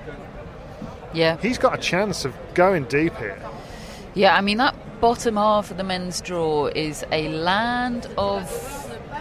Yeah. 1.14 1.38
He's 1.42 1.58
got 1.58 1.74
a 1.74 1.82
chance 1.82 2.26
of 2.26 2.36
going 2.54 2.86
deep 2.86 3.16
here. 3.18 3.40
Yeah, 4.14 4.36
I 4.36 4.42
mean, 4.42 4.58
that 4.58 4.76
bottom 5.00 5.36
half 5.36 5.72
of 5.72 5.78
the 5.78 5.84
men's 5.84 6.22
draw 6.22 6.68
is 6.68 7.06
a 7.12 7.30
land 7.30 8.08
of 8.18 8.50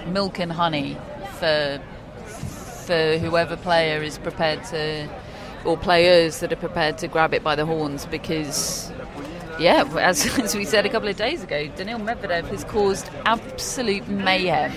milk 0.09 0.39
and 0.39 0.51
honey 0.51 0.97
for, 1.39 1.81
for 2.25 3.19
whoever 3.19 3.57
player 3.57 4.03
is 4.03 4.19
prepared 4.19 4.64
to, 4.64 5.09
or 5.64 5.77
players 5.77 6.41
that 6.41 6.53
are 6.53 6.57
prepared 6.57 6.99
to 6.99 7.09
grab 7.09 7.35
it 7.35 7.43
by 7.43 7.55
the 7.55 7.67
horns 7.67 8.07
because. 8.07 8.91
Yeah, 9.59 9.85
as, 9.99 10.27
as 10.39 10.55
we 10.55 10.65
said 10.65 10.87
a 10.87 10.89
couple 10.89 11.09
of 11.09 11.17
days 11.17 11.43
ago, 11.43 11.67
Daniil 11.69 11.99
Medvedev 11.99 12.45
has 12.49 12.65
caused 12.65 13.09
absolute 13.25 14.07
mayhem 14.09 14.73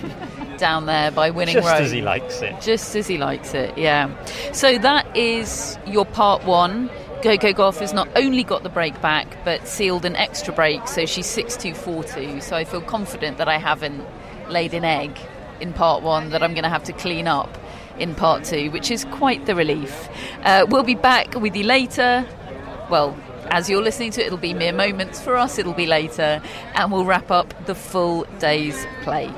down 0.58 0.86
there 0.86 1.12
by 1.12 1.30
winning 1.30 1.56
Just 1.56 1.68
Rome. 1.68 1.84
as 1.84 1.92
he 1.92 2.02
likes 2.02 2.42
it. 2.42 2.62
Just 2.62 2.96
as 2.96 3.08
he 3.08 3.18
likes 3.18 3.54
it, 3.54 3.78
yeah. 3.78 4.12
So 4.52 4.78
that 4.78 5.16
is 5.18 5.78
your 5.86 6.06
part 6.06 6.46
one. 6.46 6.90
Coco 7.22 7.52
Gauff 7.52 7.80
has 7.80 7.92
not 7.92 8.08
only 8.16 8.44
got 8.44 8.64
the 8.64 8.70
break 8.70 9.02
back, 9.02 9.44
but 9.44 9.68
sealed 9.68 10.06
an 10.06 10.16
extra 10.16 10.54
break, 10.54 10.88
so 10.88 11.06
she's 11.06 11.26
6 11.26 11.58
2 11.58 11.74
4 11.74 12.04
2. 12.04 12.42
So 12.42 12.56
I 12.56 12.64
feel 12.64 12.82
confident 12.82 13.38
that 13.38 13.50
I 13.50 13.58
haven't 13.58 14.06
laid 14.50 14.74
an 14.74 14.86
egg 14.86 15.18
in 15.60 15.74
part 15.74 16.02
one 16.02 16.30
that 16.30 16.42
I'm 16.42 16.54
going 16.54 16.64
to 16.64 16.70
have 16.70 16.86
to 16.86 16.94
clean 16.94 17.28
up 17.28 17.58
in 17.98 18.16
part 18.16 18.46
two, 18.46 18.72
which 18.72 18.90
is 18.90 19.06
quite 19.06 19.46
the 19.46 19.56
relief. 19.56 20.08
Uh, 20.44 20.66
we'll 20.70 20.84
be 20.84 20.96
back 20.96 21.36
with 21.36 21.56
you 21.56 21.66
later. 21.66 22.26
Well, 22.90 23.18
as 23.52 23.70
you're 23.70 23.84
listening 23.84 24.12
to 24.12 24.22
it, 24.22 24.28
it'll 24.28 24.38
be 24.38 24.54
mere 24.54 24.74
moments. 24.74 25.20
For 25.22 25.36
us, 25.36 25.58
it'll 25.58 25.74
be 25.74 25.88
later, 25.88 26.42
and 26.76 26.92
we'll 26.92 27.06
wrap 27.06 27.32
up 27.32 27.54
the 27.66 27.76
full 27.76 28.26
day's 28.40 28.86
play. 29.02 29.32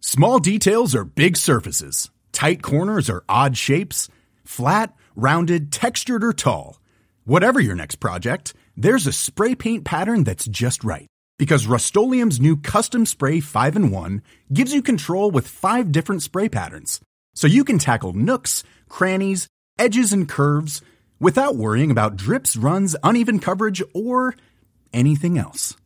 Small 0.00 0.38
details 0.40 0.94
are 0.94 1.04
big 1.04 1.36
surfaces. 1.36 2.10
Tight 2.32 2.62
corners 2.62 3.08
are 3.08 3.24
odd 3.28 3.56
shapes. 3.56 4.08
Flat, 4.44 4.94
rounded, 5.16 5.72
textured, 5.72 6.22
or 6.22 6.32
tall. 6.32 6.80
Whatever 7.24 7.60
your 7.60 7.76
next 7.76 7.96
project, 7.96 8.52
there's 8.76 9.06
a 9.06 9.12
spray 9.12 9.54
paint 9.54 9.84
pattern 9.84 10.24
that's 10.24 10.46
just 10.46 10.84
right. 10.84 11.06
Because 11.38 11.66
Rust-Oleum 11.66 12.30
Custom 12.62 13.06
Spray 13.06 13.40
5 13.40 13.76
in 13.76 13.90
1 13.90 14.22
gives 14.52 14.74
you 14.74 14.82
control 14.82 15.30
with 15.30 15.48
five 15.48 15.92
different 15.92 16.22
spray 16.22 16.48
patterns. 16.48 17.00
So 17.34 17.46
you 17.46 17.64
can 17.64 17.78
tackle 17.78 18.12
nooks, 18.12 18.64
crannies, 18.88 19.48
edges, 19.78 20.12
and 20.12 20.28
curves 20.28 20.82
without 21.22 21.56
worrying 21.56 21.92
about 21.92 22.16
drips, 22.16 22.56
runs, 22.56 22.96
uneven 23.02 23.38
coverage, 23.38 23.80
or 23.94 24.34
anything 24.92 25.38
else. 25.38 25.76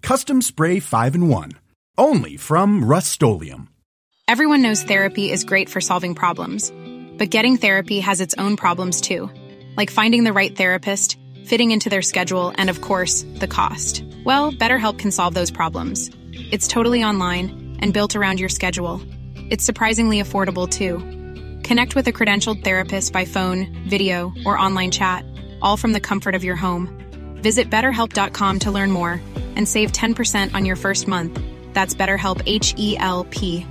Custom 0.00 0.40
Spray 0.40 0.78
5 0.78 1.16
in 1.16 1.28
1. 1.28 1.52
Only 1.98 2.36
from 2.36 2.84
Rust 2.84 3.20
Everyone 4.28 4.62
knows 4.62 4.84
therapy 4.84 5.32
is 5.32 5.42
great 5.42 5.68
for 5.68 5.80
solving 5.80 6.14
problems, 6.14 6.72
but 7.18 7.28
getting 7.30 7.56
therapy 7.56 7.98
has 7.98 8.20
its 8.20 8.36
own 8.38 8.56
problems 8.56 9.00
too, 9.00 9.28
like 9.76 9.90
finding 9.90 10.22
the 10.22 10.32
right 10.32 10.56
therapist, 10.56 11.18
fitting 11.44 11.72
into 11.72 11.90
their 11.90 12.02
schedule, 12.02 12.52
and 12.56 12.70
of 12.70 12.80
course, 12.80 13.26
the 13.40 13.48
cost. 13.48 14.04
Well, 14.24 14.52
BetterHelp 14.52 14.98
can 14.98 15.10
solve 15.10 15.34
those 15.34 15.50
problems. 15.50 16.10
It's 16.52 16.68
totally 16.68 17.02
online 17.02 17.76
and 17.80 17.92
built 17.92 18.14
around 18.14 18.38
your 18.38 18.48
schedule. 18.48 19.02
It's 19.50 19.64
surprisingly 19.64 20.22
affordable 20.22 20.70
too. 20.70 21.17
Connect 21.68 21.94
with 21.94 22.08
a 22.08 22.14
credentialed 22.14 22.64
therapist 22.64 23.12
by 23.12 23.26
phone, 23.26 23.66
video, 23.86 24.32
or 24.46 24.58
online 24.58 24.90
chat, 24.90 25.22
all 25.60 25.76
from 25.76 25.92
the 25.92 26.00
comfort 26.00 26.34
of 26.34 26.42
your 26.42 26.56
home. 26.56 26.88
Visit 27.42 27.68
betterhelp.com 27.68 28.60
to 28.60 28.70
learn 28.70 28.90
more 28.90 29.20
and 29.54 29.68
save 29.68 29.92
10% 29.92 30.54
on 30.54 30.64
your 30.64 30.76
first 30.76 31.06
month. 31.06 31.38
That's 31.74 31.94
BetterHelp 31.94 32.42
H 32.46 32.72
E 32.78 32.96
L 32.96 33.24
P. 33.24 33.66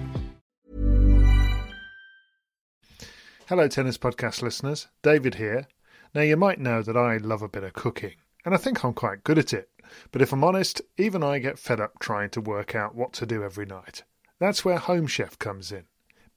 Hello, 3.47 3.67
Tennis 3.67 3.97
Podcast 3.97 4.43
listeners. 4.43 4.87
David 5.01 5.33
here. 5.33 5.67
Now, 6.13 6.21
you 6.21 6.37
might 6.37 6.59
know 6.59 6.83
that 6.83 6.95
I 6.95 7.17
love 7.17 7.41
a 7.41 7.49
bit 7.49 7.63
of 7.63 7.73
cooking, 7.73 8.13
and 8.45 8.53
I 8.53 8.57
think 8.59 8.85
I'm 8.85 8.93
quite 8.93 9.23
good 9.23 9.39
at 9.39 9.53
it. 9.53 9.71
But 10.11 10.21
if 10.21 10.31
I'm 10.31 10.43
honest, 10.43 10.83
even 10.97 11.23
I 11.23 11.39
get 11.39 11.57
fed 11.57 11.79
up 11.79 11.97
trying 11.97 12.29
to 12.29 12.41
work 12.41 12.75
out 12.75 12.93
what 12.93 13.13
to 13.13 13.25
do 13.25 13.43
every 13.43 13.65
night. 13.65 14.03
That's 14.39 14.63
where 14.63 14.77
Home 14.77 15.07
Chef 15.07 15.39
comes 15.39 15.71
in. 15.71 15.85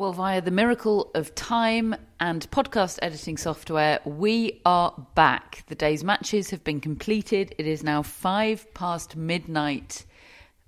Well, 0.00 0.14
via 0.14 0.40
the 0.40 0.50
miracle 0.50 1.10
of 1.14 1.34
time 1.34 1.94
and 2.18 2.50
podcast 2.50 2.98
editing 3.02 3.36
software, 3.36 4.00
we 4.06 4.62
are 4.64 4.94
back. 5.14 5.62
The 5.66 5.74
day's 5.74 6.02
matches 6.02 6.48
have 6.48 6.64
been 6.64 6.80
completed. 6.80 7.54
It 7.58 7.66
is 7.66 7.84
now 7.84 8.02
five 8.02 8.72
past 8.72 9.14
midnight 9.14 10.06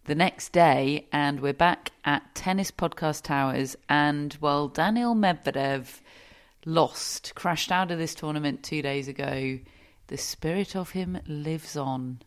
the 0.04 0.14
next 0.14 0.52
day, 0.52 1.08
and 1.14 1.40
we're 1.40 1.54
back 1.54 1.92
at 2.04 2.34
Tennis 2.34 2.70
Podcast 2.70 3.22
Towers. 3.22 3.74
And 3.88 4.36
well, 4.42 4.68
Daniil 4.68 5.14
Medvedev 5.14 6.00
lost, 6.66 7.34
crashed 7.34 7.72
out 7.72 7.90
of 7.90 7.96
this 7.96 8.14
tournament 8.14 8.62
two 8.62 8.82
days 8.82 9.08
ago. 9.08 9.58
The 10.08 10.18
spirit 10.18 10.76
of 10.76 10.90
him 10.90 11.18
lives 11.26 11.74
on 11.74 12.20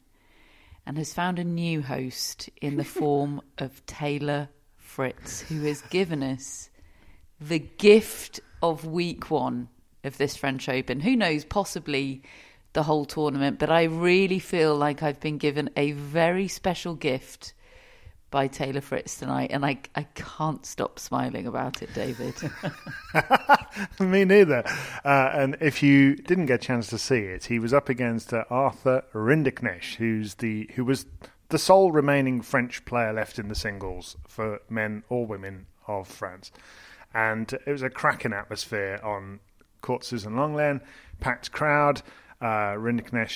and 0.88 0.98
has 0.98 1.14
found 1.14 1.38
a 1.38 1.44
new 1.44 1.84
host 1.84 2.50
in 2.64 2.78
the 2.78 2.84
form 2.84 3.44
of 3.60 3.86
Taylor 3.86 4.50
Fritz, 4.78 5.42
who 5.42 5.62
has 5.66 5.84
given 5.84 6.24
us 6.24 6.72
the 7.40 7.60
gift 7.60 8.40
of 8.62 8.86
week 8.86 9.30
one 9.30 9.70
of 10.04 10.18
this 10.18 10.36
French 10.36 10.70
Open. 10.70 11.00
Who 11.00 11.16
knows, 11.16 11.46
possibly 11.46 12.24
the 12.74 12.84
whole 12.84 13.06
tournament, 13.06 13.60
but 13.60 13.70
I 13.70 13.84
really 13.84 14.40
feel 14.40 14.76
like 14.76 15.02
I've 15.02 15.20
been 15.20 15.38
given 15.38 15.70
a 15.76 15.94
very 15.94 16.48
special 16.48 16.94
gift 16.96 17.54
by 18.32 18.48
Taylor 18.48 18.82
Fritz 18.82 19.18
tonight, 19.18 19.52
and 19.54 19.66
I, 19.66 19.78
I 19.96 20.04
can't 20.14 20.66
stop 20.66 21.00
smiling 21.00 21.48
about 21.48 21.82
it, 21.82 21.94
David. 21.94 22.36
Me 24.00 24.26
neither. 24.26 24.64
Uh, 25.06 25.30
and 25.34 25.56
if 25.62 25.82
you 25.82 26.16
didn't 26.16 26.48
get 26.48 26.56
a 26.62 26.66
chance 26.66 26.88
to 26.88 26.98
see 26.98 27.20
it, 27.20 27.46
he 27.46 27.60
was 27.60 27.74
up 27.74 27.88
against 27.88 28.34
uh, 28.34 28.44
Arthur 28.50 29.06
Rinderknecht, 29.14 29.96
who's 29.96 30.36
the 30.36 30.70
who 30.76 30.84
was 30.84 31.06
the 31.48 31.58
sole 31.58 31.94
remaining 31.94 32.42
French 32.42 32.84
player 32.84 33.14
left 33.14 33.40
in 33.40 33.48
the 33.48 33.56
singles 33.56 34.18
for 34.28 34.60
men 34.70 35.04
or 35.08 35.26
women 35.26 35.68
of 35.88 36.08
France. 36.08 36.52
And 37.16 37.52
it 37.54 37.72
was 37.72 37.82
a 37.82 37.90
cracking 37.90 38.34
atmosphere 38.34 39.00
on 39.02 39.40
Court 39.82 40.04
Suzanne 40.04 40.36
Lenglen, 40.36 40.82
packed 41.22 41.52
crowd. 41.52 42.02
Uh, 42.42 42.76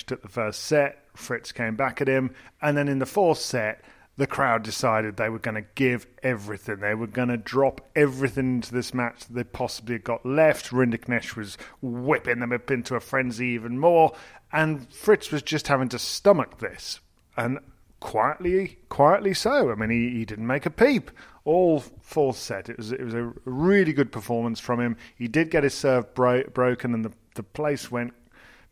took 0.06 0.22
the 0.22 0.28
first 0.28 0.64
set. 0.64 1.04
Fritz 1.16 1.50
came 1.50 1.74
back 1.74 2.00
at 2.00 2.08
him, 2.08 2.34
and 2.62 2.76
then 2.76 2.86
in 2.88 2.98
the 2.98 3.06
fourth 3.06 3.38
set, 3.38 3.82
the 4.16 4.26
crowd 4.26 4.62
decided 4.62 5.16
they 5.16 5.30
were 5.30 5.38
going 5.38 5.54
to 5.54 5.68
give 5.74 6.06
everything. 6.22 6.80
They 6.80 6.94
were 6.94 7.06
going 7.06 7.28
to 7.28 7.38
drop 7.38 7.80
everything 7.96 8.56
into 8.56 8.72
this 8.72 8.92
match 8.92 9.24
that 9.24 9.32
they 9.32 9.44
possibly 9.44 9.98
got 9.98 10.26
left. 10.26 10.70
Rinderknecht 10.70 11.36
was 11.36 11.56
whipping 11.80 12.40
them 12.40 12.52
up 12.52 12.70
into 12.70 12.94
a 12.94 13.00
frenzy 13.00 13.46
even 13.48 13.78
more, 13.78 14.14
and 14.52 14.92
Fritz 14.92 15.30
was 15.32 15.42
just 15.42 15.68
having 15.68 15.88
to 15.88 15.98
stomach 15.98 16.58
this. 16.58 17.00
And 17.36 17.60
quietly, 18.00 18.78
quietly 18.90 19.32
so. 19.32 19.70
I 19.70 19.74
mean, 19.74 19.90
he, 19.90 20.10
he 20.18 20.24
didn't 20.26 20.46
make 20.46 20.66
a 20.66 20.70
peep 20.70 21.10
all 21.44 21.80
fourth 21.80 22.36
set. 22.36 22.68
It 22.68 22.76
was 22.76 22.92
it 22.92 23.02
was 23.02 23.14
a 23.14 23.32
really 23.44 23.92
good 23.92 24.12
performance 24.12 24.60
from 24.60 24.80
him. 24.80 24.96
He 25.16 25.28
did 25.28 25.50
get 25.50 25.64
his 25.64 25.74
serve 25.74 26.14
bro- 26.14 26.48
broken, 26.52 26.94
and 26.94 27.04
the 27.04 27.12
the 27.34 27.42
place 27.42 27.90
went 27.90 28.14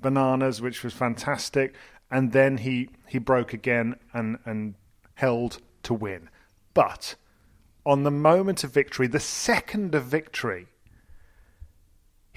bananas, 0.00 0.60
which 0.60 0.82
was 0.82 0.92
fantastic. 0.92 1.74
And 2.10 2.32
then 2.32 2.58
he 2.58 2.90
he 3.06 3.18
broke 3.18 3.52
again 3.52 3.96
and 4.12 4.38
and 4.44 4.74
held 5.14 5.60
to 5.84 5.94
win. 5.94 6.30
But 6.74 7.16
on 7.84 8.02
the 8.02 8.10
moment 8.10 8.64
of 8.64 8.70
victory, 8.70 9.06
the 9.06 9.20
second 9.20 9.94
of 9.94 10.04
victory, 10.04 10.66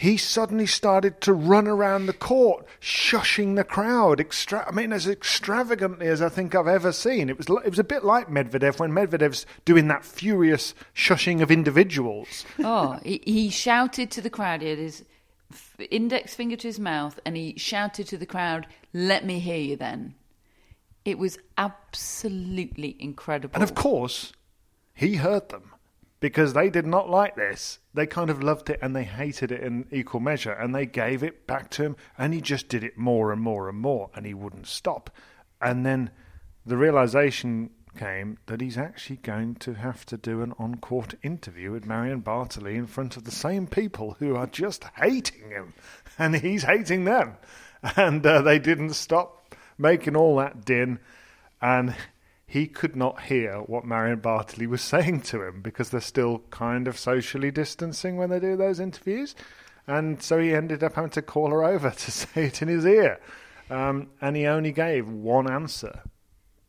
he 0.01 0.17
suddenly 0.17 0.65
started 0.65 1.21
to 1.21 1.31
run 1.31 1.67
around 1.67 2.07
the 2.07 2.13
court, 2.13 2.65
shushing 2.81 3.55
the 3.55 3.63
crowd. 3.63 4.19
Extra- 4.19 4.67
I 4.67 4.71
mean, 4.71 4.91
as 4.91 5.07
extravagantly 5.07 6.07
as 6.07 6.23
I 6.23 6.29
think 6.29 6.55
I've 6.55 6.65
ever 6.65 6.91
seen. 6.91 7.29
It 7.29 7.37
was 7.37 7.47
it 7.47 7.69
was 7.69 7.77
a 7.77 7.83
bit 7.83 8.03
like 8.03 8.27
Medvedev 8.27 8.79
when 8.79 8.91
Medvedev's 8.91 9.45
doing 9.63 9.89
that 9.89 10.03
furious 10.03 10.73
shushing 10.95 11.43
of 11.43 11.51
individuals. 11.51 12.45
Oh, 12.57 12.99
he, 13.03 13.21
he 13.23 13.49
shouted 13.51 14.09
to 14.09 14.21
the 14.21 14.31
crowd. 14.31 14.63
He 14.63 14.69
had 14.69 14.79
his 14.79 15.05
index 15.91 16.33
finger 16.33 16.55
to 16.55 16.67
his 16.67 16.79
mouth, 16.79 17.19
and 17.23 17.37
he 17.37 17.53
shouted 17.59 18.07
to 18.07 18.17
the 18.17 18.25
crowd, 18.25 18.65
"Let 18.93 19.23
me 19.23 19.37
hear 19.37 19.59
you." 19.59 19.75
Then 19.75 20.15
it 21.05 21.19
was 21.19 21.37
absolutely 21.59 22.97
incredible. 22.99 23.53
And 23.53 23.61
of 23.61 23.75
course, 23.75 24.33
he 24.95 25.17
heard 25.17 25.49
them 25.49 25.70
because 26.21 26.53
they 26.53 26.69
did 26.69 26.85
not 26.85 27.09
like 27.09 27.35
this. 27.35 27.79
They 27.93 28.05
kind 28.05 28.29
of 28.29 28.41
loved 28.41 28.69
it 28.69 28.79
and 28.81 28.95
they 28.95 29.03
hated 29.03 29.51
it 29.51 29.61
in 29.61 29.87
equal 29.91 30.21
measure, 30.21 30.53
and 30.53 30.73
they 30.73 30.85
gave 30.85 31.23
it 31.23 31.45
back 31.45 31.69
to 31.71 31.83
him, 31.83 31.97
and 32.17 32.33
he 32.33 32.39
just 32.39 32.69
did 32.69 32.85
it 32.85 32.97
more 32.97 33.33
and 33.33 33.41
more 33.41 33.67
and 33.67 33.77
more, 33.77 34.09
and 34.15 34.25
he 34.25 34.33
wouldn't 34.33 34.67
stop. 34.67 35.09
And 35.59 35.85
then 35.85 36.11
the 36.65 36.77
realization 36.77 37.71
came 37.97 38.37
that 38.45 38.61
he's 38.61 38.77
actually 38.77 39.17
going 39.17 39.55
to 39.55 39.73
have 39.73 40.05
to 40.05 40.15
do 40.15 40.41
an 40.41 40.53
on 40.57 40.75
court 40.75 41.15
interview 41.23 41.71
with 41.71 41.85
Marion 41.85 42.21
Bartoli 42.21 42.75
in 42.75 42.87
front 42.87 43.17
of 43.17 43.25
the 43.25 43.31
same 43.31 43.67
people 43.67 44.15
who 44.19 44.35
are 44.35 44.47
just 44.47 44.85
hating 44.95 45.49
him, 45.49 45.73
and 46.17 46.35
he's 46.35 46.63
hating 46.63 47.03
them. 47.03 47.35
And 47.97 48.23
uh, 48.23 48.43
they 48.43 48.59
didn't 48.59 48.93
stop 48.93 49.55
making 49.77 50.15
all 50.15 50.35
that 50.37 50.63
din, 50.63 50.99
and 51.59 51.95
he 52.51 52.67
could 52.67 52.97
not 52.97 53.21
hear 53.21 53.59
what 53.59 53.85
Marion 53.85 54.19
Bartoli 54.19 54.67
was 54.67 54.81
saying 54.81 55.21
to 55.21 55.41
him 55.41 55.61
because 55.61 55.89
they're 55.89 56.01
still 56.01 56.39
kind 56.49 56.85
of 56.85 56.99
socially 56.99 57.49
distancing 57.49 58.17
when 58.17 58.29
they 58.29 58.41
do 58.41 58.57
those 58.57 58.77
interviews. 58.77 59.35
And 59.87 60.21
so 60.21 60.37
he 60.37 60.53
ended 60.53 60.83
up 60.83 60.95
having 60.95 61.11
to 61.11 61.21
call 61.21 61.49
her 61.51 61.63
over 61.63 61.89
to 61.97 62.11
say 62.11 62.47
it 62.47 62.61
in 62.61 62.67
his 62.67 62.85
ear. 62.85 63.21
Um, 63.69 64.09
and 64.19 64.35
he 64.35 64.47
only 64.47 64.73
gave 64.73 65.07
one 65.07 65.49
answer. 65.49 66.01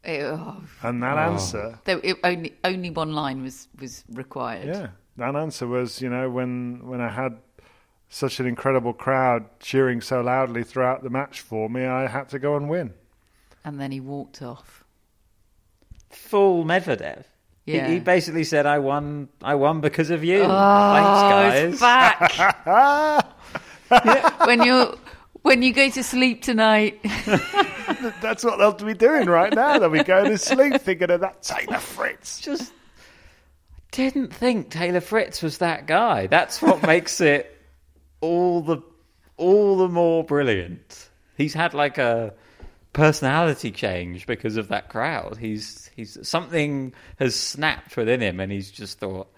Oh, 0.06 0.62
And 0.82 1.02
that 1.02 1.18
answer, 1.18 1.80
there, 1.82 1.98
it, 2.04 2.16
only 2.22 2.54
only 2.62 2.90
one 2.90 3.12
line 3.12 3.42
was 3.42 3.66
was 3.80 4.04
required. 4.12 4.66
yeah, 4.68 4.88
that 5.16 5.34
answer 5.34 5.66
was, 5.66 6.00
you 6.00 6.08
know, 6.10 6.30
when, 6.30 6.86
when 6.86 7.00
I 7.00 7.08
had 7.08 7.38
such 8.08 8.38
an 8.38 8.46
incredible 8.46 8.92
crowd 8.92 9.46
cheering 9.58 10.00
so 10.00 10.20
loudly 10.20 10.62
throughout 10.62 11.02
the 11.02 11.10
match 11.10 11.40
for 11.40 11.68
me, 11.68 11.86
I 11.86 12.06
had 12.06 12.28
to 12.28 12.38
go 12.38 12.56
and 12.56 12.70
win. 12.70 12.94
And 13.64 13.80
then 13.80 13.90
he 13.90 13.98
walked 13.98 14.42
off. 14.42 14.81
Full 16.12 16.64
Medvedev. 16.64 17.24
He- 17.64 17.76
Yeah. 17.76 17.88
He, 17.88 18.00
basically 18.00 18.44
said, 18.44 18.66
"I 18.66 18.78
won. 18.80 19.28
I 19.42 19.54
won 19.54 19.80
because 19.80 20.10
of 20.10 20.24
you. 20.24 20.42
Oh, 20.44 21.48
Thanks, 21.48 21.80
it's 21.80 21.80
guys." 21.80 22.24
back. 22.28 23.26
when 24.46 24.62
you 24.62 24.98
when 25.42 25.62
you 25.62 25.72
go 25.72 25.88
to 25.90 26.02
sleep 26.02 26.42
tonight, 26.42 27.00
That's 28.20 28.42
what 28.44 28.58
they'll 28.58 28.72
be 28.72 28.94
doing 28.94 29.26
right 29.28 29.52
now. 29.54 29.78
They'll 29.78 29.90
be 29.90 30.02
going 30.02 30.30
to 30.30 30.38
sleep 30.38 30.80
thinking 30.80 31.10
of 31.10 31.20
that 31.20 31.42
Taylor 31.42 31.78
Fritz. 31.78 32.40
Just 32.40 32.72
didn't 33.92 34.32
think 34.34 34.70
Taylor 34.70 35.00
Fritz 35.00 35.42
was 35.42 35.58
that 35.58 35.86
guy. 35.86 36.26
That's 36.26 36.60
what 36.62 36.82
makes 36.86 37.20
it 37.20 37.56
all 38.20 38.60
the 38.62 38.78
all 39.36 39.76
the 39.76 39.88
more 39.88 40.24
brilliant. 40.24 41.10
He's 41.36 41.54
had 41.54 41.74
like 41.74 41.98
a 41.98 42.34
personality 42.92 43.70
change 43.70 44.26
because 44.26 44.56
of 44.56 44.68
that 44.68 44.88
crowd. 44.88 45.38
He's 45.38 45.90
he's 45.96 46.18
something 46.26 46.92
has 47.18 47.34
snapped 47.34 47.96
within 47.96 48.20
him, 48.20 48.40
and 48.40 48.52
he's 48.52 48.70
just 48.70 48.98
thought, 48.98 49.32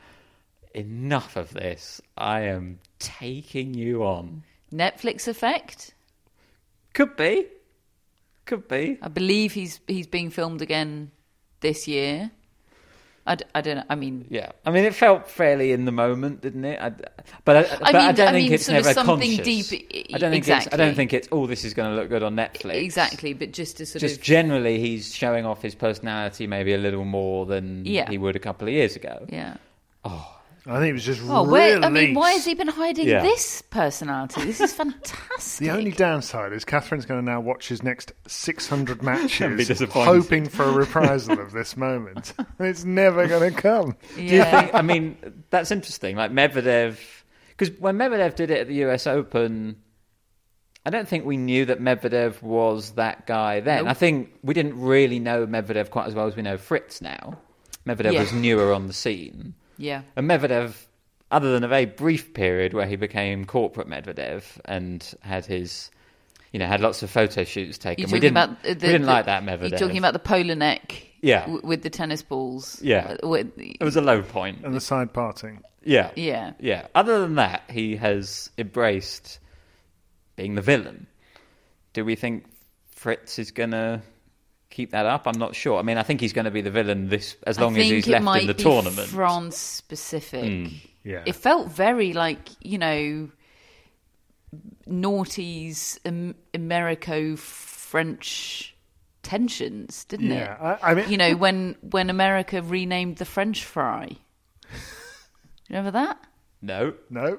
enough 0.74 1.36
of 1.36 1.52
this. 1.52 2.00
I 2.16 2.42
am 2.42 2.80
taking 2.98 3.74
you 3.74 4.04
on. 4.04 4.42
Netflix 4.72 5.28
effect. 5.28 5.94
Could 6.92 7.16
be, 7.16 7.46
could 8.44 8.68
be. 8.68 8.98
I 9.00 9.08
believe 9.08 9.52
he's 9.52 9.80
he's 9.86 10.06
being 10.06 10.30
filmed 10.30 10.62
again 10.62 11.10
this 11.60 11.88
year. 11.88 12.30
I, 13.26 13.36
d- 13.36 13.44
I 13.54 13.60
don't 13.62 13.76
know. 13.76 13.84
I 13.88 13.94
mean, 13.94 14.26
Yeah, 14.28 14.50
I 14.66 14.70
mean, 14.70 14.84
it 14.84 14.94
felt 14.94 15.28
fairly 15.30 15.72
in 15.72 15.86
the 15.86 15.92
moment, 15.92 16.42
didn't 16.42 16.64
it? 16.66 16.78
I, 16.78 16.90
but 17.44 17.56
I, 17.56 17.62
but 17.78 17.94
I, 17.94 18.06
mean- 18.06 18.14
don't 18.14 18.28
I 18.28 18.32
think 18.32 18.44
mean, 18.44 18.52
it's 18.52 18.66
sort 18.66 18.78
of 18.78 18.84
never 18.84 18.94
something 18.94 19.36
conscious. 19.36 19.68
deep- 19.70 20.10
I 20.14 20.18
don't 20.18 20.30
think 20.30 20.46
it's. 20.48 20.68
I 20.72 20.76
don't 20.76 20.94
think 20.94 21.12
it's. 21.14 21.28
Oh, 21.32 21.46
this 21.46 21.64
is 21.64 21.72
going 21.72 21.90
to 21.94 21.96
look 22.00 22.10
good 22.10 22.22
on 22.22 22.36
Netflix. 22.36 22.74
exactly. 22.74 23.32
But 23.32 23.52
just 23.52 23.78
to 23.78 23.86
sort 23.86 24.02
of 24.02 24.08
Just 24.08 24.20
of 24.20 24.24
generally, 24.26 24.78
he's 24.78 25.14
showing 25.14 25.46
off 25.46 25.62
his 25.62 25.74
personality 25.74 26.46
maybe 26.46 26.74
a 26.74 26.78
little 26.78 27.04
more 27.06 27.46
than 27.46 27.86
Yeah. 27.86 28.10
he 28.10 28.18
would 28.18 28.36
a 28.36 28.40
couple 28.40 28.68
of 28.68 28.74
years 28.74 28.94
ago. 28.96 29.26
yeah. 29.30 29.56
Oh, 30.04 30.30
I 30.66 30.78
think 30.78 30.90
it 30.90 30.92
was 30.94 31.04
just 31.04 31.20
Oh, 31.22 31.44
really. 31.44 31.50
where, 31.50 31.82
I 31.84 31.90
mean, 31.90 32.14
why 32.14 32.32
has 32.32 32.44
he 32.46 32.54
been 32.54 32.68
hiding 32.68 33.06
Yeah. 33.06 33.20
this 33.22 33.60
personality? 33.60 34.44
This 34.46 34.60
is 34.62 34.72
fantastic. 34.82 35.66
The 35.66 35.70
only 35.74 35.90
downside 35.92 36.54
is 36.54 36.64
Catherine's 36.64 37.04
going 37.04 37.20
to 37.20 37.24
now 37.24 37.40
watch 37.40 37.68
his 37.68 37.82
next 37.82 38.12
600 38.26 39.02
matches, 39.02 39.68
disappointed. 39.68 40.06
hoping 40.06 40.48
for 40.48 40.64
a 40.64 40.72
reprisal 40.72 41.38
of 41.38 41.52
this 41.52 41.76
moment. 41.76 42.32
And 42.38 42.46
it's 42.68 42.84
never 42.84 43.26
going 43.28 43.52
to 43.52 43.60
come. 43.60 43.96
Yeah. 44.18 44.62
think? 44.62 44.74
I 44.74 44.80
mean, 44.80 45.18
that's 45.50 45.70
interesting. 45.70 46.16
Like 46.16 46.30
Medvedev, 46.32 46.98
because 47.50 47.70
when 47.78 47.98
Medvedev 47.98 48.34
did 48.34 48.50
it 48.50 48.60
at 48.60 48.66
the 48.68 48.74
U.S. 48.76 49.06
Open, 49.06 49.76
I 50.86 50.90
don't 50.90 51.06
think 51.06 51.26
we 51.26 51.36
knew 51.36 51.66
that 51.66 51.78
Medvedev 51.80 52.40
was 52.40 52.92
that 52.92 53.26
guy 53.26 53.60
then. 53.60 53.84
Nope. 53.84 53.90
I 53.90 53.94
think 53.94 54.30
we 54.42 54.54
didn't 54.54 54.80
really 54.80 55.18
know 55.18 55.46
Medvedev 55.46 55.90
quite 55.90 56.06
as 56.06 56.14
well 56.14 56.26
as 56.26 56.36
we 56.36 56.42
know 56.42 56.56
Fritz 56.56 57.02
now. 57.02 57.38
Medvedev 57.86 58.14
Yeah. 58.14 58.20
was 58.20 58.32
newer 58.32 58.72
on 58.72 58.86
the 58.86 58.92
scene. 58.94 59.54
Yeah. 59.76 60.02
And 60.16 60.28
Medvedev, 60.28 60.74
other 61.30 61.52
than 61.52 61.64
a 61.64 61.68
very 61.68 61.86
brief 61.86 62.34
period 62.34 62.72
where 62.74 62.86
he 62.86 62.96
became 62.96 63.44
corporate 63.44 63.88
Medvedev 63.88 64.44
and 64.64 65.14
had 65.20 65.44
his, 65.46 65.90
you 66.52 66.58
know, 66.58 66.66
had 66.66 66.80
lots 66.80 67.02
of 67.02 67.10
photo 67.10 67.44
shoots 67.44 67.78
taken. 67.78 68.02
You're 68.02 68.06
we 68.06 68.20
talking 68.20 68.34
didn't, 68.34 68.36
about 68.36 68.62
the, 68.62 68.68
we 68.68 68.74
didn't 68.74 69.02
the- 69.02 69.08
like 69.08 69.26
that 69.26 69.42
Medvedev. 69.42 69.70
You're 69.70 69.78
talking 69.78 69.98
about 69.98 70.12
the 70.12 70.18
polar 70.20 70.54
neck. 70.54 71.08
Yeah. 71.20 71.40
w- 71.42 71.60
with 71.64 71.82
the 71.82 71.90
tennis 71.90 72.22
balls. 72.22 72.80
Yeah. 72.82 73.16
Uh, 73.22 73.28
with- 73.28 73.52
it 73.56 73.82
was 73.82 73.96
a 73.96 74.02
low 74.02 74.22
point. 74.22 74.64
And 74.64 74.74
the 74.74 74.80
side 74.80 75.12
parting. 75.14 75.62
Yeah. 75.82 76.10
Yeah. 76.16 76.52
Yeah. 76.60 76.86
Other 76.94 77.20
than 77.20 77.36
that, 77.36 77.62
he 77.70 77.96
has 77.96 78.50
embraced 78.58 79.38
being 80.36 80.54
the 80.54 80.62
villain. 80.62 81.06
Do 81.94 82.04
we 82.04 82.14
think 82.16 82.44
Fritz 82.90 83.38
is 83.38 83.50
going 83.52 83.70
to 83.70 84.02
keep 84.74 84.90
that 84.90 85.06
up? 85.06 85.26
I'm 85.26 85.38
not 85.38 85.54
sure. 85.54 85.78
I 85.78 85.82
mean, 85.82 85.96
I 85.98 86.02
think 86.02 86.20
he's 86.20 86.32
going 86.32 86.44
to 86.46 86.50
be 86.50 86.60
the 86.60 86.70
villain 86.70 87.08
this 87.08 87.36
as 87.46 87.58
long 87.58 87.76
as 87.76 87.86
he's 87.88 88.06
left 88.06 88.26
in 88.40 88.46
the 88.46 88.54
be 88.54 88.62
tournament. 88.62 89.08
France 89.08 89.56
specific. 89.56 90.70
Yeah. 91.04 91.22
It 91.26 91.34
felt 91.36 91.68
very 91.68 92.12
like 92.12 92.48
you 92.60 92.78
know, 92.78 93.30
noughties 94.88 95.98
um, 96.06 96.34
Americo 96.52 97.36
French 97.36 98.74
tensions, 99.22 100.04
didn't 100.06 100.30
it? 100.32 100.36
Yeah, 100.36 100.76
I- 100.82 100.90
I 100.90 100.94
mean- 100.94 101.10
you 101.10 101.16
know 101.16 101.34
when 101.36 101.76
when 101.80 102.10
America 102.10 102.62
renamed 102.62 103.16
the 103.16 103.24
French 103.24 103.64
fry. 103.64 104.16
Remember 105.70 105.90
that? 105.92 106.18
No. 106.60 106.94
No. 107.10 107.38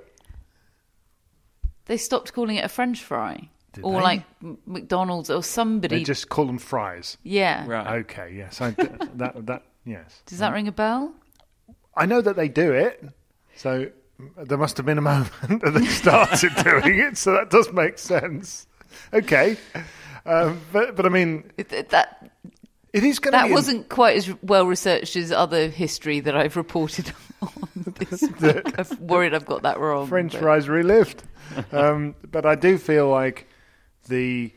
They 1.86 1.98
stopped 1.98 2.34
calling 2.34 2.56
it 2.56 2.66
a 2.66 2.70
French 2.70 3.04
fry, 3.04 3.50
or 3.84 3.94
they? 3.94 4.02
like 4.02 4.24
McDonald's 4.66 5.30
or 5.30 5.44
somebody. 5.44 5.98
They 5.98 6.04
just 6.04 6.30
call 6.30 6.46
them 6.46 6.58
fries. 6.58 7.18
yeah. 7.24 7.66
Right. 7.68 8.00
Okay, 8.02 8.34
yes. 8.36 8.62
I, 8.62 8.72
that, 9.16 9.46
that, 9.46 9.64
yes. 9.86 10.22
Does 10.26 10.40
that 10.40 10.54
ring 10.54 10.68
a 10.68 10.72
bell? 10.72 11.14
I 11.96 12.06
know 12.06 12.22
that 12.22 12.36
they 12.36 12.48
do 12.50 12.72
it, 12.74 13.04
so 13.56 13.90
there 14.38 14.58
must 14.58 14.78
have 14.78 14.86
been 14.86 14.98
a 14.98 15.02
moment 15.02 15.32
that 15.64 15.74
they 15.74 15.86
started 15.86 16.52
doing 16.64 17.00
it, 17.00 17.18
so 17.18 17.34
that 17.34 17.50
does 17.50 17.72
make 17.72 17.98
sense. 17.98 18.68
Okay. 19.14 19.58
Um, 20.26 20.62
but, 20.72 20.96
but 20.96 21.06
I 21.06 21.10
mean, 21.10 21.52
It- 21.58 21.72
it- 21.72 21.90
that 21.90 22.32
it 22.94 23.04
is 23.04 23.20
going 23.20 23.34
to 23.34 23.38
that 23.40 23.48
be. 23.48 23.54
wasn't 23.54 23.90
quite 23.90 24.16
as 24.16 24.34
well 24.42 24.66
researched 24.66 25.18
as 25.18 25.30
other 25.30 25.68
history 25.68 26.22
that 26.22 26.36
I've 26.38 26.56
reported 26.56 27.12
on 27.42 27.70
this. 28.00 28.24
I'm 28.24 29.06
worried 29.08 29.34
I've 29.34 29.46
got 29.46 29.64
that 29.64 29.80
wrong. 29.82 30.08
French 30.08 30.32
but- 30.32 30.42
fries 30.42 30.70
relived. 30.70 31.22
um, 31.74 32.16
but 32.32 32.46
I 32.46 32.56
do 32.56 32.78
feel 32.78 33.10
like 33.10 33.48
the 34.06 34.52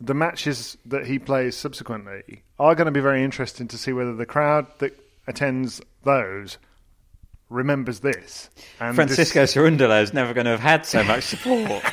the 0.00 0.14
matches 0.14 0.76
that 0.86 1.06
he 1.06 1.18
plays 1.18 1.56
subsequently 1.56 2.42
are 2.58 2.74
going 2.74 2.86
to 2.86 2.92
be 2.92 3.00
very 3.00 3.24
interesting 3.24 3.66
to 3.68 3.76
see 3.76 3.92
whether 3.92 4.14
the 4.14 4.26
crowd 4.26 4.66
that 4.78 4.98
attends 5.26 5.80
those 6.04 6.58
remembers 7.50 8.00
this. 8.00 8.50
And 8.78 8.94
Francisco 8.94 9.42
Cerundolo 9.44 10.02
is 10.02 10.12
never 10.12 10.34
going 10.34 10.44
to 10.44 10.52
have 10.52 10.60
had 10.60 10.86
so 10.86 11.02
much 11.02 11.24
support. 11.24 11.82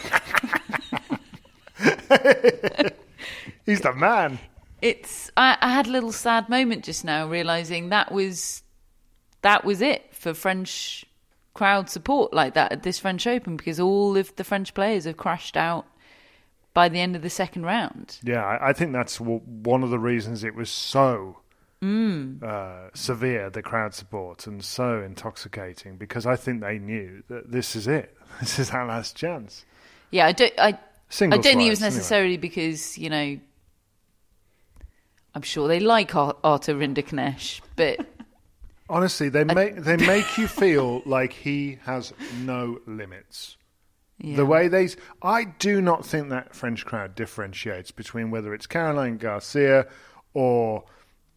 he's 3.65 3.81
the 3.81 3.93
man. 3.93 4.39
It's. 4.81 5.31
I, 5.35 5.57
I 5.61 5.73
had 5.73 5.87
a 5.87 5.91
little 5.91 6.11
sad 6.11 6.49
moment 6.49 6.83
just 6.83 7.03
now, 7.03 7.27
realizing 7.27 7.89
that 7.89 8.11
was 8.11 8.63
that 9.41 9.65
was 9.65 9.81
it 9.81 10.03
for 10.11 10.33
French 10.33 11.05
crowd 11.53 11.89
support 11.89 12.33
like 12.33 12.53
that 12.53 12.71
at 12.71 12.83
this 12.83 12.99
French 12.99 13.25
Open 13.25 13.55
because 13.55 13.79
all 13.79 14.17
of 14.17 14.35
the 14.35 14.43
French 14.43 14.73
players 14.73 15.05
have 15.05 15.15
crashed 15.15 15.55
out 15.55 15.85
by 16.75 16.89
the 16.89 16.99
end 16.99 17.15
of 17.15 17.23
the 17.23 17.29
second 17.31 17.63
round. 17.63 18.19
Yeah, 18.21 18.45
I, 18.45 18.69
I 18.69 18.73
think 18.73 18.93
that's 18.93 19.17
w- 19.17 19.39
one 19.39 19.81
of 19.81 19.89
the 19.89 19.97
reasons 19.97 20.43
it 20.43 20.53
was 20.53 20.69
so 20.69 21.37
uh, 21.81 22.89
severe, 22.93 23.49
the 23.51 23.61
crowd 23.61 23.93
support, 23.93 24.45
and 24.47 24.63
so 24.63 25.01
intoxicating, 25.01 25.97
because 25.97 26.25
I 26.25 26.35
think 26.35 26.61
they 26.61 26.77
knew 26.79 27.23
that 27.29 27.51
this 27.51 27.75
is 27.75 27.87
it. 27.87 28.15
This 28.39 28.59
is 28.59 28.71
our 28.71 28.85
last 28.85 29.15
chance. 29.15 29.63
Yeah, 30.11 30.25
I 30.25 30.33
don't. 30.33 30.53
I, 30.59 30.67
I 30.67 30.71
don't 30.71 30.79
think 31.09 31.33
it 31.33 31.37
was 31.37 31.45
wise, 31.45 31.55
anyway. 31.55 31.79
necessarily 31.79 32.37
because 32.37 32.97
you 32.97 33.09
know. 33.09 33.39
I'm 35.33 35.41
sure 35.41 35.67
they 35.67 35.79
like 35.79 36.15
Ar- 36.15 36.35
Arthur 36.43 36.73
Rinderknecht, 36.75 37.61
but 37.75 38.05
Honestly, 38.89 39.29
they 39.29 39.43
make 39.43 39.77
they 39.77 39.97
make 39.97 40.37
you 40.37 40.47
feel 40.47 41.01
like 41.05 41.33
he 41.33 41.79
has 41.85 42.13
no 42.43 42.79
limits. 42.85 43.57
Yeah. 44.17 44.37
The 44.37 44.45
way 44.45 44.67
they, 44.67 44.89
I 45.21 45.43
do 45.43 45.81
not 45.81 46.05
think 46.05 46.29
that 46.29 46.55
French 46.55 46.85
crowd 46.85 47.15
differentiates 47.15 47.91
between 47.91 48.31
whether 48.31 48.53
it's 48.53 48.65
Caroline 48.65 49.17
Garcia 49.17 49.87
or 50.33 50.85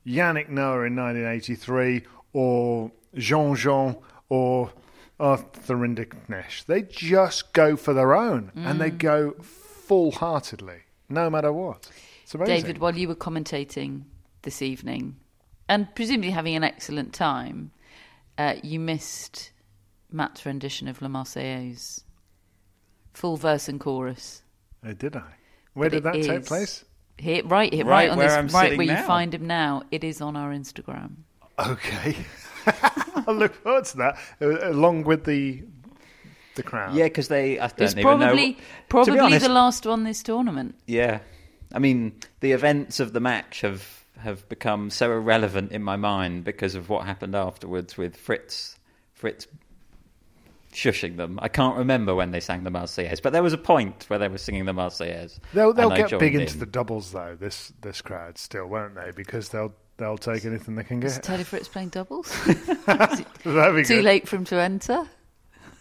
Yannick 0.07 0.49
Noah 0.49 0.85
in 0.85 0.97
1983 0.97 2.05
or 2.33 2.93
Jean 3.15 3.57
Jean 3.57 3.97
or 4.29 4.73
Arthur 5.19 5.77
Rinderknecht. 5.77 6.67
They 6.67 6.83
just 6.83 7.53
go 7.53 7.77
for 7.77 7.93
their 7.93 8.15
own 8.15 8.53
and 8.55 8.81
they 8.81 8.91
go 8.91 9.33
full 9.43 10.13
heartedly, 10.13 10.83
no 11.09 11.29
matter 11.29 11.53
what. 11.53 11.91
It's 12.23 12.35
amazing. 12.35 12.57
David, 12.61 12.79
while 12.79 12.95
you 12.95 13.09
were 13.09 13.17
commentating 13.17 14.03
this 14.43 14.63
evening, 14.63 15.17
and 15.69 15.93
presumably 15.95 16.31
having 16.31 16.55
an 16.55 16.63
excellent 16.63 17.13
time, 17.13 17.73
uh, 18.37 18.55
you 18.63 18.79
missed 18.79 19.51
Matt's 20.11 20.47
rendition 20.47 20.87
of 20.89 21.03
La 21.03 21.09
Marseillaise, 21.09 22.05
full 23.19 23.37
verse 23.37 23.69
and 23.69 23.81
chorus. 23.81 24.43
Oh, 24.87 24.93
did 24.93 25.17
I? 25.17 25.23
Where 25.75 25.91
But 25.91 25.97
did 25.97 26.03
that 26.05 26.15
take 26.15 26.47
place? 26.47 26.85
Here, 27.19 27.43
right, 27.45 27.73
here, 27.73 27.85
Right 27.85 28.09
right, 28.09 28.11
on 28.11 28.19
where 28.19 28.29
this, 28.29 28.37
I'm 28.37 28.47
right 28.49 28.71
sitting 28.71 28.79
where 28.79 28.97
you 28.97 29.03
find 29.05 29.35
him 29.35 29.47
now. 29.47 29.83
It 29.91 30.05
is 30.05 30.21
on 30.21 30.37
our 30.37 30.51
Instagram. 30.53 31.17
Okay. 31.59 32.17
I 32.67 33.31
look 33.33 33.55
forward 33.55 33.85
to 33.87 33.97
that, 33.99 34.19
uh, 34.41 34.71
along 34.71 35.03
with 35.05 35.25
the 35.25 35.65
the 36.55 36.63
crowd. 36.63 36.95
yeah, 36.95 37.05
because 37.05 37.29
they. 37.29 37.59
I 37.59 37.67
don't 37.69 37.81
It's 37.81 37.93
even 37.93 38.03
probably 38.03 38.53
know. 38.53 38.59
probably 38.89 39.17
to 39.17 39.23
honest, 39.23 39.47
the 39.47 39.53
last 39.53 39.87
one 39.87 40.05
this 40.05 40.23
tournament. 40.23 40.77
Yeah, 40.87 41.21
I 41.73 41.79
mean 41.81 42.13
the 42.41 42.53
events 42.53 43.01
of 43.01 43.13
the 43.13 43.21
match 43.21 43.63
have 43.63 44.05
have 44.19 44.49
become 44.49 44.91
so 44.91 45.11
irrelevant 45.13 45.73
in 45.73 45.83
my 45.83 45.97
mind 45.97 46.45
because 46.45 46.75
of 46.77 46.89
what 46.89 47.05
happened 47.07 47.35
afterwards 47.35 47.97
with 47.97 48.17
Fritz 48.17 48.79
Fritz 49.15 49.47
shushing 50.73 51.17
them. 51.17 51.39
I 51.43 51.49
can't 51.49 51.77
remember 51.77 52.15
when 52.15 52.31
they 52.31 52.41
sang 52.41 52.65
the 52.65 52.71
Marseillaise, 52.71 53.23
but 53.23 53.33
there 53.33 53.43
was 53.43 53.53
a 53.53 53.59
point 53.59 54.05
where 54.09 54.19
they 54.19 54.29
were 54.29 54.39
singing 54.39 54.65
the 54.67 54.73
Marseillaise. 54.73 55.39
They'll 55.53 55.73
they'll 55.73 55.91
get 55.91 56.19
big 56.19 56.35
in. 56.35 56.43
into 56.43 56.59
the 56.59 56.67
doubles 56.67 57.13
though. 57.13 57.37
This 57.39 57.73
this 57.81 58.01
crowd 58.03 58.39
still 58.39 58.67
won't 58.67 58.95
they? 58.95 59.11
Because 59.15 59.49
they'll 59.49 59.75
they'll 59.97 60.19
take 60.19 60.45
anything 60.45 60.75
they 60.77 60.85
can 60.85 61.03
Is 61.03 61.15
get. 61.15 61.23
Taylor 61.25 61.45
Fritz 61.45 61.69
playing 61.69 61.89
doubles? 61.91 62.29
That'd 62.87 63.27
be 63.45 63.85
Too 63.85 63.97
good. 63.97 64.05
late 64.05 64.29
for 64.29 64.37
him 64.37 64.45
to 64.47 64.57
enter. 64.57 65.09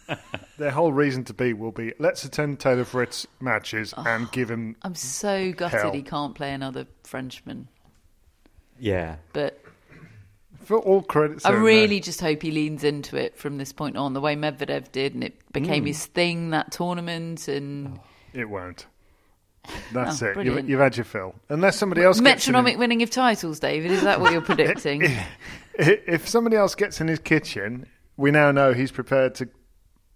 Their 0.58 0.72
whole 0.72 0.94
reason 0.94 1.24
to 1.26 1.34
be 1.34 1.52
will 1.54 1.72
be 1.74 1.94
let's 2.00 2.24
attend 2.24 2.60
Taylor 2.62 2.86
Fritz 2.86 3.28
matches 3.42 3.94
Oh. 3.98 4.04
and 4.08 4.32
give 4.32 4.50
him. 4.50 4.76
I'm 4.82 4.96
so 4.96 5.52
gutted 5.52 5.82
Hell. 5.82 5.92
he 5.92 6.02
can't 6.02 6.34
play 6.34 6.54
another 6.54 6.88
Frenchman. 7.04 7.68
Yeah, 8.80 9.16
But 9.34 9.60
For 10.68 10.78
all 10.80 11.02
credits, 11.02 11.46
I 11.46 11.52
really 11.52 12.02
just 12.02 12.20
hope 12.20 12.42
he 12.42 12.52
leans 12.52 12.84
into 12.84 13.16
it 13.16 13.38
from 13.38 13.58
this 13.58 13.72
point 13.72 13.96
on, 13.96 14.12
the 14.14 14.20
way 14.20 14.36
Medvedev 14.36 14.92
did, 14.92 15.14
and 15.14 15.24
it 15.24 15.34
became 15.54 15.86
Mm. 15.86 15.88
his 15.88 16.06
thing 16.08 16.50
that 16.50 16.72
tournament. 16.74 17.48
And 17.48 18.00
there. 18.34 18.42
it 18.44 18.50
won't. 18.50 18.86
That's 19.94 20.22
Oh, 20.22 20.28
it. 20.28 20.46
You've, 20.46 20.70
you've 20.70 20.80
had 20.82 20.98
your 20.98 21.06
fill. 21.06 21.36
Unless 21.48 21.78
somebody 21.78 22.02
else 22.02 22.18
gets 22.18 22.48
in 22.48 22.52
metronomic 22.54 22.78
winning 22.78 23.02
of 23.02 23.10
titles, 23.10 23.60
David. 23.62 23.92
Is 23.92 24.02
that 24.02 24.20
what 24.20 24.34
you're 24.34 24.42
predicting? 24.54 25.02
his- 25.80 26.00
if 26.06 26.28
somebody 26.28 26.58
else 26.58 26.76
gets 26.76 27.00
in 27.00 27.08
his 27.08 27.20
kitchen, 27.20 27.86
we 28.18 28.32
now 28.32 28.52
know 28.52 28.74
he's 28.74 28.92
prepared 28.92 29.36
to 29.36 29.48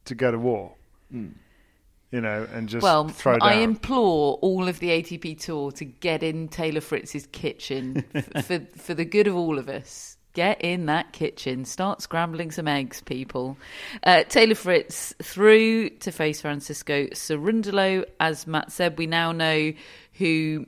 to 0.06 0.16
go 0.16 0.32
to 0.32 0.38
war. 0.40 0.74
You 1.12 2.20
know, 2.20 2.46
and 2.54 2.68
just 2.68 2.84
well, 2.84 3.08
throw 3.08 3.38
down. 3.40 3.48
I 3.48 3.54
implore 3.62 4.34
all 4.42 4.68
of 4.68 4.80
the 4.80 4.90
ATP 4.90 5.40
tour 5.40 5.72
to 5.74 5.86
get 5.86 6.24
in 6.24 6.50
Taylor 6.50 6.82
Fritz's 6.82 7.26
kitchen 7.28 8.04
f- 8.16 8.46
for 8.46 8.60
for 8.76 8.94
the 8.94 9.06
good 9.06 9.28
of 9.28 9.36
all 9.38 9.58
of 9.58 9.70
us. 9.70 10.18
Get 10.34 10.62
in 10.62 10.86
that 10.86 11.12
kitchen. 11.12 11.66
Start 11.66 12.02
scrambling 12.02 12.52
some 12.52 12.68
eggs, 12.68 13.02
people. 13.02 13.58
Uh, 14.04 14.24
Taylor 14.24 14.56
Fritz 14.56 15.14
through 15.22 15.90
to 15.90 16.12
face 16.12 16.40
Francisco 16.42 17.08
Cerundolo. 17.08 18.06
As 18.20 18.48
Matt 18.48 18.72
said, 18.72 18.98
we 18.98 19.08
now 19.08 19.34
know 19.34 19.74
who 20.14 20.66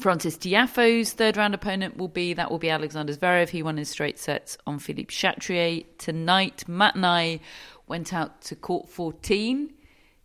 Francis 0.00 0.36
Tiafoe's 0.36 1.12
third 1.12 1.36
round 1.36 1.54
opponent 1.54 1.96
will 1.96 2.08
be. 2.08 2.32
That 2.34 2.50
will 2.50 2.58
be 2.58 2.70
Alexander 2.70 3.12
Zverev. 3.12 3.48
He 3.48 3.62
won 3.62 3.76
his 3.76 3.88
straight 3.88 4.18
sets 4.18 4.58
on 4.66 4.80
Philippe 4.80 5.14
Chatrier 5.14 5.84
tonight. 5.98 6.68
Matt 6.68 6.96
and 6.96 7.06
I 7.06 7.40
went 7.86 8.12
out 8.12 8.42
to 8.42 8.56
court 8.56 8.88
14 8.88 9.72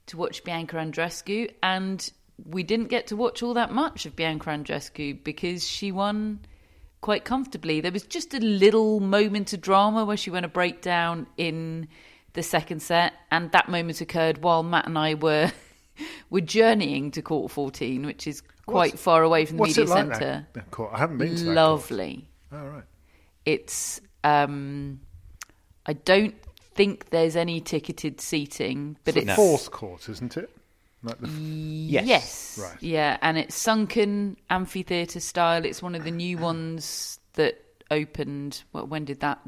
to 0.07 0.17
watch 0.17 0.43
Bianca 0.43 0.77
Andreescu, 0.77 1.51
and 1.61 2.11
we 2.45 2.63
didn't 2.63 2.87
get 2.87 3.07
to 3.07 3.15
watch 3.15 3.41
all 3.41 3.53
that 3.53 3.71
much 3.71 4.05
of 4.05 4.15
Bianca 4.15 4.49
Andreescu 4.49 5.23
because 5.23 5.67
she 5.67 5.91
won 5.91 6.39
quite 7.03 7.25
comfortably. 7.25 7.81
There 7.81 7.91
was 7.91 8.03
just 8.03 8.33
a 8.33 8.39
little 8.39 8.99
moment 8.99 9.53
of 9.53 9.61
drama 9.61 10.05
where 10.05 10.17
she 10.17 10.29
went 10.31 10.45
a 10.45 10.49
breakdown 10.49 11.27
in 11.37 11.87
the 12.31 12.41
second 12.41 12.81
set, 12.81 13.13
and 13.29 13.51
that 13.51 13.69
moment 13.69 14.01
occurred 14.01 14.39
while 14.41 14.63
Matt 14.63 14.87
and 14.87 14.97
I 14.97 15.13
were 15.13 15.51
were 16.31 16.41
journeying 16.41 17.11
to 17.11 17.21
court 17.21 17.51
14, 17.51 18.05
which 18.05 18.25
is 18.25 18.41
quite 18.65 18.93
What's- 18.93 19.03
far 19.03 19.21
away 19.21 19.45
from 19.45 19.57
the 19.57 19.61
What's 19.61 19.77
media 19.77 19.93
like 19.93 20.15
centre. 20.15 20.47
Court? 20.71 20.91
I 20.93 20.97
haven't 20.97 21.17
been 21.19 21.35
to. 21.35 21.51
Lovely. 21.51 22.27
Oh, 22.51 22.65
right. 22.65 22.83
It's 23.45 23.99
um, 24.23 25.01
I 25.85 25.93
don't 25.93 26.35
think 26.73 27.09
there's 27.09 27.35
any 27.35 27.59
ticketed 27.59 28.21
seating, 28.21 28.97
but 29.03 29.17
It's 29.17 29.27
it's 29.27 29.35
fourth 29.35 29.69
court, 29.71 30.07
isn't 30.09 30.37
it? 30.37 30.49
Like 31.03 31.19
the, 31.19 31.27
Yes. 31.27 32.05
Yes. 32.05 32.59
Right. 32.61 32.81
Yeah, 32.81 33.17
and 33.21 33.37
it's 33.37 33.55
sunken 33.55 34.37
amphitheatre 34.49 35.19
style. 35.19 35.65
It's 35.65 35.81
one 35.81 35.95
of 35.95 36.03
the 36.03 36.11
new 36.11 36.37
ones 36.37 37.19
that 37.33 37.61
opened. 37.91 38.63
Well, 38.71 38.87
when 38.87 39.05
did 39.05 39.19
that 39.19 39.39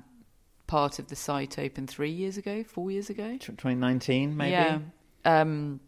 part 0.68 1.00
of 1.00 1.08
the 1.08 1.16
site 1.16 1.58
open? 1.58 1.88
Three 1.88 2.12
years 2.12 2.38
ago? 2.38 2.64
Four 2.64 2.92
years 2.92 3.10
ago? 3.10 3.38
2019 3.40 4.36
maybe. 4.36 4.52
Yeah. 4.52 4.80
Um, 5.24 5.80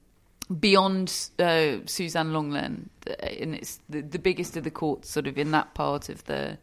beyond 0.60 1.30
uh, 1.40 1.78
Suzanne 1.86 2.32
Lenglen, 2.32 2.88
th- 3.06 3.42
and 3.42 3.54
it's 3.56 3.80
the, 3.90 4.02
the 4.02 4.20
biggest 4.20 4.56
of 4.58 4.64
the 4.64 4.72
courts, 4.72 5.10
sort 5.10 5.28
of 5.28 5.38
in 5.38 5.52
that 5.52 5.74
part 5.74 6.10
of 6.10 6.24
the 6.26 6.58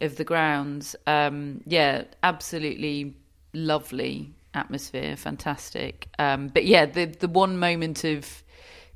of 0.00 0.16
the 0.16 0.24
grounds. 0.24 0.96
Um, 1.06 1.62
yeah, 1.66 2.04
absolutely 2.22 3.16
lovely 3.52 4.34
atmosphere, 4.54 5.16
fantastic. 5.16 6.08
Um, 6.18 6.48
but 6.48 6.64
yeah, 6.64 6.86
the 6.86 7.06
the 7.06 7.28
one 7.28 7.58
moment 7.58 8.04
of 8.04 8.42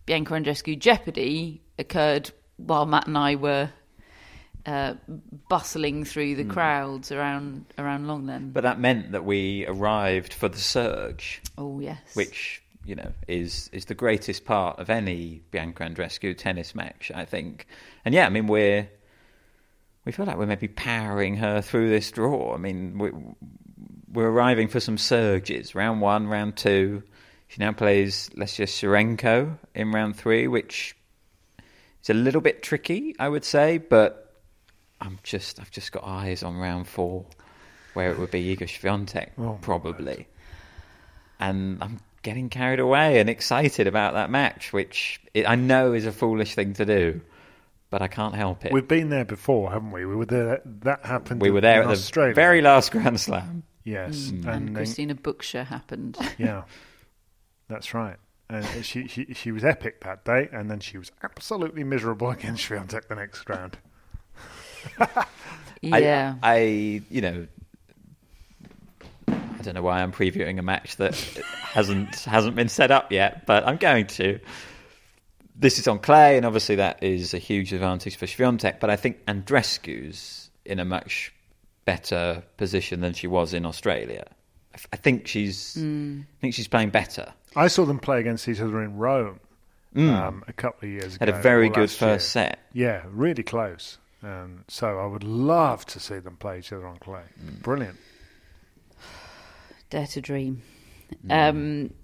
Bianca 0.06 0.34
Andreescu 0.34 0.78
jeopardy 0.78 1.62
occurred 1.78 2.30
while 2.56 2.86
Matt 2.86 3.06
and 3.06 3.18
I 3.18 3.36
were. 3.36 3.70
Uh, 4.66 4.94
bustling 5.48 6.04
through 6.04 6.34
the 6.34 6.44
crowds 6.44 7.10
around 7.10 7.64
around 7.78 8.04
Lenglen. 8.04 8.52
But 8.52 8.64
that 8.64 8.78
meant 8.78 9.12
that 9.12 9.24
we 9.24 9.64
arrived 9.66 10.34
for 10.34 10.46
the 10.46 10.58
surge, 10.58 11.40
oh 11.56 11.80
yes, 11.80 12.14
which 12.14 12.62
you 12.88 12.94
know 12.94 13.12
is 13.28 13.68
is 13.72 13.84
the 13.84 13.94
greatest 13.94 14.44
part 14.44 14.78
of 14.78 14.88
any 14.88 15.42
Bianca 15.50 15.84
Andreescu 15.84 16.36
tennis 16.36 16.74
match, 16.74 17.12
I 17.14 17.24
think. 17.24 17.66
And 18.04 18.14
yeah, 18.14 18.26
I 18.26 18.30
mean 18.30 18.46
we're 18.46 18.88
we 20.04 20.12
feel 20.12 20.24
like 20.24 20.38
we're 20.38 20.46
maybe 20.46 20.68
powering 20.68 21.36
her 21.36 21.60
through 21.60 21.90
this 21.90 22.10
draw. 22.10 22.54
I 22.54 22.56
mean 22.56 22.98
we, 22.98 23.10
we're 24.12 24.28
arriving 24.28 24.68
for 24.68 24.80
some 24.80 24.98
surges. 24.98 25.74
Round 25.74 26.00
one, 26.00 26.26
round 26.26 26.56
two. 26.56 27.02
She 27.48 27.60
now 27.60 27.72
plays 27.72 28.28
Lesia 28.36 28.66
Tsurenko 28.66 29.58
in 29.74 29.92
round 29.92 30.16
three, 30.16 30.48
which 30.48 30.94
is 32.02 32.10
a 32.10 32.14
little 32.14 32.40
bit 32.40 32.62
tricky, 32.62 33.14
I 33.18 33.28
would 33.28 33.44
say, 33.44 33.78
but 33.78 34.34
I'm 35.00 35.18
just 35.22 35.60
I've 35.60 35.70
just 35.70 35.92
got 35.92 36.04
eyes 36.04 36.42
on 36.42 36.56
round 36.56 36.88
four, 36.88 37.24
where 37.94 38.10
it 38.10 38.18
would 38.18 38.30
be 38.30 38.54
Iga 38.54 38.64
Swiatek 38.64 39.30
Oh, 39.38 39.58
probably, 39.62 40.26
and 41.40 41.82
I'm 41.82 42.00
getting 42.22 42.48
carried 42.50 42.80
away 42.80 43.20
and 43.20 43.30
excited 43.30 43.86
about 43.86 44.14
that 44.14 44.28
match, 44.30 44.72
which 44.72 45.20
I 45.46 45.54
know 45.54 45.92
is 45.92 46.04
a 46.04 46.12
foolish 46.12 46.54
thing 46.54 46.74
to 46.74 46.84
do, 46.84 47.20
but 47.90 48.02
I 48.02 48.08
can't 48.08 48.34
help 48.34 48.66
it. 48.66 48.72
We've 48.72 48.88
been 48.88 49.08
there 49.08 49.24
before, 49.24 49.70
haven't 49.70 49.92
we? 49.92 50.04
We 50.04 50.16
were 50.16 50.26
there. 50.26 50.60
That 50.82 51.06
happened. 51.06 51.40
we 51.40 51.50
were 51.50 51.60
there 51.62 51.82
at 51.82 51.88
Australia. 51.88 52.34
the 52.34 52.40
very 52.40 52.60
last 52.60 52.92
Grand 52.92 53.20
Slam. 53.20 53.62
Yes, 53.88 54.30
mm. 54.30 54.46
and 54.46 54.68
then- 54.68 54.74
Christina 54.74 55.14
Booksher 55.14 55.64
happened. 55.64 56.18
yeah, 56.38 56.64
that's 57.68 57.94
right. 57.94 58.16
And 58.50 58.66
she, 58.84 59.08
she 59.08 59.32
she 59.34 59.50
was 59.52 59.64
epic 59.64 60.02
that 60.04 60.24
day, 60.24 60.48
and 60.52 60.70
then 60.70 60.80
she 60.80 60.98
was 60.98 61.10
absolutely 61.22 61.84
miserable 61.84 62.30
against 62.30 62.64
Swiatek 62.68 63.08
the 63.08 63.14
next 63.14 63.48
round. 63.48 63.78
I- 65.00 65.26
yeah. 65.82 66.34
I, 66.42 67.02
you 67.10 67.20
know, 67.20 67.46
I 69.28 69.62
don't 69.62 69.74
know 69.74 69.82
why 69.82 70.02
I'm 70.02 70.12
previewing 70.12 70.58
a 70.58 70.62
match 70.62 70.96
that 70.96 71.14
hasn't 71.14 72.14
hasn't 72.20 72.56
been 72.56 72.68
set 72.68 72.90
up 72.90 73.10
yet, 73.10 73.46
but 73.46 73.66
I'm 73.66 73.76
going 73.78 74.06
to. 74.18 74.38
This 75.56 75.78
is 75.78 75.88
on 75.88 75.98
clay, 75.98 76.36
and 76.36 76.46
obviously 76.46 76.76
that 76.76 77.02
is 77.02 77.34
a 77.34 77.38
huge 77.38 77.72
advantage 77.72 78.16
for 78.16 78.26
Swiatek. 78.26 78.80
But 78.80 78.90
I 78.90 78.96
think 78.96 79.18
Andreescu's 79.26 80.50
in 80.64 80.78
a 80.78 80.84
much 80.84 81.32
better 81.92 82.42
position 82.58 83.00
than 83.00 83.14
she 83.14 83.26
was 83.26 83.54
in 83.54 83.64
Australia. 83.64 84.24
I 84.72 84.74
f- 84.74 84.86
I 84.92 84.96
think 84.96 85.26
she's, 85.26 85.74
I 85.78 86.26
think 86.42 86.52
she's 86.52 86.68
playing 86.68 86.90
better. 86.90 87.32
I 87.56 87.68
saw 87.68 87.86
them 87.86 87.98
play 87.98 88.20
against 88.20 88.46
each 88.46 88.60
other 88.60 88.82
in 88.82 88.98
Rome 88.98 89.40
um, 89.96 90.44
a 90.46 90.52
couple 90.52 90.86
of 90.86 90.92
years 90.92 91.16
ago. 91.16 91.24
Mm. 91.24 91.28
Had 91.28 91.28
a 91.30 91.42
very 91.42 91.68
good 91.70 91.88
last 91.88 92.00
year. 92.00 92.10
first 92.10 92.28
set. 92.28 92.58
Yeah, 92.74 93.04
really 93.10 93.42
close. 93.42 93.96
Um, 94.22 94.64
so 94.68 94.98
I 94.98 95.06
would 95.06 95.24
love 95.24 95.86
to 95.86 95.98
see 95.98 96.18
them 96.18 96.36
play 96.36 96.58
each 96.58 96.72
other 96.74 96.86
on 96.86 96.98
clay. 96.98 97.22
Mm. 97.42 97.62
Brilliant. 97.62 97.96
Dare 99.90 100.06
to 100.08 100.20
dream. 100.20 100.60
Um, 101.30 101.94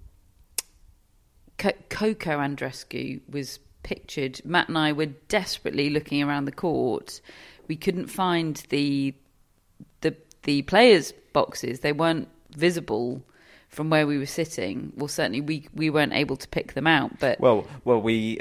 Co- 1.59 1.79
Coco 1.89 2.39
Andreescu 2.39 3.21
was 3.29 3.59
pictured. 3.83 4.41
Matt 4.43 4.67
and 4.67 4.77
I 4.79 4.93
were 4.93 5.11
desperately 5.29 5.91
looking 5.91 6.23
around 6.23 6.45
the 6.45 6.51
court. 6.51 7.21
We 7.67 7.75
couldn't 7.75 8.07
find 8.07 8.55
the 8.69 9.13
the 10.01 10.15
the 10.43 10.61
players' 10.63 11.13
boxes. 11.33 11.81
They 11.81 11.93
weren't 11.93 12.27
visible 12.55 13.23
from 13.69 13.89
where 13.89 14.07
we 14.07 14.17
were 14.17 14.25
sitting. 14.25 14.93
Well, 14.95 15.07
certainly 15.07 15.41
we 15.41 15.67
we 15.73 15.89
weren't 15.89 16.13
able 16.13 16.37
to 16.37 16.47
pick 16.47 16.73
them 16.73 16.87
out. 16.87 17.19
But 17.19 17.39
Well, 17.39 17.67
well, 17.83 18.01
we 18.01 18.39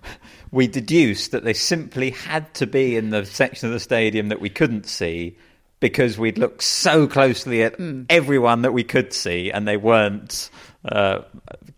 we 0.50 0.66
deduced 0.66 1.30
that 1.30 1.44
they 1.44 1.54
simply 1.54 2.10
had 2.10 2.52
to 2.54 2.66
be 2.66 2.96
in 2.96 3.10
the 3.10 3.24
section 3.24 3.68
of 3.68 3.72
the 3.72 3.80
stadium 3.80 4.28
that 4.28 4.40
we 4.40 4.50
couldn't 4.50 4.86
see 4.86 5.36
because 5.80 6.16
we'd 6.16 6.38
looked 6.38 6.62
so 6.62 7.08
closely 7.08 7.64
at 7.64 7.74
everyone 8.08 8.62
that 8.62 8.72
we 8.72 8.84
could 8.84 9.12
see, 9.12 9.50
and 9.50 9.66
they 9.66 9.76
weren't 9.76 10.48
uh, 10.84 11.22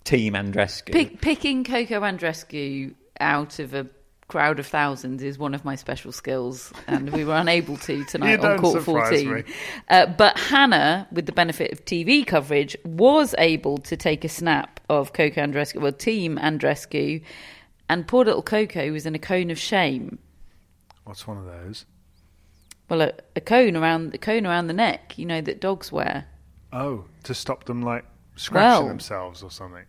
Team 0.05 0.35
Andreescu. 0.35 0.93
Pick, 0.93 1.23
picking 1.23 1.65
Coco 1.65 2.01
Andreescu 2.01 2.95
out 3.19 3.59
of 3.59 3.73
a 3.73 3.87
crowd 4.35 4.59
of 4.59 4.67
thousands 4.67 5.23
is 5.23 5.39
one 5.39 5.55
of 5.55 5.65
my 5.65 5.77
special 5.77 6.11
skills, 6.11 6.73
and 6.89 7.11
we 7.13 7.25
were 7.25 7.37
unable 7.37 7.77
to 7.77 8.05
tonight 8.09 8.41
on 8.41 8.59
Court 8.59 8.83
14. 8.83 9.45
Uh, 9.89 10.07
but 10.07 10.37
Hannah, 10.37 11.07
with 11.13 11.27
the 11.27 11.33
benefit 11.33 11.71
of 11.71 11.85
TV 11.85 12.27
coverage, 12.27 12.77
was 12.85 13.37
able 13.39 13.79
to 13.79 13.97
take 13.97 14.25
a 14.25 14.29
snap 14.29 14.81
of 14.89 15.13
Coco 15.13 15.41
Andreescu, 15.41 15.81
well, 15.81 15.93
Team 15.93 16.37
Andreescu, 16.37 17.23
and 17.89 18.09
poor 18.09 18.25
little 18.25 18.43
Coco 18.43 18.91
was 18.91 19.07
in 19.07 19.15
a 19.15 19.21
cone 19.21 19.53
of 19.53 19.59
shame. 19.59 20.19
What's 21.05 21.29
one 21.29 21.39
of 21.39 21.45
those? 21.45 21.87
Well, 22.89 23.03
a, 23.03 23.13
a 23.37 23.41
cone 23.41 23.77
around 23.77 24.15
a 24.17 24.19
cone 24.19 24.49
around 24.49 24.67
the 24.67 24.75
neck, 24.75 25.17
you 25.17 25.27
know, 25.27 25.43
that 25.43 25.61
dogs 25.61 25.93
wear. 25.93 26.27
Oh, 26.73 27.05
to 27.23 27.35
stop 27.35 27.67
them 27.67 27.83
like 27.83 28.05
scratching 28.35 28.67
Well- 28.67 28.89
themselves 28.89 29.45
or 29.45 29.53
something. 29.53 29.85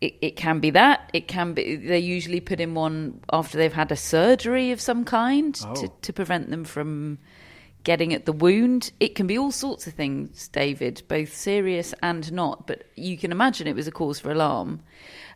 It, 0.00 0.14
it 0.20 0.36
can 0.36 0.60
be 0.60 0.70
that. 0.70 1.10
It 1.12 1.26
can 1.28 1.54
be. 1.54 1.76
They 1.76 1.98
usually 1.98 2.40
put 2.40 2.60
in 2.60 2.74
one 2.74 3.20
after 3.32 3.58
they've 3.58 3.72
had 3.72 3.90
a 3.90 3.96
surgery 3.96 4.70
of 4.70 4.80
some 4.80 5.04
kind 5.04 5.54
to, 5.56 5.68
Oh. 5.68 5.92
to 6.02 6.12
prevent 6.12 6.50
them 6.50 6.64
from 6.64 7.18
getting 7.84 8.12
at 8.14 8.24
the 8.26 8.32
wound. 8.32 8.92
It 9.00 9.14
can 9.14 9.26
be 9.26 9.36
all 9.38 9.50
sorts 9.50 9.86
of 9.86 9.94
things, 9.94 10.48
David, 10.48 11.02
both 11.08 11.34
serious 11.34 11.94
and 12.02 12.30
not. 12.32 12.66
But 12.66 12.84
you 12.96 13.16
can 13.18 13.32
imagine 13.32 13.66
it 13.66 13.74
was 13.74 13.88
a 13.88 13.92
cause 13.92 14.20
for 14.20 14.30
alarm. 14.30 14.82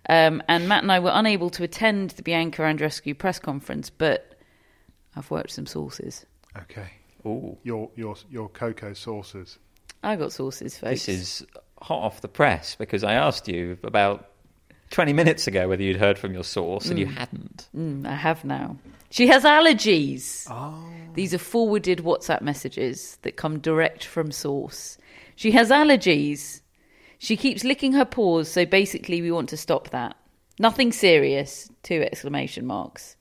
Um, 0.08 0.42
and 0.48 0.68
Matt 0.68 0.82
and 0.82 0.92
I 0.92 0.98
were 1.00 1.12
unable 1.14 1.50
to 1.50 1.62
attend 1.64 2.10
the 2.10 2.22
Bianca 2.22 2.62
Andreescu 2.62 3.16
press 3.18 3.38
conference, 3.38 3.88
but 3.90 4.36
I've 5.16 5.30
worked 5.30 5.50
some 5.50 5.66
sources. 5.66 6.26
Okay. 6.56 6.90
Ooh, 7.24 7.56
Your 7.62 7.88
your 7.94 8.16
your 8.30 8.48
cocoa 8.48 8.94
sources 8.94 9.58
I 10.02 10.16
got 10.16 10.32
sources, 10.32 10.76
folks. 10.76 11.06
this 11.06 11.08
is 11.08 11.46
hot 11.80 12.00
off 12.02 12.20
the 12.20 12.26
press 12.28 12.74
because 12.74 13.04
I 13.04 13.14
asked 13.14 13.46
you 13.46 13.78
about 13.84 14.28
20 14.92 15.12
minutes 15.12 15.46
ago 15.46 15.68
whether 15.68 15.82
you'd 15.82 15.96
heard 15.96 16.18
from 16.18 16.32
your 16.32 16.44
source, 16.44 16.88
and 16.88 16.98
you 16.98 17.06
hadn't. 17.06 17.68
Mm, 17.76 18.06
I 18.06 18.14
have 18.14 18.44
now. 18.44 18.76
She 19.10 19.26
has 19.26 19.42
allergies. 19.44 20.46
These 21.14 21.34
are 21.34 21.38
forwarded 21.38 21.98
WhatsApp 21.98 22.40
messages 22.42 23.18
that 23.22 23.36
come 23.36 23.58
direct 23.58 24.04
from 24.04 24.30
source. 24.30 24.96
She 25.34 25.50
has 25.50 25.70
allergies. 25.70 26.60
She 27.18 27.36
keeps 27.36 27.64
licking 27.64 27.92
her 27.92 28.04
paws, 28.04 28.50
so 28.50 28.64
basically 28.64 29.20
we 29.20 29.30
want 29.30 29.48
to 29.50 29.56
stop 29.56 29.90
that. 29.90 30.16
Nothing 30.58 30.92
serious. 30.92 31.70
Two 31.82 32.02
exclamation 32.02 32.66
marks. 32.66 33.16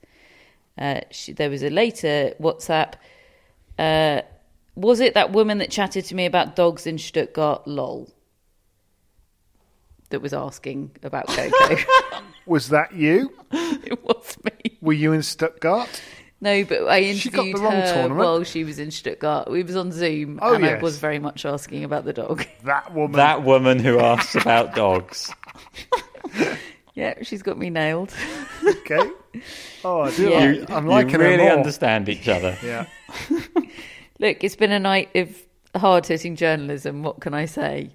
Uh, 0.78 1.00
she, 1.10 1.32
there 1.32 1.50
was 1.50 1.62
a 1.62 1.70
later 1.70 2.34
WhatsApp. 2.40 2.94
Uh, 3.78 4.22
was 4.74 5.00
it 5.00 5.14
that 5.14 5.32
woman 5.32 5.58
that 5.58 5.70
chatted 5.70 6.04
to 6.06 6.14
me 6.14 6.26
about 6.26 6.56
dogs 6.56 6.86
in 6.86 6.98
Stuttgart? 6.98 7.66
Lol. 7.66 8.08
That 10.12 10.22
was 10.22 10.32
asking 10.32 10.92
about 11.02 11.26
Coco. 11.26 11.76
Was 12.46 12.68
that 12.68 12.92
you? 12.94 13.32
it 13.52 14.02
was 14.04 14.36
me. 14.44 14.76
Were 14.80 14.92
you 14.92 15.12
in 15.12 15.22
Stuttgart? 15.22 16.02
No, 16.40 16.64
but 16.64 16.88
I 16.88 17.00
She 17.14 17.28
interviewed 17.28 17.54
got 17.54 17.58
the 17.60 17.64
wrong 17.64 17.72
her 17.72 17.92
tournament. 17.94 18.16
while 18.18 18.42
she 18.44 18.64
was 18.64 18.78
in 18.80 18.90
Stuttgart. 18.90 19.48
We 19.50 19.62
was 19.62 19.76
on 19.76 19.92
Zoom, 19.92 20.40
Oh, 20.42 20.54
and 20.54 20.64
I 20.64 20.80
was 20.82 20.98
very 20.98 21.20
much 21.20 21.44
asking 21.46 21.84
about 21.84 22.04
the 22.04 22.12
dog. 22.12 22.44
That 22.64 22.92
woman. 22.94 23.16
That 23.16 23.42
woman 23.44 23.78
who 23.78 24.00
asks 24.00 24.34
about 24.34 24.74
dogs. 24.74 25.32
yeah, 26.94 27.14
she's 27.22 27.42
got 27.42 27.58
me 27.58 27.70
nailed. 27.70 28.12
Okay. 28.66 29.10
Oh, 29.84 30.00
I 30.02 30.10
do. 30.10 30.28
Yeah. 30.30 30.38
Like, 30.52 30.70
I'm 30.70 30.86
liking 30.88 31.12
you 31.12 31.18
really 31.20 31.44
more. 31.44 31.52
understand 31.52 32.08
each 32.08 32.28
other. 32.28 32.56
Yeah. 32.62 32.86
Look, 34.18 34.42
it's 34.44 34.56
been 34.56 34.72
a 34.72 34.78
night 34.80 35.10
of 35.14 35.36
hard 35.76 36.06
hitting 36.06 36.34
journalism. 36.36 37.02
What 37.02 37.20
can 37.20 37.34
I 37.34 37.44
say? 37.46 37.90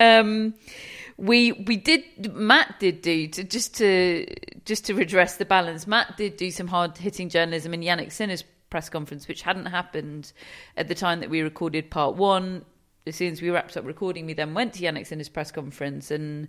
Um, 0.00 0.54
we 1.16 1.52
we 1.52 1.76
did 1.76 2.34
Matt 2.34 2.78
did 2.78 3.00
do 3.02 3.26
to 3.28 3.44
just 3.44 3.76
to 3.76 4.26
just 4.64 4.84
to 4.86 4.94
redress 4.94 5.36
the 5.36 5.44
balance. 5.44 5.86
Matt 5.86 6.16
did 6.16 6.36
do 6.36 6.50
some 6.50 6.66
hard 6.66 6.96
hitting 6.98 7.28
journalism 7.28 7.72
in 7.72 7.80
Jannik 7.80 8.12
Sinner's 8.12 8.44
press 8.70 8.88
conference, 8.88 9.28
which 9.28 9.42
hadn't 9.42 9.66
happened 9.66 10.32
at 10.76 10.88
the 10.88 10.94
time 10.94 11.20
that 11.20 11.30
we 11.30 11.40
recorded 11.40 11.90
part 11.90 12.16
one. 12.16 12.64
As 13.06 13.16
soon 13.16 13.32
as 13.32 13.40
we 13.40 13.50
wrapped 13.50 13.76
up 13.76 13.86
recording, 13.86 14.26
we 14.26 14.34
then 14.34 14.52
went 14.52 14.74
to 14.74 14.82
Jannik 14.82 15.06
Sinner's 15.06 15.28
press 15.28 15.52
conference 15.52 16.10
and 16.10 16.48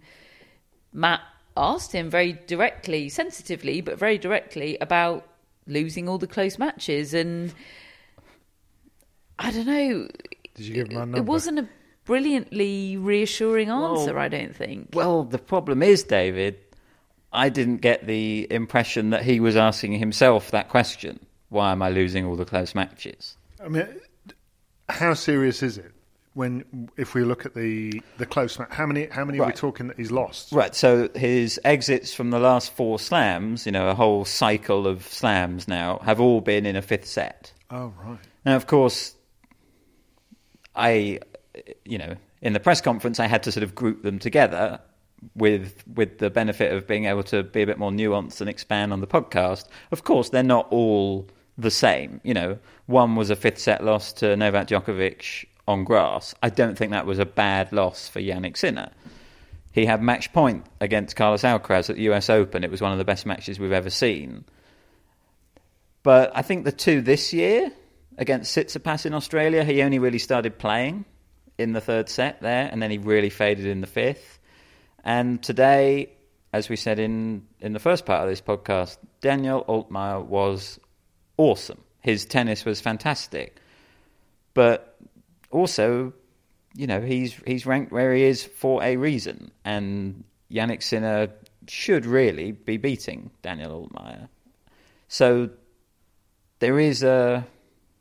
Matt 0.92 1.22
asked 1.56 1.92
him 1.92 2.10
very 2.10 2.34
directly, 2.48 3.10
sensitively, 3.10 3.82
but 3.82 3.98
very 3.98 4.18
directly 4.18 4.78
about 4.82 5.28
losing 5.68 6.10
all 6.10 6.18
the 6.18 6.28
close 6.28 6.58
matches. 6.58 7.14
And 7.14 7.54
I 9.38 9.52
don't 9.52 9.68
know. 9.68 10.08
Did 10.56 10.66
you 10.66 10.74
give 10.74 10.88
him 10.88 10.96
my 10.96 11.00
number? 11.02 11.18
It 11.20 11.26
wasn't 11.26 11.60
a 11.60 11.70
brilliantly 12.08 12.98
reassuring 12.98 13.70
answer, 13.70 14.14
Well, 14.16 14.24
I 14.24 14.28
don't 14.28 14.56
think. 14.56 14.90
Well, 14.94 15.24
the 15.24 15.38
problem 15.38 15.84
is, 15.84 16.04
David, 16.04 16.58
I 17.32 17.50
didn't 17.50 17.78
get 17.78 18.08
the 18.08 18.48
impression 18.50 19.12
that 19.12 19.24
he 19.24 19.40
was 19.40 19.56
asking 19.56 19.94
himself 19.94 20.50
that 20.52 20.70
question. 20.70 21.20
Why 21.50 21.72
am 21.72 21.82
I 21.82 21.90
losing 21.90 22.26
all 22.26 22.36
the 22.36 22.46
close 22.46 22.74
matches? 22.74 23.38
I 23.64 23.68
mean, 23.68 23.88
how 24.90 25.14
serious 25.14 25.62
is 25.62 25.78
it 25.78 25.92
when 26.34 26.90
if 26.98 27.14
we 27.14 27.24
look 27.24 27.46
at 27.46 27.54
the 27.54 28.02
the 28.18 28.26
close 28.26 28.58
match? 28.60 28.70
How 28.72 28.86
many 28.86 29.08
how 29.08 29.26
many 29.26 29.40
are 29.40 29.44
we 29.44 29.48
Right. 29.48 29.56
talking 29.56 29.88
that 29.88 29.98
he's 29.98 30.12
lost? 30.12 30.52
Right, 30.52 30.74
so 30.76 31.10
his 31.16 31.60
exits 31.64 32.14
from 32.14 32.30
the 32.32 32.40
last 32.40 32.72
four 32.74 33.00
slams, 33.00 33.66
you 33.66 33.72
know, 33.72 33.90
a 33.90 33.96
whole 33.96 34.24
cycle 34.26 34.88
of 34.88 35.06
slams 35.08 35.68
now, 35.68 36.00
have 36.04 36.20
all 36.20 36.42
been 36.42 36.66
in 36.66 36.76
a 36.76 36.82
fifth 36.82 37.06
set. 37.08 37.52
Oh 37.70 37.94
right. 38.02 38.20
Now, 38.46 38.56
of 38.56 38.66
course, 38.68 39.14
I, 40.76 41.20
you 41.86 41.98
know, 41.98 42.16
in 42.42 42.54
the 42.54 42.60
press 42.60 42.82
conference, 42.82 43.20
I 43.20 43.28
had 43.28 43.44
to 43.44 43.52
sort 43.52 43.64
of 43.64 43.76
group 43.76 44.04
them 44.04 44.20
together 44.20 44.80
with 45.36 45.84
with 45.88 46.20
the 46.20 46.30
benefit 46.30 46.72
of 46.72 46.88
being 46.88 47.06
able 47.06 47.24
to 47.24 47.44
be 47.44 47.62
a 47.62 47.66
bit 47.66 47.78
more 47.80 47.92
nuanced 47.92 48.42
and 48.42 48.50
expand 48.50 48.94
on 48.94 49.02
the 49.02 49.08
podcast. 49.08 49.66
Of 49.92 50.04
course, 50.04 50.30
they're 50.30 50.44
not 50.44 50.68
all 50.72 51.28
the 51.58 51.72
same. 51.72 52.22
You 52.24 52.34
know, 52.34 52.60
one 52.86 53.16
was 53.16 53.30
a 53.30 53.36
fifth 53.36 53.60
set 53.60 53.84
loss 53.84 54.14
to 54.14 54.36
Novak 54.36 54.68
Djokovic 54.68 55.46
on 55.68 55.84
grass. 55.84 56.34
I 56.42 56.50
don't 56.50 56.78
think 56.78 56.92
that 56.92 57.06
was 57.06 57.20
a 57.20 57.26
bad 57.26 57.74
loss 57.74 58.08
for 58.08 58.22
Jannik 58.22 58.58
Sinner. 58.58 58.92
He 59.72 59.86
had 59.86 60.02
match 60.02 60.34
point 60.34 60.66
against 60.82 61.16
Carlos 61.16 61.44
Alcaraz 61.44 61.90
at 61.90 61.98
the 61.98 62.04
US 62.04 62.30
Open. 62.30 62.64
It 62.64 62.72
was 62.72 62.82
one 62.82 62.92
of 62.92 62.98
the 62.98 63.06
best 63.06 63.26
matches 63.26 63.60
we've 63.60 63.72
ever 63.72 63.90
seen. 63.90 64.46
But 66.04 66.32
I 66.36 66.42
think 66.42 66.64
the 66.64 66.72
two 66.72 67.02
this 67.02 67.34
year 67.34 67.72
against 68.18 68.56
Tsitsipas 68.56 69.06
in 69.06 69.14
Australia, 69.14 69.64
he 69.64 69.82
only 69.82 70.00
really 70.00 70.20
started 70.20 70.58
playing 70.58 71.06
in 71.58 71.74
the 71.74 71.82
third 71.82 72.10
set 72.10 72.42
there, 72.42 72.70
and 72.72 72.82
then 72.82 72.92
he 72.92 72.98
really 72.98 73.30
faded 73.30 73.66
in 73.66 73.82
the 73.82 73.88
fifth. 73.88 74.40
And 75.04 75.42
today, 75.42 76.12
as 76.54 76.70
we 76.70 76.76
said 76.76 77.00
in, 77.00 77.48
in 77.60 77.74
the 77.74 77.80
first 77.80 78.06
part 78.06 78.24
of 78.24 78.30
this 78.30 78.42
podcast, 78.42 78.98
Daniel 79.22 79.64
Altmaier 79.68 80.24
was 80.24 80.80
awesome. 81.38 81.82
His 82.02 82.26
tennis 82.26 82.66
was 82.66 82.82
fantastic. 82.82 83.60
But 84.54 84.98
also, 85.52 86.14
you 86.74 86.88
know, 86.88 87.02
he's 87.02 87.34
he's 87.46 87.66
ranked 87.66 87.92
where 87.92 88.14
he 88.14 88.24
is 88.24 88.44
for 88.44 88.84
a 88.84 88.98
reason. 88.98 89.52
And 89.64 90.24
Jannik 90.52 90.84
Sinner 90.84 91.30
should 91.68 92.06
really 92.06 92.52
be 92.52 92.78
beating 92.78 93.32
Daniel 93.42 93.88
Altmaier. 93.88 94.30
So 95.08 95.50
there 96.60 96.80
is 96.80 97.04
a 97.04 97.46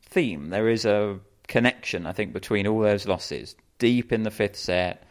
theme, 0.02 0.50
there 0.50 0.68
is 0.68 0.84
a 0.84 1.20
connection, 1.48 2.06
I 2.06 2.12
think, 2.12 2.32
between 2.32 2.66
all 2.66 2.80
those 2.80 3.06
losses 3.06 3.54
deep 3.78 4.12
in 4.12 4.22
the 4.22 4.30
fifth 4.30 4.56
set, 4.56 5.02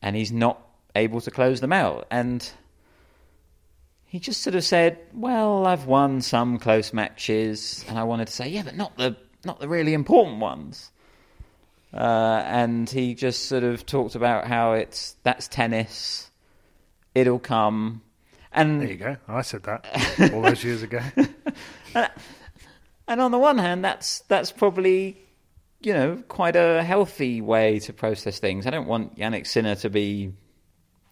and 0.00 0.14
he's 0.16 0.32
not 0.32 0.60
able 0.94 1.20
to 1.20 1.30
close 1.30 1.60
them 1.60 1.72
out. 1.72 2.06
And 2.10 2.48
he 4.04 4.18
just 4.18 4.42
sort 4.42 4.54
of 4.54 4.64
said, 4.64 4.98
"Well, 5.14 5.66
I've 5.66 5.86
won 5.86 6.20
some 6.20 6.58
close 6.58 6.92
matches," 6.92 7.84
and 7.88 7.98
I 7.98 8.04
wanted 8.04 8.26
to 8.26 8.32
say, 8.32 8.48
"Yeah, 8.48 8.62
but 8.62 8.76
not 8.76 8.96
the 8.96 9.16
not 9.44 9.60
the 9.60 9.68
really 9.68 9.94
important 9.94 10.38
ones." 10.38 10.90
Uh, 11.94 12.42
and 12.46 12.88
he 12.88 13.14
just 13.14 13.46
sort 13.46 13.64
of 13.64 13.84
talked 13.84 14.14
about 14.14 14.46
how 14.46 14.72
it's 14.72 15.16
that's 15.22 15.48
tennis, 15.48 16.30
it'll 17.14 17.38
come. 17.38 18.02
And 18.52 18.80
there 18.80 18.88
you 18.88 18.96
go. 18.96 19.16
I 19.28 19.42
said 19.42 19.62
that 19.64 20.30
all 20.32 20.42
those 20.42 20.62
years 20.62 20.82
ago. 20.82 21.00
and 21.94 23.20
on 23.20 23.30
the 23.30 23.38
one 23.38 23.58
hand, 23.58 23.84
that's 23.84 24.20
that's 24.28 24.52
probably 24.52 25.18
you 25.82 25.92
know 25.92 26.22
quite 26.28 26.56
a 26.56 26.82
healthy 26.82 27.40
way 27.40 27.78
to 27.80 27.92
process 27.92 28.38
things. 28.38 28.66
I 28.66 28.70
don't 28.70 28.86
want 28.86 29.16
Jannik 29.16 29.46
Sinner 29.46 29.74
to 29.76 29.90
be, 29.90 30.32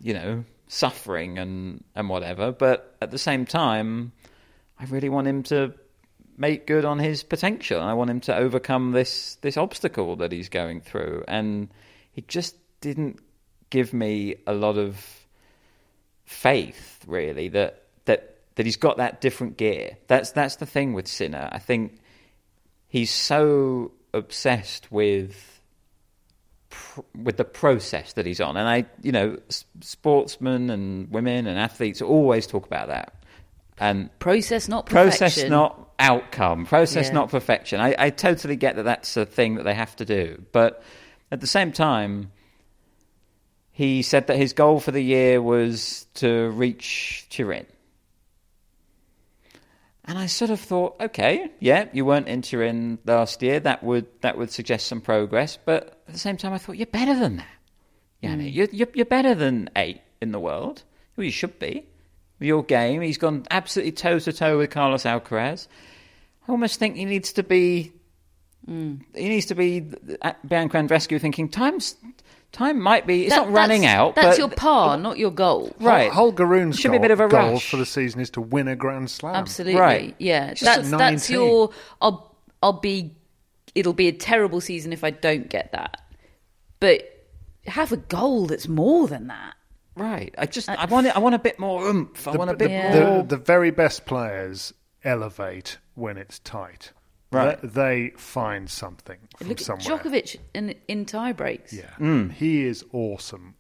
you 0.01 0.15
know, 0.15 0.45
suffering 0.69 1.39
and 1.39 1.85
and 1.95 2.09
whatever. 2.09 2.53
But 2.53 2.97
at 3.01 3.11
the 3.11 3.19
same 3.19 3.45
time, 3.45 4.13
I 4.79 4.85
really 4.85 5.09
want 5.09 5.27
him 5.27 5.43
to 5.45 5.75
make 6.37 6.67
good 6.67 6.85
on 6.85 6.99
his 6.99 7.23
potential. 7.23 7.83
I 7.83 7.93
want 7.93 8.11
him 8.11 8.21
to 8.21 8.37
overcome 8.37 8.93
this 8.93 9.37
this 9.43 9.57
obstacle 9.57 10.17
that 10.17 10.33
he's 10.33 10.49
going 10.49 10.81
through. 10.81 11.25
And 11.29 11.69
he 12.13 12.23
just 12.23 12.57
didn't 12.81 13.21
give 13.69 13.93
me 13.93 14.37
a 14.47 14.55
lot 14.55 14.79
of 14.79 15.05
faith, 16.25 17.05
really, 17.07 17.49
that 17.49 17.85
that 18.07 18.39
that 18.55 18.67
he's 18.67 18.77
got 18.77 18.97
that 18.97 19.21
different 19.21 19.57
gear. 19.57 19.99
That's 20.07 20.33
that's 20.33 20.57
the 20.57 20.67
thing 20.67 20.95
with 20.95 21.07
Sinner. 21.07 21.49
I 21.53 21.59
think 21.59 22.01
he's 22.89 23.11
so 23.11 23.93
obsessed 24.13 24.91
with 24.91 25.61
with 27.17 27.37
the 27.37 27.45
process 27.45 28.13
that 28.15 28.27
he's 28.27 28.41
on. 28.41 28.57
And 28.57 28.69
I, 28.69 28.87
you 29.03 29.13
know, 29.13 29.39
sportsmen 29.81 30.71
and 30.71 31.11
women 31.11 31.47
and 31.47 31.59
athletes 31.59 32.01
always 32.01 32.47
talk 32.47 32.67
about 32.67 32.89
that. 32.89 33.15
And 33.79 34.17
process, 34.19 34.69
not 34.69 34.87
perfection. 34.87 35.19
Process, 35.19 35.51
not 35.51 35.91
outcome. 35.99 36.67
Process, 36.67 37.07
yeah. 37.07 37.13
not 37.13 37.31
perfection. 37.31 37.81
I, 37.81 37.95
I 37.99 38.11
totally 38.11 38.57
get 38.57 38.77
that 38.77 38.85
that's 38.85 39.17
a 39.17 39.25
thing 39.25 39.57
that 39.57 39.65
they 39.65 39.75
have 39.75 39.97
to 39.97 40.05
do. 40.05 40.43
But 40.53 40.83
at 41.33 41.41
the 41.41 41.47
same 41.47 41.73
time, 41.73 42.31
he 43.73 44.03
said 44.03 44.27
that 44.27 44.37
his 44.37 44.53
goal 44.53 44.81
for 44.81 44.91
the 44.91 45.01
year 45.01 45.41
was 45.41 46.07
to 46.15 46.51
reach 46.51 47.27
Turin. 47.31 47.67
And 50.11 50.19
I 50.19 50.27
sort 50.27 50.51
of 50.51 50.59
thought, 50.59 50.97
okay, 51.01 51.53
yeah, 51.61 51.87
you 51.93 52.05
weren't 52.05 52.27
in 52.27 52.43
Turin 52.43 52.99
last 53.07 53.43
year. 53.43 53.61
That 53.61 53.85
would 53.85 54.09
that 54.23 54.37
would 54.37 54.51
suggest 54.51 54.89
some 54.89 55.01
progress. 55.01 55.57
But 55.65 56.03
at 56.09 56.15
the 56.15 56.19
same 56.19 56.37
time, 56.37 56.53
I 56.53 56.59
thought 56.59 56.79
you're 56.79 56.87
better 56.87 57.15
than 57.15 57.37
that. 57.37 57.47
Yanni, 58.21 58.51
mm. 58.51 58.55
you're, 58.57 58.69
you're, 58.73 58.89
you're 58.93 59.07
better 59.07 59.37
than 59.37 59.71
eight 59.77 60.01
in 60.21 60.33
the 60.33 60.41
world. 60.41 60.83
Well, 61.15 61.27
you 61.27 61.31
should 61.31 61.61
be. 61.61 61.87
Your 62.41 62.65
game, 62.65 63.03
he's 63.03 63.19
gone 63.19 63.47
absolutely 63.53 63.93
toe 63.93 64.19
to 64.19 64.33
toe 64.33 64.59
with 64.59 64.71
Carlos 64.71 65.05
Alcaraz. 65.05 65.69
I 66.49 66.51
almost 66.51 66.81
think 66.81 66.97
he 66.97 67.05
needs 67.05 67.35
to 67.35 67.45
be. 67.45 67.93
Mm. 68.69 69.03
He 69.15 69.29
needs 69.29 69.47
to 69.47 69.55
be 69.55 69.79
Bianca 69.79 70.77
Andreescu 70.77 71.21
thinking 71.21 71.49
times 71.49 71.95
time 72.53 72.81
might 72.81 73.07
be. 73.07 73.27
It's 73.27 73.35
that, 73.35 73.47
not 73.47 73.53
running 73.53 73.87
out. 73.87 74.15
That's 74.15 74.39
your 74.39 74.49
par, 74.49 74.97
not 74.97 75.19
your 75.19 75.31
goal. 75.31 75.75
Right. 75.81 76.11
Holger 76.11 76.47
Rune's 76.47 76.79
should 76.79 76.89
goal, 76.89 76.93
be 76.93 76.97
a 76.99 77.01
bit 77.01 77.11
of 77.11 77.21
a 77.21 77.29
goal 77.29 77.53
rush. 77.53 77.71
for 77.71 77.77
the 77.77 77.87
season 77.87 78.21
is 78.21 78.31
to 78.31 78.41
win 78.41 78.69
a 78.69 78.77
Grand 78.77 79.11
Slam. 79.11 79.35
Absolutely. 79.35 79.81
Right. 79.81 80.15
Yeah. 80.19 80.55
That's 80.61 80.91
that's 80.91 81.31
your. 81.31 81.71
I'll 82.01 82.35
I'll 82.63 82.75
be. 82.75 83.17
It'll 83.75 83.93
be 83.93 84.09
a 84.09 84.13
terrible 84.13 84.61
season 84.61 84.93
if 84.93 85.05
I 85.05 85.11
don't 85.11 85.49
get 85.49 85.73
that. 85.73 86.03
But 86.81 87.27
have 87.67 87.93
a 87.93 87.97
goal 87.99 88.47
that's 88.47 88.67
more 88.67 89.07
than 89.07 89.29
that. 89.29 89.55
Right. 89.95 90.35
I 90.39 90.47
just. 90.47 90.69
I 90.69 90.87
want. 90.87 91.07
It, 91.07 91.17
I 91.17 91.21
want 91.21 91.35
a 91.35 91.39
bit 91.39 91.59
more 91.59 91.87
oomph. 91.87 92.27
I 92.27 92.33
the, 92.33 92.39
want 92.39 92.51
a 92.51 92.57
bit 92.57 92.69
the, 92.69 93.01
more. 93.01 93.19
The, 93.19 93.37
the 93.37 93.43
very 93.43 93.71
best 93.71 94.07
players 94.07 94.73
elevate 95.05 95.79
when 95.95 96.17
it's 96.17 96.39
tight. 96.41 96.93
Right. 97.31 97.61
They, 97.63 97.69
they 97.69 98.13
find 98.17 98.69
something 98.69 99.19
from 99.37 99.49
Look 99.49 99.61
somewhere. 99.61 99.99
Djokovic 99.99 100.37
in, 100.55 100.75
in 100.89 101.07
tie 101.07 101.33
breaks. 101.33 101.73
Yeah. 101.73 101.91
Mm. 101.99 102.33
He 102.33 102.67
is 102.67 102.85
awesome 102.93 103.55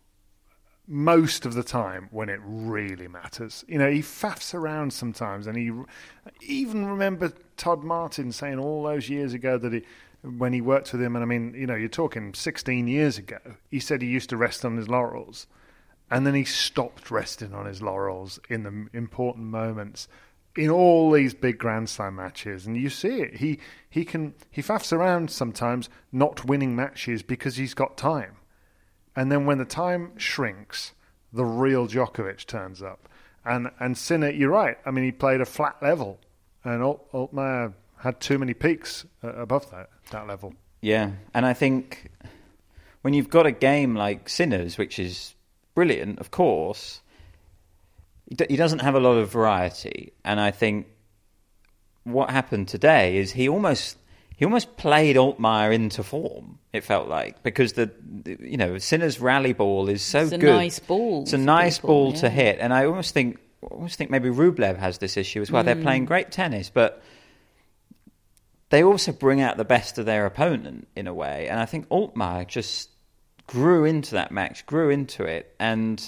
most 0.92 1.46
of 1.46 1.54
the 1.54 1.62
time 1.62 2.08
when 2.10 2.28
it 2.28 2.40
really 2.42 3.06
matters. 3.06 3.64
You 3.68 3.78
know, 3.78 3.88
he 3.88 4.00
faffs 4.00 4.52
around 4.54 4.92
sometimes, 4.92 5.46
and 5.46 5.56
he 5.56 5.70
even 6.42 6.84
remember 6.84 7.32
Todd 7.56 7.84
Martin 7.84 8.32
saying 8.32 8.58
all 8.58 8.82
those 8.82 9.08
years 9.08 9.32
ago 9.32 9.56
that 9.56 9.72
he, 9.72 9.82
when 10.22 10.52
he 10.52 10.60
worked 10.60 10.92
with 10.92 11.00
him, 11.00 11.14
and 11.14 11.22
I 11.22 11.26
mean, 11.26 11.54
you 11.54 11.68
know, 11.68 11.76
you're 11.76 11.88
talking 11.88 12.34
16 12.34 12.88
years 12.88 13.18
ago, 13.18 13.38
he 13.70 13.78
said 13.78 14.02
he 14.02 14.08
used 14.08 14.30
to 14.30 14.36
rest 14.36 14.64
on 14.64 14.76
his 14.76 14.88
laurels, 14.88 15.46
and 16.10 16.26
then 16.26 16.34
he 16.34 16.44
stopped 16.44 17.08
resting 17.08 17.54
on 17.54 17.66
his 17.66 17.80
laurels 17.80 18.40
in 18.48 18.64
the 18.64 18.88
important 18.92 19.46
moments 19.46 20.08
in 20.56 20.70
all 20.70 21.12
these 21.12 21.34
big 21.34 21.58
Grand 21.58 21.88
Slam 21.88 22.16
matches, 22.16 22.66
and 22.66 22.76
you 22.76 22.90
see 22.90 23.20
it. 23.20 23.36
He 23.36 23.58
he 23.88 24.04
can 24.04 24.34
he 24.50 24.62
faffs 24.62 24.92
around 24.92 25.30
sometimes, 25.30 25.88
not 26.12 26.44
winning 26.44 26.74
matches 26.74 27.22
because 27.22 27.56
he's 27.56 27.74
got 27.74 27.96
time, 27.96 28.36
and 29.14 29.30
then 29.30 29.46
when 29.46 29.58
the 29.58 29.64
time 29.64 30.16
shrinks, 30.16 30.92
the 31.32 31.44
real 31.44 31.86
Djokovic 31.86 32.46
turns 32.46 32.82
up. 32.82 33.08
And 33.44 33.70
and 33.78 33.96
Sinner, 33.96 34.30
you're 34.30 34.50
right. 34.50 34.76
I 34.84 34.90
mean, 34.90 35.04
he 35.04 35.12
played 35.12 35.40
a 35.40 35.46
flat 35.46 35.76
level, 35.80 36.18
and 36.64 36.82
Alt, 36.82 37.10
Altmaier 37.12 37.74
had 37.98 38.20
too 38.20 38.38
many 38.38 38.54
peaks 38.54 39.06
uh, 39.22 39.32
above 39.34 39.70
that 39.70 39.90
that 40.10 40.26
level. 40.26 40.54
Yeah, 40.80 41.12
and 41.32 41.46
I 41.46 41.52
think 41.52 42.10
when 43.02 43.14
you've 43.14 43.30
got 43.30 43.46
a 43.46 43.52
game 43.52 43.94
like 43.94 44.28
Sinner's, 44.28 44.78
which 44.78 44.98
is 44.98 45.34
brilliant, 45.74 46.18
of 46.18 46.30
course 46.30 47.00
he 48.48 48.56
doesn't 48.56 48.80
have 48.80 48.94
a 48.94 49.00
lot 49.00 49.18
of 49.18 49.30
variety, 49.30 50.12
and 50.24 50.40
I 50.40 50.50
think 50.50 50.86
what 52.04 52.30
happened 52.30 52.68
today 52.68 53.18
is 53.18 53.32
he 53.32 53.48
almost 53.48 53.96
he 54.36 54.44
almost 54.44 54.76
played 54.76 55.16
Altmaier 55.16 55.74
into 55.74 56.02
form. 56.02 56.58
It 56.72 56.84
felt 56.84 57.08
like 57.08 57.42
because 57.42 57.74
the 57.74 57.90
you 58.24 58.56
know 58.56 58.78
Sinner's 58.78 59.20
rally 59.20 59.52
ball 59.52 59.88
is 59.88 60.02
so 60.02 60.20
it's 60.20 60.30
good. 60.30 60.42
Nice 60.42 60.78
ball. 60.78 61.22
It's 61.22 61.32
a 61.32 61.38
nice 61.38 61.78
people, 61.78 61.88
ball 61.88 62.12
yeah. 62.14 62.20
to 62.20 62.30
hit, 62.30 62.58
and 62.60 62.72
I 62.72 62.86
almost 62.86 63.12
think 63.12 63.38
almost 63.62 63.96
think 63.96 64.10
maybe 64.10 64.30
Rublev 64.30 64.78
has 64.78 64.98
this 64.98 65.16
issue 65.16 65.42
as 65.42 65.50
well. 65.50 65.62
Mm. 65.62 65.66
They're 65.66 65.82
playing 65.82 66.04
great 66.06 66.30
tennis, 66.30 66.70
but 66.70 67.02
they 68.70 68.82
also 68.82 69.12
bring 69.12 69.40
out 69.40 69.56
the 69.56 69.64
best 69.64 69.98
of 69.98 70.06
their 70.06 70.24
opponent 70.26 70.88
in 70.96 71.06
a 71.06 71.14
way. 71.14 71.48
And 71.48 71.58
I 71.58 71.66
think 71.66 71.88
Altmaier 71.88 72.46
just 72.46 72.88
grew 73.46 73.84
into 73.84 74.12
that 74.12 74.30
match, 74.30 74.64
grew 74.64 74.90
into 74.90 75.24
it, 75.24 75.54
and 75.58 76.00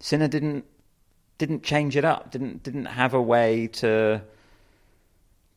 Sinner 0.00 0.28
didn't 0.28 0.64
didn't 1.38 1.62
change 1.62 1.96
it 1.96 2.04
up, 2.04 2.30
didn't 2.30 2.62
didn't 2.62 2.86
have 2.86 3.14
a 3.14 3.22
way 3.22 3.68
to 3.68 4.22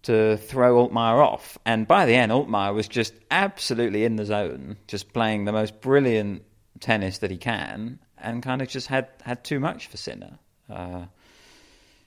to 0.03 0.37
throw 0.37 0.87
Altmaier 0.87 1.23
off. 1.23 1.57
And 1.65 1.87
by 1.87 2.05
the 2.05 2.15
end, 2.15 2.31
Altmaier 2.31 2.73
was 2.73 2.87
just 2.87 3.13
absolutely 3.29 4.03
in 4.03 4.15
the 4.15 4.25
zone, 4.25 4.77
just 4.87 5.13
playing 5.13 5.45
the 5.45 5.51
most 5.51 5.81
brilliant 5.81 6.43
tennis 6.79 7.19
that 7.19 7.29
he 7.29 7.37
can, 7.37 7.99
and 8.17 8.41
kind 8.41 8.61
of 8.61 8.67
just 8.67 8.87
had, 8.87 9.09
had 9.23 9.43
too 9.43 9.59
much 9.59 9.87
for 9.87 9.97
Sinner. 9.97 10.39
Uh, 10.69 11.05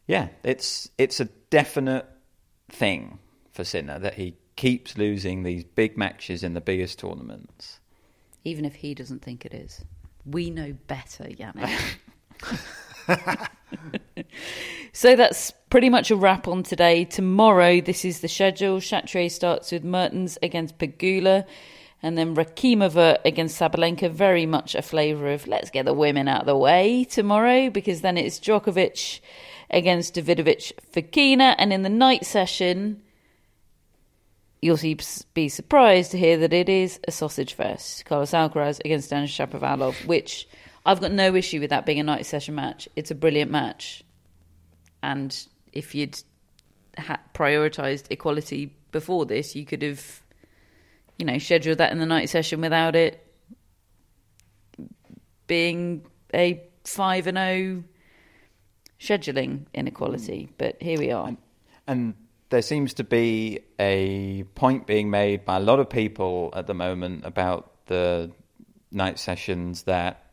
yeah, 0.06 0.28
it's 0.42 0.88
it's 0.98 1.20
a 1.20 1.26
definite 1.50 2.06
thing 2.68 3.18
for 3.52 3.64
Sinner 3.64 3.98
that 4.00 4.14
he 4.14 4.36
keeps 4.56 4.96
losing 4.96 5.42
these 5.42 5.64
big 5.64 5.96
matches 5.96 6.42
in 6.42 6.54
the 6.54 6.60
biggest 6.60 6.98
tournaments. 6.98 7.80
Even 8.44 8.64
if 8.64 8.76
he 8.76 8.94
doesn't 8.94 9.22
think 9.22 9.44
it 9.44 9.54
is. 9.54 9.84
We 10.26 10.50
know 10.50 10.74
better, 10.86 11.24
Jannik. 11.24 11.78
so 14.92 15.16
that's 15.16 15.52
pretty 15.70 15.90
much 15.90 16.10
a 16.10 16.16
wrap 16.16 16.48
on 16.48 16.62
today. 16.62 17.04
Tomorrow, 17.04 17.80
this 17.80 18.04
is 18.04 18.20
the 18.20 18.28
schedule. 18.28 18.78
Chatrier 18.78 19.30
starts 19.30 19.72
with 19.72 19.84
Mertens 19.84 20.38
against 20.42 20.78
Pegula. 20.78 21.44
And 22.02 22.18
then 22.18 22.36
Rakhimova 22.36 23.18
against 23.24 23.58
Sabalenka, 23.58 24.10
very 24.10 24.44
much 24.44 24.74
a 24.74 24.82
flavour 24.82 25.32
of 25.32 25.46
let's 25.46 25.70
get 25.70 25.86
the 25.86 25.94
women 25.94 26.28
out 26.28 26.42
of 26.42 26.46
the 26.46 26.56
way 26.56 27.04
tomorrow 27.04 27.70
because 27.70 28.02
then 28.02 28.18
it's 28.18 28.38
Djokovic 28.38 29.20
against 29.70 30.14
Davidovich 30.14 30.72
Fokina. 30.92 31.54
And 31.56 31.72
in 31.72 31.82
the 31.82 31.88
night 31.88 32.26
session, 32.26 33.02
you'll 34.60 34.78
be 35.34 35.48
surprised 35.48 36.10
to 36.10 36.18
hear 36.18 36.36
that 36.38 36.52
it 36.52 36.68
is 36.68 37.00
a 37.08 37.10
sausage 37.10 37.54
fest. 37.54 38.04
Carlos 38.04 38.32
Alcaraz 38.32 38.80
against 38.84 39.10
Dan 39.10 39.26
Shapovalov, 39.26 40.06
which 40.06 40.48
I've 40.84 41.00
got 41.00 41.12
no 41.12 41.34
issue 41.34 41.60
with 41.60 41.70
that 41.70 41.86
being 41.86 42.00
a 42.00 42.02
night 42.02 42.26
session 42.26 42.54
match. 42.54 42.88
It's 42.94 43.10
a 43.10 43.14
brilliant 43.14 43.50
match. 43.50 44.04
And 45.02 45.36
if 45.72 45.94
you'd 45.94 46.20
ha- 46.98 47.20
prioritised 47.34 48.06
equality 48.10 48.76
before 48.92 49.26
this, 49.26 49.56
you 49.56 49.64
could 49.64 49.82
have, 49.82 50.22
you 51.18 51.26
know, 51.26 51.38
scheduled 51.38 51.78
that 51.78 51.92
in 51.92 51.98
the 51.98 52.06
night 52.06 52.28
session 52.28 52.60
without 52.60 52.94
it 52.96 53.20
being 55.46 56.06
a 56.32 56.62
5 56.84 57.26
and 57.26 57.38
0 57.38 57.84
scheduling 59.00 59.66
inequality. 59.74 60.48
Mm. 60.48 60.52
But 60.58 60.82
here 60.82 60.98
we 60.98 61.10
are. 61.10 61.36
And 61.86 62.14
there 62.50 62.62
seems 62.62 62.94
to 62.94 63.04
be 63.04 63.60
a 63.78 64.44
point 64.54 64.86
being 64.86 65.10
made 65.10 65.44
by 65.44 65.56
a 65.56 65.60
lot 65.60 65.80
of 65.80 65.90
people 65.90 66.52
at 66.54 66.66
the 66.66 66.74
moment 66.74 67.24
about 67.24 67.86
the 67.86 68.30
night 68.90 69.18
sessions 69.18 69.82
that, 69.84 70.23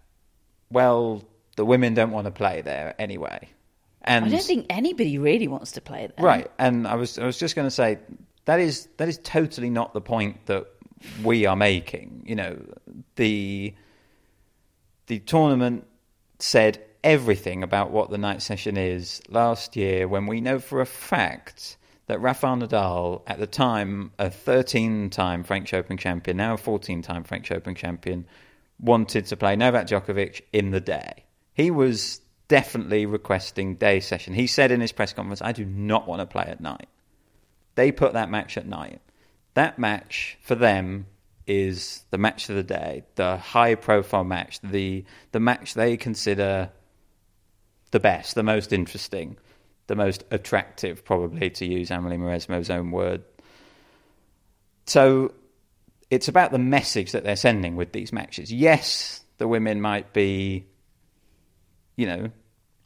well, 0.71 1.23
the 1.55 1.65
women 1.65 1.93
don't 1.93 2.11
want 2.11 2.25
to 2.25 2.31
play 2.31 2.61
there 2.61 2.95
anyway. 2.99 3.49
And 4.01 4.25
I 4.25 4.29
don't 4.29 4.43
think 4.43 4.65
anybody 4.69 5.17
really 5.17 5.47
wants 5.47 5.73
to 5.73 5.81
play 5.81 6.07
there. 6.07 6.25
Right, 6.25 6.51
and 6.57 6.87
I 6.87 6.95
was 6.95 7.19
I 7.19 7.25
was 7.25 7.37
just 7.37 7.55
going 7.55 7.67
to 7.67 7.71
say 7.71 7.99
that 8.45 8.59
is 8.59 8.87
that 8.97 9.07
is 9.07 9.19
totally 9.23 9.69
not 9.69 9.93
the 9.93 10.01
point 10.01 10.45
that 10.47 10.65
we 11.23 11.45
are 11.45 11.55
making. 11.55 12.23
You 12.25 12.35
know, 12.35 12.65
the 13.15 13.75
the 15.07 15.19
tournament 15.19 15.85
said 16.39 16.83
everything 17.03 17.63
about 17.63 17.91
what 17.91 18.09
the 18.09 18.17
night 18.17 18.41
session 18.41 18.77
is 18.77 19.21
last 19.29 19.75
year 19.75 20.07
when 20.07 20.25
we 20.27 20.41
know 20.41 20.59
for 20.59 20.81
a 20.81 20.85
fact 20.85 21.77
that 22.07 22.19
Rafael 22.19 22.57
Nadal, 22.57 23.21
at 23.27 23.39
the 23.39 23.47
time 23.47 24.11
a 24.19 24.29
13 24.29 25.09
time 25.09 25.43
French 25.43 25.73
Open 25.73 25.97
champion, 25.97 26.37
now 26.37 26.55
a 26.55 26.57
14 26.57 27.01
time 27.01 27.23
French 27.23 27.51
Open 27.51 27.75
champion, 27.75 28.25
wanted 28.81 29.27
to 29.27 29.37
play 29.37 29.55
Novak 29.55 29.87
Djokovic 29.87 30.41
in 30.51 30.71
the 30.71 30.81
day. 30.81 31.25
He 31.53 31.71
was 31.71 32.19
definitely 32.47 33.05
requesting 33.05 33.75
day 33.75 33.99
session. 33.99 34.33
He 34.33 34.47
said 34.47 34.71
in 34.71 34.81
his 34.81 34.91
press 34.91 35.13
conference, 35.13 35.41
I 35.41 35.51
do 35.51 35.63
not 35.63 36.07
want 36.07 36.19
to 36.19 36.25
play 36.25 36.43
at 36.43 36.59
night. 36.59 36.89
They 37.75 37.91
put 37.91 38.13
that 38.13 38.29
match 38.29 38.57
at 38.57 38.65
night. 38.65 38.99
That 39.53 39.79
match 39.79 40.37
for 40.41 40.55
them 40.55 41.05
is 41.47 42.03
the 42.09 42.17
match 42.17 42.49
of 42.49 42.55
the 42.55 42.63
day, 42.63 43.03
the 43.15 43.37
high 43.37 43.75
profile 43.75 44.23
match, 44.23 44.59
the 44.61 45.05
the 45.31 45.39
match 45.39 45.73
they 45.73 45.97
consider 45.97 46.69
the 47.91 47.99
best, 47.99 48.35
the 48.35 48.43
most 48.43 48.71
interesting, 48.71 49.37
the 49.87 49.95
most 49.95 50.23
attractive, 50.31 51.03
probably 51.03 51.49
to 51.49 51.65
use 51.65 51.91
Amelie 51.91 52.17
Mauresmo's 52.17 52.69
own 52.69 52.91
word. 52.91 53.23
So 54.85 55.33
it's 56.11 56.27
about 56.27 56.51
the 56.51 56.59
message 56.59 57.13
that 57.13 57.23
they're 57.23 57.37
sending 57.37 57.77
with 57.77 57.93
these 57.93 58.11
matches. 58.11 58.51
Yes, 58.51 59.23
the 59.37 59.47
women 59.47 59.79
might 59.79 60.13
be, 60.13 60.67
you 61.95 62.05
know, 62.05 62.29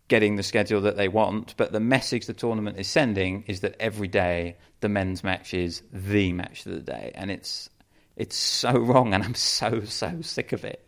getting 0.07 0.35
the 0.35 0.43
schedule 0.43 0.81
that 0.81 0.95
they 0.95 1.07
want, 1.07 1.57
but 1.57 1.71
the 1.71 1.79
message 1.79 2.27
the 2.27 2.33
tournament 2.33 2.77
is 2.77 2.87
sending 2.87 3.43
is 3.47 3.61
that 3.61 3.75
every 3.79 4.07
day 4.07 4.55
the 4.79 4.89
men's 4.89 5.23
match 5.23 5.55
is 5.55 5.81
the 5.91 6.31
match 6.33 6.67
of 6.67 6.73
the 6.73 6.79
day, 6.79 7.11
and 7.15 7.31
it's 7.31 7.69
it's 8.15 8.37
so 8.37 8.71
wrong, 8.77 9.15
and 9.15 9.23
I'm 9.23 9.35
so 9.35 9.81
so 9.85 10.21
sick 10.21 10.53
of 10.53 10.63
it. 10.63 10.87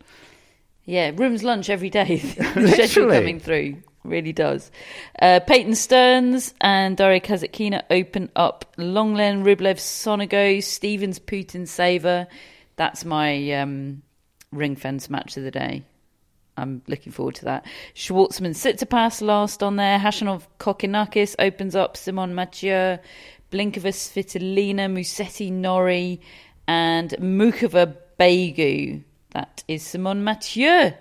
Yeah, 0.84 1.10
room's 1.14 1.42
lunch 1.42 1.68
every 1.68 1.90
day. 1.90 2.16
the 2.54 2.68
schedule 2.68 3.10
coming 3.10 3.40
through 3.40 3.82
really 4.04 4.32
does. 4.32 4.70
Uh, 5.20 5.40
Peyton 5.40 5.74
Stearns 5.74 6.54
and 6.60 6.96
Daria 6.96 7.20
Kasatkina 7.20 7.82
open 7.90 8.30
up 8.36 8.64
Lenglen, 8.76 9.44
Rublev, 9.44 9.76
Sonego, 9.76 10.62
Stephens, 10.62 11.18
Putin, 11.18 11.66
Saver. 11.66 12.26
That's 12.76 13.04
my 13.04 13.52
um, 13.52 14.02
ring 14.52 14.76
fence 14.76 15.10
match 15.10 15.36
of 15.36 15.44
the 15.44 15.50
day. 15.50 15.84
I'm 16.56 16.82
looking 16.88 17.12
forward 17.12 17.36
to 17.36 17.44
that. 17.44 17.66
Schwartzman, 17.94 18.50
Tsitsipas 18.50 19.22
last 19.22 19.62
on 19.62 19.76
there. 19.76 19.98
Khachanov, 19.98 20.46
Kokkinakis 20.58 21.36
opens 21.38 21.76
up. 21.76 21.96
Simonne 21.96 22.34
Mathieu, 22.34 22.98
Blinkovas, 23.52 23.96
Svitolina, 23.96 24.90
Musetti, 24.90 25.52
Norrie, 25.52 26.20
and 26.66 27.10
Muchova, 27.20 27.96
Begu. 28.18 29.04
That 29.30 29.62
is 29.68 29.84
Simonne 29.84 30.22
Mathieu 30.22 30.94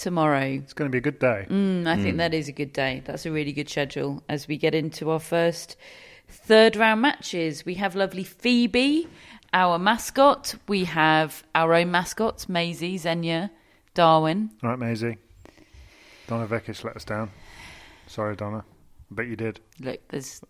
tomorrow. 0.00 0.40
It's 0.40 0.72
going 0.72 0.90
to 0.90 0.92
be 0.92 0.98
a 0.98 1.00
good 1.02 1.18
day. 1.18 1.46
Mm, 1.48 1.86
I 1.86 1.96
think 1.96 2.16
that 2.16 2.34
is 2.34 2.48
a 2.48 2.52
good 2.52 2.72
day. 2.72 3.02
That's 3.04 3.26
a 3.26 3.30
really 3.30 3.52
good 3.52 3.68
schedule 3.68 4.22
as 4.28 4.48
we 4.48 4.56
get 4.56 4.74
into 4.74 5.10
our 5.10 5.20
first 5.20 5.76
third 6.28 6.76
round 6.76 7.02
matches. 7.02 7.64
We 7.64 7.74
have 7.74 7.94
lovely 7.94 8.24
Phoebe, 8.24 9.06
our 9.52 9.78
mascot. 9.78 10.54
We 10.68 10.84
have 10.84 11.44
our 11.54 11.74
own 11.74 11.90
mascots, 11.90 12.48
Maisie, 12.48 12.98
Xenia, 12.98 13.50
Darwin. 13.94 14.50
All 14.62 14.70
right, 14.70 14.78
Maisie. 14.78 15.18
Donna 16.26 16.46
Vekic 16.46 16.82
let 16.84 16.96
us 16.96 17.04
down. 17.04 17.30
Sorry, 18.06 18.36
Donna. 18.36 18.64
I 19.10 19.14
bet 19.14 19.26
you 19.26 19.34
did. 19.34 19.58
Look, 19.80 20.00
there's 20.08 20.40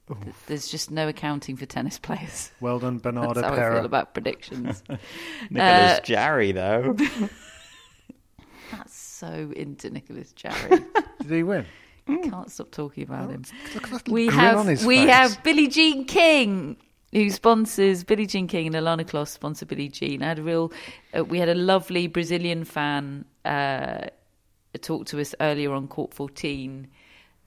there's 0.46 0.68
just 0.70 0.90
no 0.90 1.08
accounting 1.08 1.56
for 1.56 1.64
tennis 1.64 1.98
players. 1.98 2.50
Well 2.60 2.78
done, 2.78 3.00
Bernarda 3.04 3.34
That's 3.36 3.46
how 3.46 3.52
I 3.54 3.74
feel 3.76 3.86
about 3.86 4.12
predictions. 4.12 4.82
Nicolas 5.50 5.98
Uh, 5.98 6.00
Jarry, 6.04 6.52
though. 6.52 6.94
That's 8.70 8.99
so 9.20 9.52
into 9.54 9.90
Nicolas 9.90 10.32
Jarry. 10.32 10.70
Did 11.22 11.30
he 11.30 11.42
win? 11.42 11.66
Can't 12.06 12.50
stop 12.50 12.70
talking 12.70 13.04
about 13.04 13.30
him. 13.30 13.44
At 13.76 13.82
that 13.82 14.08
we 14.08 14.26
have 14.28 14.66
we 14.84 14.98
face. 14.98 15.10
have 15.10 15.42
Billie 15.44 15.68
Jean 15.68 16.06
King 16.06 16.76
who 17.12 17.28
sponsors 17.30 18.02
Billie 18.02 18.26
Jean 18.26 18.48
King 18.48 18.66
and 18.66 18.74
Ilana 18.74 19.04
Kloss 19.04 19.28
sponsor 19.28 19.66
Billie 19.66 19.88
Jean. 19.88 20.22
I 20.22 20.28
had 20.28 20.38
a 20.38 20.42
real 20.42 20.72
uh, 21.16 21.24
we 21.24 21.38
had 21.38 21.48
a 21.48 21.54
lovely 21.54 22.06
Brazilian 22.06 22.64
fan 22.64 23.26
uh, 23.44 24.06
talk 24.80 25.06
to 25.06 25.20
us 25.20 25.34
earlier 25.40 25.72
on 25.72 25.86
Court 25.86 26.14
14 26.14 26.88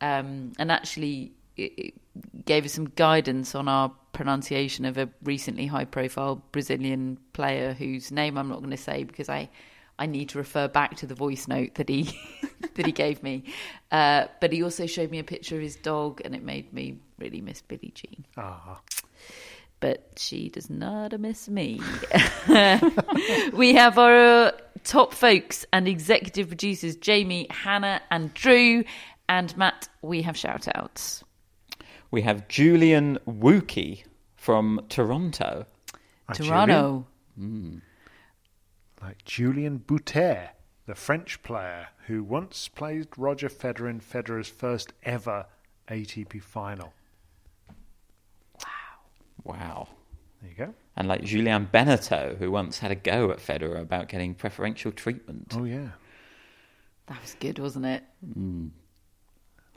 um, 0.02 0.54
and 0.60 0.72
actually 0.72 1.34
gave 2.46 2.66
us 2.66 2.74
some 2.74 2.90
guidance 2.90 3.56
on 3.56 3.68
our 3.68 3.92
pronunciation 4.12 4.86
of 4.86 4.98
a 4.98 5.10
recently 5.24 5.66
high 5.66 5.86
profile 5.86 6.44
Brazilian 6.52 7.18
player 7.34 7.74
whose 7.74 8.12
name 8.12 8.38
I'm 8.38 8.50
not 8.50 8.60
going 8.60 8.72
to 8.72 8.78
say 8.78 9.04
because 9.04 9.28
I 9.28 9.50
I 10.00 10.06
need 10.08 10.30
to 10.30 10.38
refer 10.38 10.68
back 10.68 10.96
to 10.98 11.06
the 11.08 11.16
voice 11.16 11.48
note 11.48 11.76
that 11.76 11.90
he 11.90 12.18
that 12.76 12.86
he 12.86 12.92
gave 12.92 13.22
me. 13.24 13.44
Uh, 13.92 14.26
but 14.42 14.52
he 14.52 14.64
also 14.64 14.86
showed 14.88 15.12
me 15.12 15.20
a 15.20 15.24
picture 15.24 15.56
of 15.56 15.62
his 15.62 15.76
dog, 15.76 16.22
and 16.26 16.34
it 16.36 16.44
made 16.44 16.74
me 16.74 16.98
really 17.20 17.42
miss 17.42 17.62
Billie 17.62 17.92
Jean. 17.94 18.26
Ah, 18.38 18.82
But 19.80 20.14
she 20.18 20.50
does 20.50 20.70
not 20.70 21.18
miss 21.20 21.48
me. 21.48 21.80
we 23.54 23.74
have 23.76 23.98
our 24.00 24.54
top 24.84 25.14
folks 25.14 25.66
and 25.72 25.88
executive 25.88 26.48
producers 26.48 26.96
Jamie, 26.96 27.48
Hannah, 27.50 28.02
and 28.10 28.34
Drew. 28.34 28.84
And 29.30 29.56
Matt, 29.56 29.88
we 30.02 30.22
have 30.24 30.36
shout 30.38 30.68
outs. 30.76 31.24
we 32.12 32.22
have 32.22 32.48
Julian 32.48 33.20
Wookie 33.28 34.04
from 34.36 34.82
Toronto. 34.90 35.66
Toronto. 36.34 37.06
Like 39.04 39.26
Julien 39.26 39.80
Boutter, 39.80 40.52
the 40.86 40.96
French 40.96 41.44
player 41.44 41.88
who 42.08 42.24
once 42.24 42.70
played 42.70 43.08
Roger 43.18 43.50
Federer 43.50 43.90
in 43.90 44.00
Federer's 44.00 44.48
first 44.48 44.94
ever 45.04 45.46
ATP 45.90 46.42
final. 46.42 46.94
Wow. 48.62 49.44
Wow. 49.44 49.88
There 50.42 50.50
you 50.50 50.56
go. 50.68 50.74
And 50.96 51.10
like 51.10 51.24
Julien 51.24 51.68
Benneteau, 51.74 52.38
who 52.38 52.50
once 52.50 52.80
had 52.80 52.92
a 52.92 52.96
go 52.96 53.30
at 53.32 53.40
Federer 53.40 53.82
about 53.82 54.08
getting 54.08 54.34
preferential 54.36 54.92
treatment. 54.94 55.54
Oh 55.58 55.66
yeah, 55.66 55.90
That 57.08 57.22
was 57.22 57.36
good, 57.40 57.60
wasn't 57.60 57.86
it? 57.86 58.04
Mm. 58.38 58.70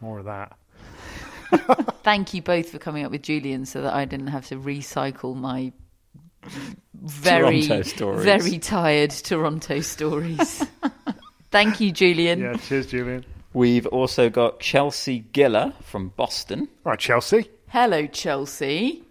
more 0.00 0.20
of 0.20 0.26
that. 0.26 0.56
Thank 2.04 2.32
you 2.32 2.42
both 2.42 2.68
for 2.68 2.78
coming 2.78 3.04
up 3.04 3.10
with 3.10 3.22
Julian 3.22 3.66
so 3.66 3.82
that 3.82 3.92
I 3.94 4.04
didn't 4.04 4.28
have 4.28 4.46
to 4.48 4.56
recycle 4.56 5.34
my 5.34 5.72
very, 6.94 7.66
very 7.66 8.58
tired 8.58 9.10
Toronto 9.10 9.80
stories. 9.80 10.64
Thank 11.50 11.80
you, 11.80 11.92
Julian. 11.92 12.40
Yeah, 12.40 12.56
cheers, 12.56 12.86
Julian. 12.86 13.24
We've 13.52 13.86
also 13.86 14.28
got 14.28 14.60
Chelsea 14.60 15.24
Giller 15.32 15.72
from 15.82 16.08
Boston. 16.10 16.68
All 16.84 16.90
right, 16.92 16.98
Chelsea. 16.98 17.48
Hello, 17.68 18.06
Chelsea. 18.06 19.02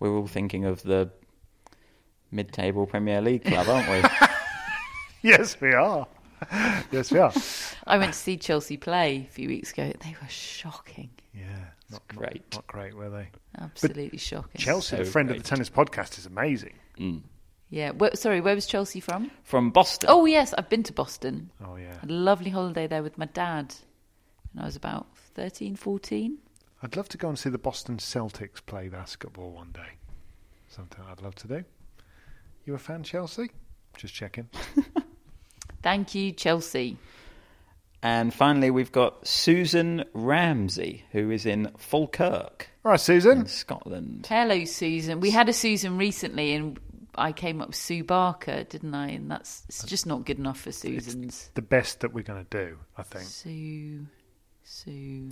We're 0.00 0.16
all 0.16 0.26
thinking 0.26 0.64
of 0.64 0.82
the 0.82 1.10
mid-table 2.30 2.86
Premier 2.86 3.20
League 3.20 3.44
club, 3.44 3.68
aren't 3.68 3.88
we? 3.88 4.08
Yes, 5.24 5.58
we 5.58 5.72
are. 5.72 6.06
yes, 6.92 7.10
we 7.10 7.18
are. 7.18 7.32
I 7.86 7.96
went 7.96 8.12
to 8.12 8.18
see 8.18 8.36
Chelsea 8.36 8.76
play 8.76 9.26
a 9.26 9.32
few 9.32 9.48
weeks 9.48 9.72
ago. 9.72 9.90
They 10.00 10.14
were 10.20 10.28
shocking. 10.28 11.08
Yeah, 11.32 11.64
not 11.90 12.06
Great. 12.08 12.42
Not 12.52 12.66
great, 12.66 12.94
were 12.94 13.10
they? 13.10 13.28
Absolutely 13.58 14.18
shocking. 14.18 14.58
Chelsea, 14.60 14.96
So 14.96 15.04
the 15.04 15.10
friend 15.10 15.30
of 15.30 15.36
the 15.36 15.42
tennis 15.42 15.70
podcast, 15.70 16.18
is 16.18 16.26
amazing. 16.26 16.74
Mm. 16.98 17.22
Yeah. 17.70 17.90
Where, 17.90 18.14
sorry, 18.14 18.40
where 18.40 18.54
was 18.54 18.66
Chelsea 18.66 19.00
from? 19.00 19.30
From 19.42 19.70
Boston. 19.70 20.08
Oh, 20.10 20.26
yes, 20.26 20.54
I've 20.56 20.68
been 20.68 20.82
to 20.84 20.92
Boston. 20.92 21.50
Oh 21.64 21.76
yeah, 21.76 21.98
Had 22.00 22.10
a 22.10 22.14
lovely 22.14 22.50
holiday 22.50 22.86
there 22.86 23.02
with 23.02 23.18
my 23.18 23.26
dad 23.26 23.74
when 24.52 24.62
I 24.62 24.66
was 24.66 24.76
about 24.76 25.06
13, 25.34 25.76
14. 25.76 26.38
I'd 26.82 26.96
love 26.96 27.08
to 27.10 27.18
go 27.18 27.28
and 27.28 27.38
see 27.38 27.50
the 27.50 27.58
Boston 27.58 27.96
Celtics 27.96 28.64
play 28.64 28.88
basketball 28.88 29.52
one 29.52 29.72
day. 29.72 29.98
Something 30.68 31.04
I'd 31.10 31.22
love 31.22 31.34
to 31.36 31.48
do. 31.48 31.64
You 32.64 32.74
a 32.74 32.78
fan, 32.78 33.02
Chelsea? 33.02 33.50
Just 33.96 34.14
checking. 34.14 34.48
Thank 35.82 36.14
you, 36.14 36.32
Chelsea. 36.32 36.96
And 38.04 38.34
finally, 38.34 38.70
we've 38.70 38.92
got 38.92 39.26
Susan 39.26 40.04
Ramsey, 40.12 41.06
who 41.12 41.30
is 41.30 41.46
in 41.46 41.70
Falkirk. 41.78 42.68
All 42.84 42.90
right, 42.90 43.00
Susan. 43.00 43.40
In 43.40 43.46
Scotland. 43.46 44.26
Hello, 44.28 44.66
Susan. 44.66 45.20
We 45.20 45.30
had 45.30 45.48
a 45.48 45.54
Susan 45.54 45.96
recently, 45.96 46.52
and 46.52 46.78
I 47.14 47.32
came 47.32 47.62
up 47.62 47.68
with 47.68 47.76
Sue 47.76 48.04
Barker, 48.04 48.64
didn't 48.64 48.94
I? 48.94 49.08
And 49.08 49.30
that's 49.30 49.62
it's 49.70 49.84
just 49.84 50.04
not 50.04 50.26
good 50.26 50.38
enough 50.38 50.60
for 50.60 50.70
Susans. 50.70 51.24
It's 51.24 51.48
the 51.54 51.62
best 51.62 52.00
that 52.00 52.12
we're 52.12 52.24
going 52.24 52.44
to 52.44 52.66
do, 52.66 52.76
I 52.98 53.04
think. 53.04 53.24
Sue, 53.24 54.06
Sue. 54.64 55.30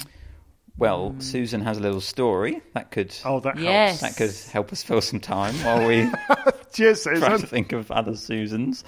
Well, 0.78 1.10
mm. 1.10 1.22
Susan 1.22 1.60
has 1.60 1.76
a 1.76 1.80
little 1.82 2.00
story 2.00 2.62
that 2.72 2.90
could. 2.90 3.14
Oh, 3.26 3.40
that 3.40 3.58
yes. 3.58 4.00
helps. 4.00 4.16
That 4.16 4.24
could 4.24 4.50
help 4.50 4.72
us 4.72 4.82
fill 4.82 5.02
some 5.02 5.20
time 5.20 5.54
while 5.56 5.86
we 5.86 6.10
Cheers, 6.72 7.02
try 7.02 7.36
to 7.36 7.46
think 7.46 7.72
of 7.72 7.90
other 7.90 8.16
Susans. 8.16 8.82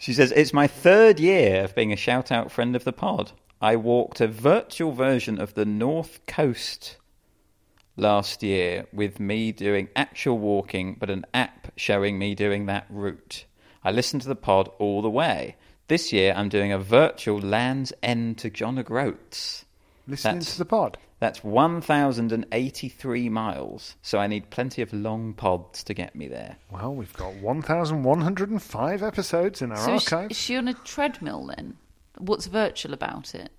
She 0.00 0.14
says, 0.14 0.32
It's 0.32 0.54
my 0.54 0.66
third 0.66 1.20
year 1.20 1.62
of 1.62 1.74
being 1.74 1.92
a 1.92 1.96
shout 1.96 2.32
out 2.32 2.50
friend 2.50 2.74
of 2.74 2.84
the 2.84 2.92
pod. 2.92 3.32
I 3.60 3.76
walked 3.76 4.22
a 4.22 4.28
virtual 4.28 4.92
version 4.92 5.38
of 5.38 5.52
the 5.52 5.66
North 5.66 6.24
Coast 6.26 6.96
last 7.98 8.42
year 8.42 8.86
with 8.94 9.20
me 9.20 9.52
doing 9.52 9.90
actual 9.94 10.38
walking, 10.38 10.96
but 10.98 11.10
an 11.10 11.26
app 11.34 11.70
showing 11.76 12.18
me 12.18 12.34
doing 12.34 12.64
that 12.64 12.86
route. 12.88 13.44
I 13.84 13.90
listened 13.90 14.22
to 14.22 14.28
the 14.28 14.34
pod 14.34 14.70
all 14.78 15.02
the 15.02 15.10
way. 15.10 15.56
This 15.88 16.14
year 16.14 16.32
I'm 16.34 16.48
doing 16.48 16.72
a 16.72 16.78
virtual 16.78 17.38
Land's 17.38 17.92
End 18.02 18.38
to 18.38 18.48
John 18.48 18.78
O'Groats. 18.78 19.66
Listening 20.10 20.34
That's- 20.40 20.52
to 20.52 20.58
the 20.58 20.64
pod. 20.64 20.98
That's 21.20 21.44
1,083 21.44 23.28
miles, 23.28 23.96
so 24.02 24.18
I 24.18 24.26
need 24.26 24.48
plenty 24.50 24.80
of 24.82 24.92
long 24.92 25.34
pods 25.34 25.84
to 25.84 25.94
get 25.94 26.14
me 26.16 26.28
there. 26.28 26.56
Well, 26.70 26.94
we've 26.94 27.12
got 27.12 27.34
1,105 27.34 29.02
episodes 29.02 29.60
in 29.62 29.70
our 29.70 29.76
So 29.76 29.94
is 29.94 30.02
she, 30.02 30.14
archive. 30.14 30.30
is 30.30 30.36
she 30.38 30.56
on 30.56 30.68
a 30.68 30.74
treadmill 30.74 31.46
then? 31.54 31.76
What's 32.18 32.46
virtual 32.46 32.94
about 32.94 33.34
it? 33.34 33.50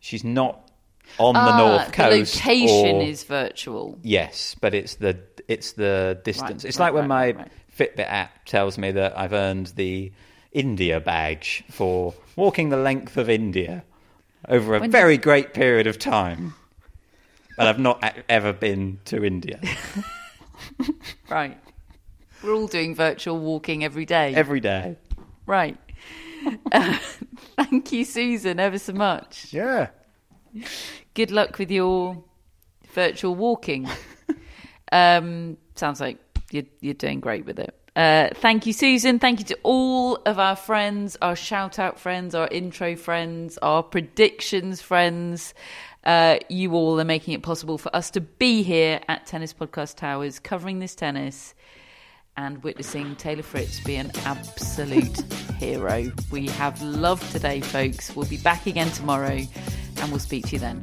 She's 0.00 0.22
not 0.24 0.70
on 1.18 1.34
the 1.34 1.40
Ah, 1.40 1.58
north 1.58 1.92
coast. 1.92 2.34
The 2.42 2.48
location 2.50 2.96
or- 2.96 3.02
is 3.02 3.24
virtual. 3.24 3.98
Yes, 4.02 4.54
but 4.60 4.74
it's 4.74 4.96
the 4.96 5.18
it's 5.48 5.72
the 5.72 6.20
distance. 6.24 6.64
Right, 6.64 6.68
it's 6.68 6.78
right, 6.78 6.86
like 6.86 6.94
when 6.94 7.08
right, 7.08 7.36
my 7.36 7.42
right, 7.42 7.52
Fitbit 7.76 8.06
app 8.08 8.44
tells 8.44 8.78
me 8.78 8.92
that 8.92 9.18
I've 9.18 9.32
earned 9.34 9.68
the 9.76 10.12
India 10.52 11.00
badge 11.00 11.64
for 11.70 12.14
walking 12.36 12.68
the 12.68 12.76
length 12.76 13.16
of 13.16 13.28
India 13.28 13.84
over 14.48 14.74
a 14.74 14.80
When 14.80 14.90
very 14.90 15.16
great 15.18 15.54
period 15.54 15.86
of 15.86 15.98
time. 15.98 16.54
But 17.56 17.68
I've 17.68 17.78
not 17.78 18.02
a- 18.02 18.30
ever 18.30 18.52
been 18.52 18.98
to 19.06 19.24
India. 19.24 19.60
Right. 21.28 21.58
We're 22.42 22.54
all 22.54 22.66
doing 22.66 22.94
virtual 22.94 23.38
walking 23.38 23.84
every 23.84 24.04
day. 24.04 24.34
Every 24.34 24.60
day. 24.60 24.96
right. 25.46 25.76
Uh, 26.72 26.98
thank 27.56 27.90
you, 27.92 28.04
Susan, 28.04 28.60
ever 28.60 28.78
so 28.78 28.92
much. 28.92 29.52
Yeah. 29.52 29.88
Good 31.14 31.30
luck 31.30 31.58
with 31.58 31.70
your 31.70 32.22
virtual 32.92 33.34
walking. 33.34 33.88
um, 34.92 35.56
sounds 35.74 36.00
like 36.00 36.18
you're, 36.50 36.64
you're 36.80 36.94
doing 36.94 37.20
great 37.20 37.44
with 37.46 37.58
it. 37.58 37.74
Uh, 37.96 38.28
thank 38.34 38.66
you, 38.66 38.72
Susan. 38.72 39.18
Thank 39.18 39.38
you 39.38 39.44
to 39.46 39.58
all 39.62 40.16
of 40.26 40.38
our 40.38 40.56
friends, 40.56 41.16
our 41.22 41.36
shout 41.36 41.78
out 41.78 42.00
friends, 42.00 42.34
our 42.34 42.48
intro 42.48 42.96
friends, 42.96 43.56
our 43.58 43.82
predictions 43.82 44.80
friends. 44.82 45.54
Uh, 46.02 46.38
you 46.48 46.72
all 46.74 47.00
are 47.00 47.04
making 47.04 47.34
it 47.34 47.42
possible 47.42 47.78
for 47.78 47.94
us 47.94 48.10
to 48.10 48.20
be 48.20 48.62
here 48.62 49.00
at 49.08 49.26
Tennis 49.26 49.54
Podcast 49.54 49.96
Towers 49.96 50.38
covering 50.38 50.80
this 50.80 50.94
tennis 50.94 51.54
and 52.36 52.62
witnessing 52.62 53.14
Taylor 53.16 53.42
Fritz 53.42 53.80
be 53.80 53.96
an 53.96 54.10
absolute 54.24 55.20
hero. 55.58 56.10
We 56.30 56.48
have 56.48 56.82
love 56.82 57.26
today, 57.30 57.60
folks. 57.60 58.14
We'll 58.14 58.28
be 58.28 58.38
back 58.38 58.66
again 58.66 58.90
tomorrow 58.90 59.40
and 59.98 60.10
we'll 60.10 60.18
speak 60.18 60.48
to 60.48 60.56
you 60.56 60.58
then. 60.58 60.82